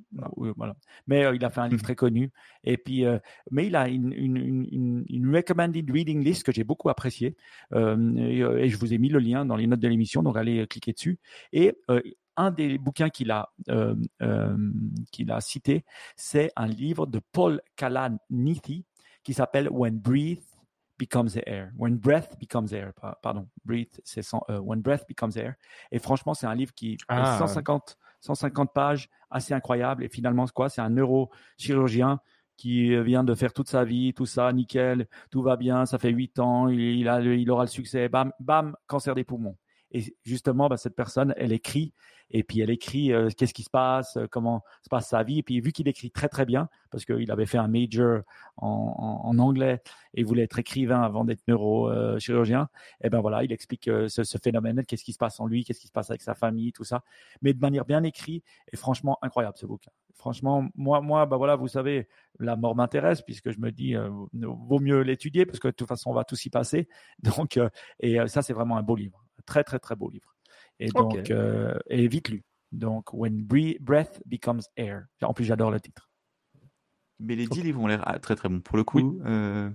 [0.55, 0.76] voilà.
[1.05, 2.32] Mais il a fait un livre très connu.
[2.64, 3.05] Et puis,
[3.51, 7.36] mais il a une, une, une, recommended reading list que j'ai beaucoup appréciée.
[7.76, 10.66] Et, et, je vous ai mis le lien dans les notes de l'émission, donc allez
[10.66, 11.20] cliquer dessus.
[11.53, 11.78] Et
[12.38, 14.56] un des bouquins qu'il a, euh, euh,
[15.12, 15.84] qu'il a cité,
[16.16, 18.86] c'est un livre de Paul Kalanithi
[19.24, 20.44] qui s'appelle When Breath
[20.98, 21.72] Becomes Air.
[21.78, 22.94] When Breath Becomes Air.
[23.22, 25.56] Pardon, Breath, c'est euh, When Breath Becomes Air.
[25.92, 30.04] Et franchement, c'est un livre qui a 150, 150 pages, assez incroyable.
[30.04, 30.70] Et finalement, c'est quoi?
[30.70, 32.20] C'est un neurochirurgien
[32.56, 36.10] qui vient de faire toute sa vie, tout ça, nickel, tout va bien, ça fait
[36.10, 39.56] 8 ans, il, a, il aura le succès, bam, bam, cancer des poumons.
[39.92, 41.94] Et justement, bah, cette personne, elle écrit
[42.30, 45.40] et puis elle écrit euh, qu'est-ce qui se passe, euh, comment se passe sa vie.
[45.40, 48.22] Et puis vu qu'il écrit très très bien, parce qu'il avait fait un major
[48.58, 49.82] en, anglais
[50.14, 52.70] et voulait être écrivain avant d'être neurochirurgien,
[53.04, 55.80] et ben voilà, il explique euh, ce, phénomène, qu'est-ce qui se passe en lui, qu'est-ce
[55.80, 57.04] qui se passe avec sa famille, tout ça,
[57.42, 59.92] mais de manière bien écrite et franchement incroyable ce bouquin.
[60.16, 62.08] Franchement, moi, moi, bah voilà, vous savez,
[62.40, 63.96] la mort m'intéresse puisque je me dis,
[64.34, 66.90] vaut mieux l'étudier parce que de toute façon, on va tous y passer.
[67.20, 67.60] Donc,
[68.00, 70.36] et ça, c'est vraiment un beau livre, très très très beau livre.
[70.80, 72.43] Et donc, euh, et vite lu.
[72.72, 73.43] Donc, When
[73.80, 75.06] Breath Becomes Air.
[75.24, 76.12] En plus, j'adore le titre.
[77.20, 78.62] Mais les dix livres ont l'air ah, très très bons.
[78.62, 79.22] Pour le coup, oui.
[79.26, 79.72] Euh,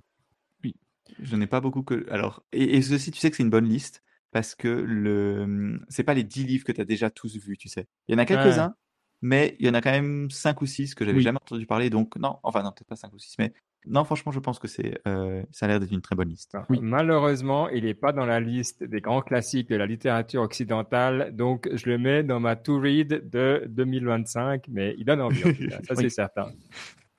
[0.62, 0.76] oui.
[1.18, 2.06] Je n'ai pas beaucoup que.
[2.10, 6.04] Alors, et, et, ceci, tu sais que c'est une bonne liste parce que le c'est
[6.04, 7.88] pas les dix livres que tu as déjà tous vus, tu sais.
[8.06, 8.74] Il y en a quelques-uns,
[9.20, 11.90] mais il y en a quand même cinq ou six que j'avais jamais entendu parler.
[11.90, 13.52] Donc, non, enfin, non, peut-être pas cinq ou six, mais
[13.86, 16.56] non, franchement, je pense que c'est, euh, ça a l'air d'être une très bonne liste.
[16.68, 16.78] Oui.
[16.80, 21.68] Malheureusement, il n'est pas dans la liste des grands classiques de la littérature occidentale, donc
[21.72, 25.42] je le mets dans ma to read de 2025, mais il donne envie,
[25.88, 26.50] ça c'est certain.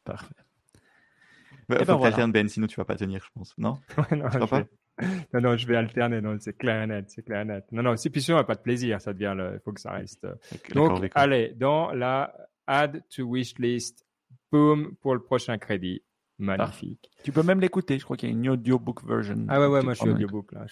[0.05, 0.36] Parfait.
[1.68, 3.57] Bah, eh faut ben, que Ben, sinon tu vas pas tenir, je pense.
[3.57, 3.80] Non,
[4.11, 4.64] non, je pas?
[5.34, 6.22] Non, non, je vais alterner.
[6.22, 7.66] Non, c'est clair et net, c'est clair et net.
[7.72, 9.91] Non, non, si puis sinon, pas de plaisir, ça devient le, il faut que ça
[9.91, 10.28] reste.
[10.74, 12.34] Donc, allez, dans la
[12.68, 14.05] add to wish list,
[14.51, 16.01] boom, pour le prochain crédit.
[16.40, 17.10] Magnifique.
[17.24, 18.00] Tu peux même l'écouter.
[18.00, 19.46] Je crois qu'il y a une audiobook version.
[19.48, 20.66] Ah ouais, ouais, moi je suis audiobook là.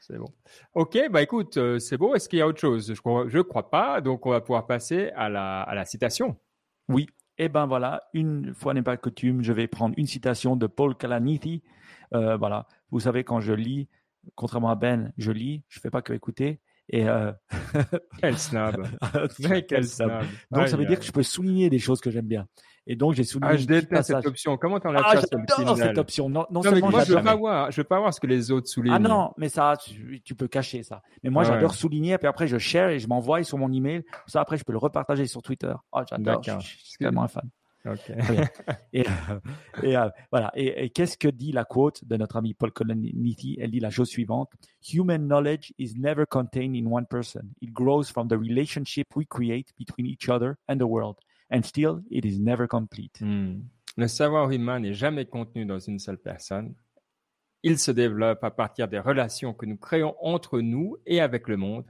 [0.00, 0.32] C'est bon.
[0.74, 2.14] Ok, bah écoute, euh, c'est beau.
[2.16, 2.92] Est-ce qu'il y a autre chose?
[2.92, 4.00] Je crois, je crois pas.
[4.00, 6.36] Donc on va pouvoir passer à la, à la citation.
[6.88, 7.08] Oui.
[7.38, 10.66] Et eh ben voilà, une fois n'est pas coutume, je vais prendre une citation de
[10.66, 11.62] Paul Kalanithi.
[12.14, 13.88] Euh, voilà, vous savez quand je lis,
[14.34, 16.60] contrairement à Ben, je lis, je fais pas que écouter.
[16.90, 17.32] Et euh...
[18.20, 18.86] quel snob.
[19.68, 20.24] quel snob.
[20.50, 22.46] Donc ça veut dire que je peux souligner des choses que j'aime bien.
[22.86, 23.52] Et donc, j'ai souligné.
[23.52, 24.56] Ah, je déteste cette option.
[24.56, 25.20] Comment t'en as ah,
[25.56, 26.28] j'adore cette option.
[26.28, 27.70] Non, non, non mais moi, je veux pas voir.
[27.70, 28.94] Je veux pas voir ce que les autres soulignent.
[28.94, 29.76] Ah non, mais ça,
[30.24, 31.02] tu, peux cacher ça.
[31.22, 32.14] Mais moi, j'adore souligner.
[32.14, 34.02] Et puis après, je share et je m'envoie sur mon email.
[34.26, 35.72] Ça, après, je peux le repartager sur Twitter.
[35.92, 36.42] Oh, j'adore.
[36.42, 37.48] Je, suis tellement un fan.
[37.84, 38.14] Okay.
[38.92, 39.04] et,
[39.82, 40.52] et euh, voilà.
[40.54, 43.90] Et, et qu'est-ce que dit la quote de notre ami Paul Colonniti Elle dit la
[43.90, 44.52] chose suivante
[44.92, 47.42] Human knowledge is never contained in one person.
[47.60, 51.16] It grows from the relationship we create between each other and the world
[51.52, 53.20] and still it is never complete.
[53.20, 53.60] Hmm.
[53.96, 56.74] Le savoir humain n'est jamais contenu dans une seule personne.
[57.62, 61.56] Il se développe à partir des relations que nous créons entre nous et avec le
[61.56, 61.84] monde,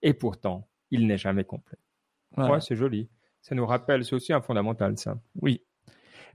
[0.00, 1.78] et pourtant, il n'est jamais complet.
[2.36, 3.08] Ouais, c'est joli.
[3.40, 5.20] Ça nous rappelle, c'est aussi un fondamental, ça.
[5.40, 5.62] Oui.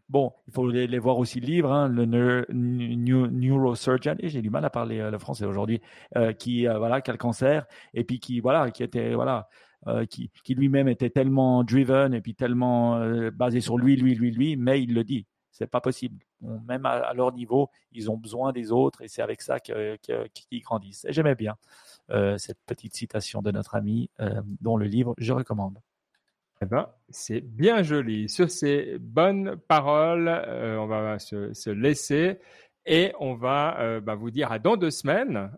[0.10, 2.06] Bon, il faut les, voir aussi le livre, hein, le
[2.50, 5.82] neurosurgeon, et j'ai du mal à parler euh, le français aujourd'hui,
[6.16, 9.50] euh, qui euh, voilà, qui a le cancer, et puis qui voilà, qui était voilà,
[9.86, 14.32] euh, qui, lui-même était tellement driven et puis tellement euh, basé sur lui, lui, lui,
[14.32, 15.28] lui, mais il le dit.
[15.52, 16.18] C'est pas possible.
[16.42, 21.06] même à, leur niveau, ils ont besoin des autres et c'est avec ça qu'ils grandissent.
[21.06, 21.56] Et j'aimais bien
[22.10, 24.10] euh, cette petite citation de notre ami,
[24.62, 25.80] dont le livre je recommande.
[26.62, 28.30] Eh ben, c'est bien joli.
[28.30, 32.40] Sur ces bonnes paroles, on va se, laisser
[32.86, 35.50] et on va bah, vous dire à dans deux semaines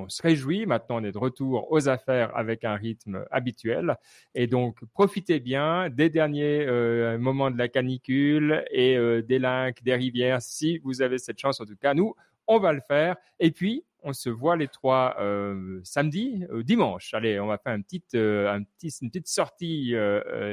[0.00, 0.66] on se réjouit.
[0.66, 3.96] Maintenant, on est de retour aux affaires avec un rythme habituel.
[4.34, 9.82] Et donc, profitez bien des derniers euh, moments de la canicule et euh, des lacs,
[9.82, 11.60] des rivières, si vous avez cette chance.
[11.60, 12.14] En tout cas, nous,
[12.46, 13.16] on va le faire.
[13.38, 17.12] Et puis, on se voit les trois euh, samedi, dimanche.
[17.12, 19.94] Allez, on va faire un petit, un petit, une petite sortie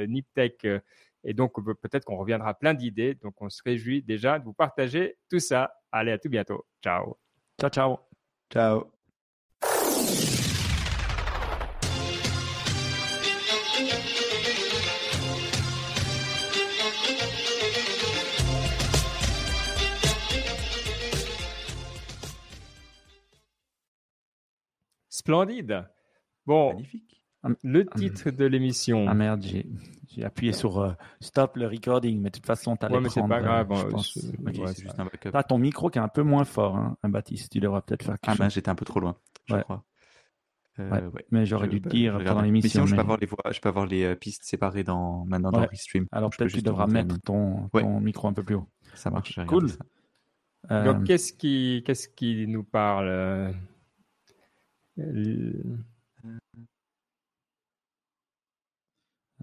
[0.06, 0.66] Niptech.
[1.24, 3.14] et donc, peut-être qu'on reviendra plein d'idées.
[3.14, 5.72] Donc, on se réjouit déjà de vous partager tout ça.
[5.90, 6.66] Allez, à tout bientôt.
[6.82, 7.16] Ciao.
[7.58, 7.98] Ciao, ciao.
[8.50, 8.97] Ciao.
[25.28, 25.84] Splendide.
[26.46, 27.22] Bon, Magnifique.
[27.62, 29.04] le titre de l'émission.
[29.06, 32.98] Ah merde, j'ai appuyé sur euh, stop le recording, mais de toute façon, tu ouais,
[32.98, 33.70] mais c'est pas grave.
[33.70, 34.72] Euh,
[35.20, 37.52] tu as ton micro qui est un peu moins fort, hein, Baptiste.
[37.52, 39.84] Tu devrais peut-être faire quelque Ah ben, j'étais un peu trop loin, je crois.
[40.80, 42.84] Euh, mais j'aurais dû te dire pendant l'émission.
[42.84, 42.88] Mais...
[42.88, 46.06] je peux avoir les voix, je peux avoir les pistes séparées dans maintenant dans Restream.
[46.10, 48.68] Alors peut-être tu devras mettre ton, ton micro un peu plus haut.
[48.94, 49.38] Ça marche.
[49.46, 49.68] Cool.
[50.70, 53.52] Donc qu'est-ce qui qu'est-ce qui nous parle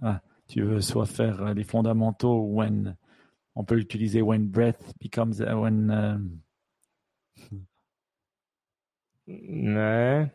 [0.02, 2.96] ah, tu veux soit faire les fondamentaux when
[3.56, 6.18] on peut utiliser when breath becomes uh, when uh...
[9.28, 10.32] ouais.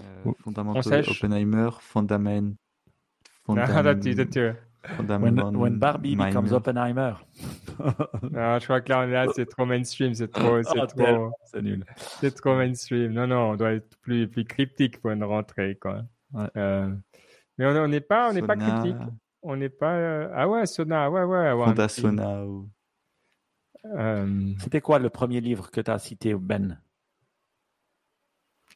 [0.00, 2.56] Euh, fondamentaux Oppenheimer, Fundament.
[3.44, 4.16] Fondament...
[5.08, 7.16] When, when Barbie becomes Oppenheimer.
[8.30, 11.62] non, je crois que là, là c'est trop mainstream, c'est trop, c'est Oh, trop, C'est
[11.62, 11.84] nul.
[11.96, 13.12] c'est trop mainstream.
[13.12, 16.02] Non, non, on doit être plus, plus cryptique pour une rentrée, quoi.
[16.32, 16.48] Ouais.
[16.56, 16.94] Euh,
[17.58, 18.96] mais on n'est pas, on n'est pas cryptique.
[19.42, 19.94] On n'est pas.
[19.94, 21.52] euh, Ah ouais, Sona, ouais, ouais.
[21.52, 22.68] ouais, Sona ou
[23.84, 26.80] Euh, C'était quoi le premier livre que tu as cité, Ben?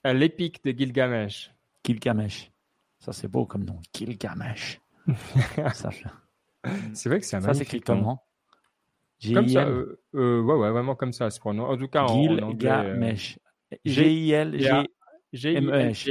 [0.07, 1.53] Euh, L'épique de Gilgamesh.
[1.84, 2.53] Gilgamesh.
[3.01, 3.80] Ça, c'est beau comme nom.
[3.94, 4.80] Gilgamesh.
[5.72, 5.90] ça,
[6.92, 8.22] C'est vrai que c'est un ça s'écrit comment?
[9.34, 11.74] Comme ça, euh, euh, ouais, ouais, vraiment comme ça, se prononce.
[11.74, 12.10] En tout cas, en, en
[12.42, 12.70] anglais.
[12.70, 13.38] Gilgamesh.
[13.72, 14.86] E ouais.
[15.32, 16.04] Gilgamesh.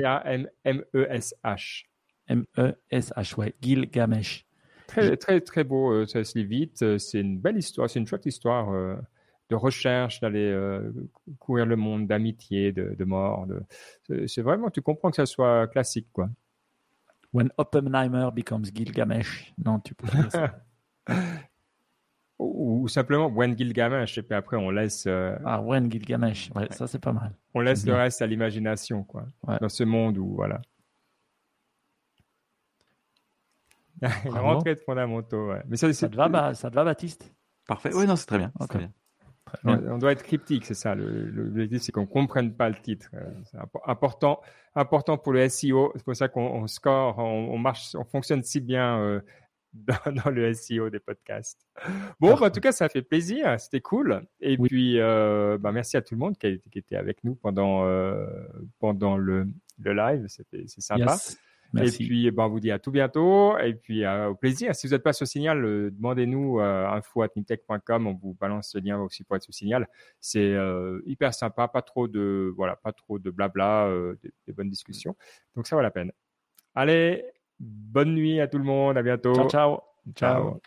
[4.88, 6.82] Très, très, très beau, euh, ça se lit vite.
[6.82, 8.96] euh, C'est une belle histoire, c'est une chouette histoire euh,
[9.50, 10.92] de recherche, d'aller euh,
[11.40, 13.48] courir le monde, d'amitié, de, de mort.
[13.48, 16.30] de- C'est vraiment, tu comprends que ça soit classique, quoi.
[17.34, 19.54] When Oppenheimer becomes Gilgamesh.
[19.64, 20.56] Non, tu peux dire ça.
[22.40, 26.52] Ou, ou simplement When Gilgamesh, et puis après, on laisse, euh, Ah, When Gilgamesh.
[26.56, 27.32] Ouais, ça, c'est pas mal.
[27.56, 28.02] on laisse le bien.
[28.04, 29.26] reste à l'imagination, quoi.
[29.48, 29.58] Ouais.
[29.60, 30.62] Dans ce monde où, voilà.
[34.26, 35.64] Rentrée de fondamentaux, ouais.
[35.68, 37.34] Mais ça, Ça te va, ça te va Baptiste?
[37.68, 37.94] Parfait.
[37.94, 38.52] Ouais, non, c'est très bien.
[38.70, 38.90] très.
[39.64, 40.94] On, on doit être cryptique, c'est ça.
[40.94, 43.08] L'objectif, c'est qu'on ne comprenne pas le titre.
[43.14, 44.42] Euh, C'est impo- important,
[44.76, 45.94] important pour le SEO.
[45.96, 49.22] C'est pour ça qu'on on score, on, on marche, on fonctionne si bien euh,
[49.86, 51.68] dans, dans le SEO des podcasts.
[52.20, 53.60] Bon, bah, en tout cas, ça fait plaisir.
[53.60, 54.26] C'était cool.
[54.42, 54.68] Et Oui.
[54.70, 57.36] puis, euh, bah, merci à tout le monde qui, a été- qui était avec nous
[57.36, 58.26] pendant, euh,
[58.80, 59.48] pendant le,
[59.80, 60.26] le live.
[60.28, 61.12] C'était- C'est sympa.
[61.14, 61.38] Yes.
[61.74, 62.04] Merci.
[62.04, 63.58] Et puis, ben, on vous dit à tout bientôt.
[63.58, 64.74] Et puis, euh, au plaisir.
[64.74, 68.08] Si vous n'êtes pas sur Signal, euh, demandez-nous euh, info@niptech.com.
[68.08, 69.88] On vous balance ce lien aussi pour être sur Signal.
[70.22, 70.56] C'est
[71.06, 71.68] hyper sympa.
[71.68, 73.92] Pas trop de, voilà, pas trop de blabla,
[74.24, 75.16] des, des bonnes discussions.
[75.56, 76.12] Donc, ça vaut la peine.
[76.74, 77.26] Allez,
[77.60, 78.98] bonne nuit à tout le monde.
[78.98, 79.34] À bientôt.
[79.34, 79.80] ciao, ciao.
[80.16, 80.62] Ciao.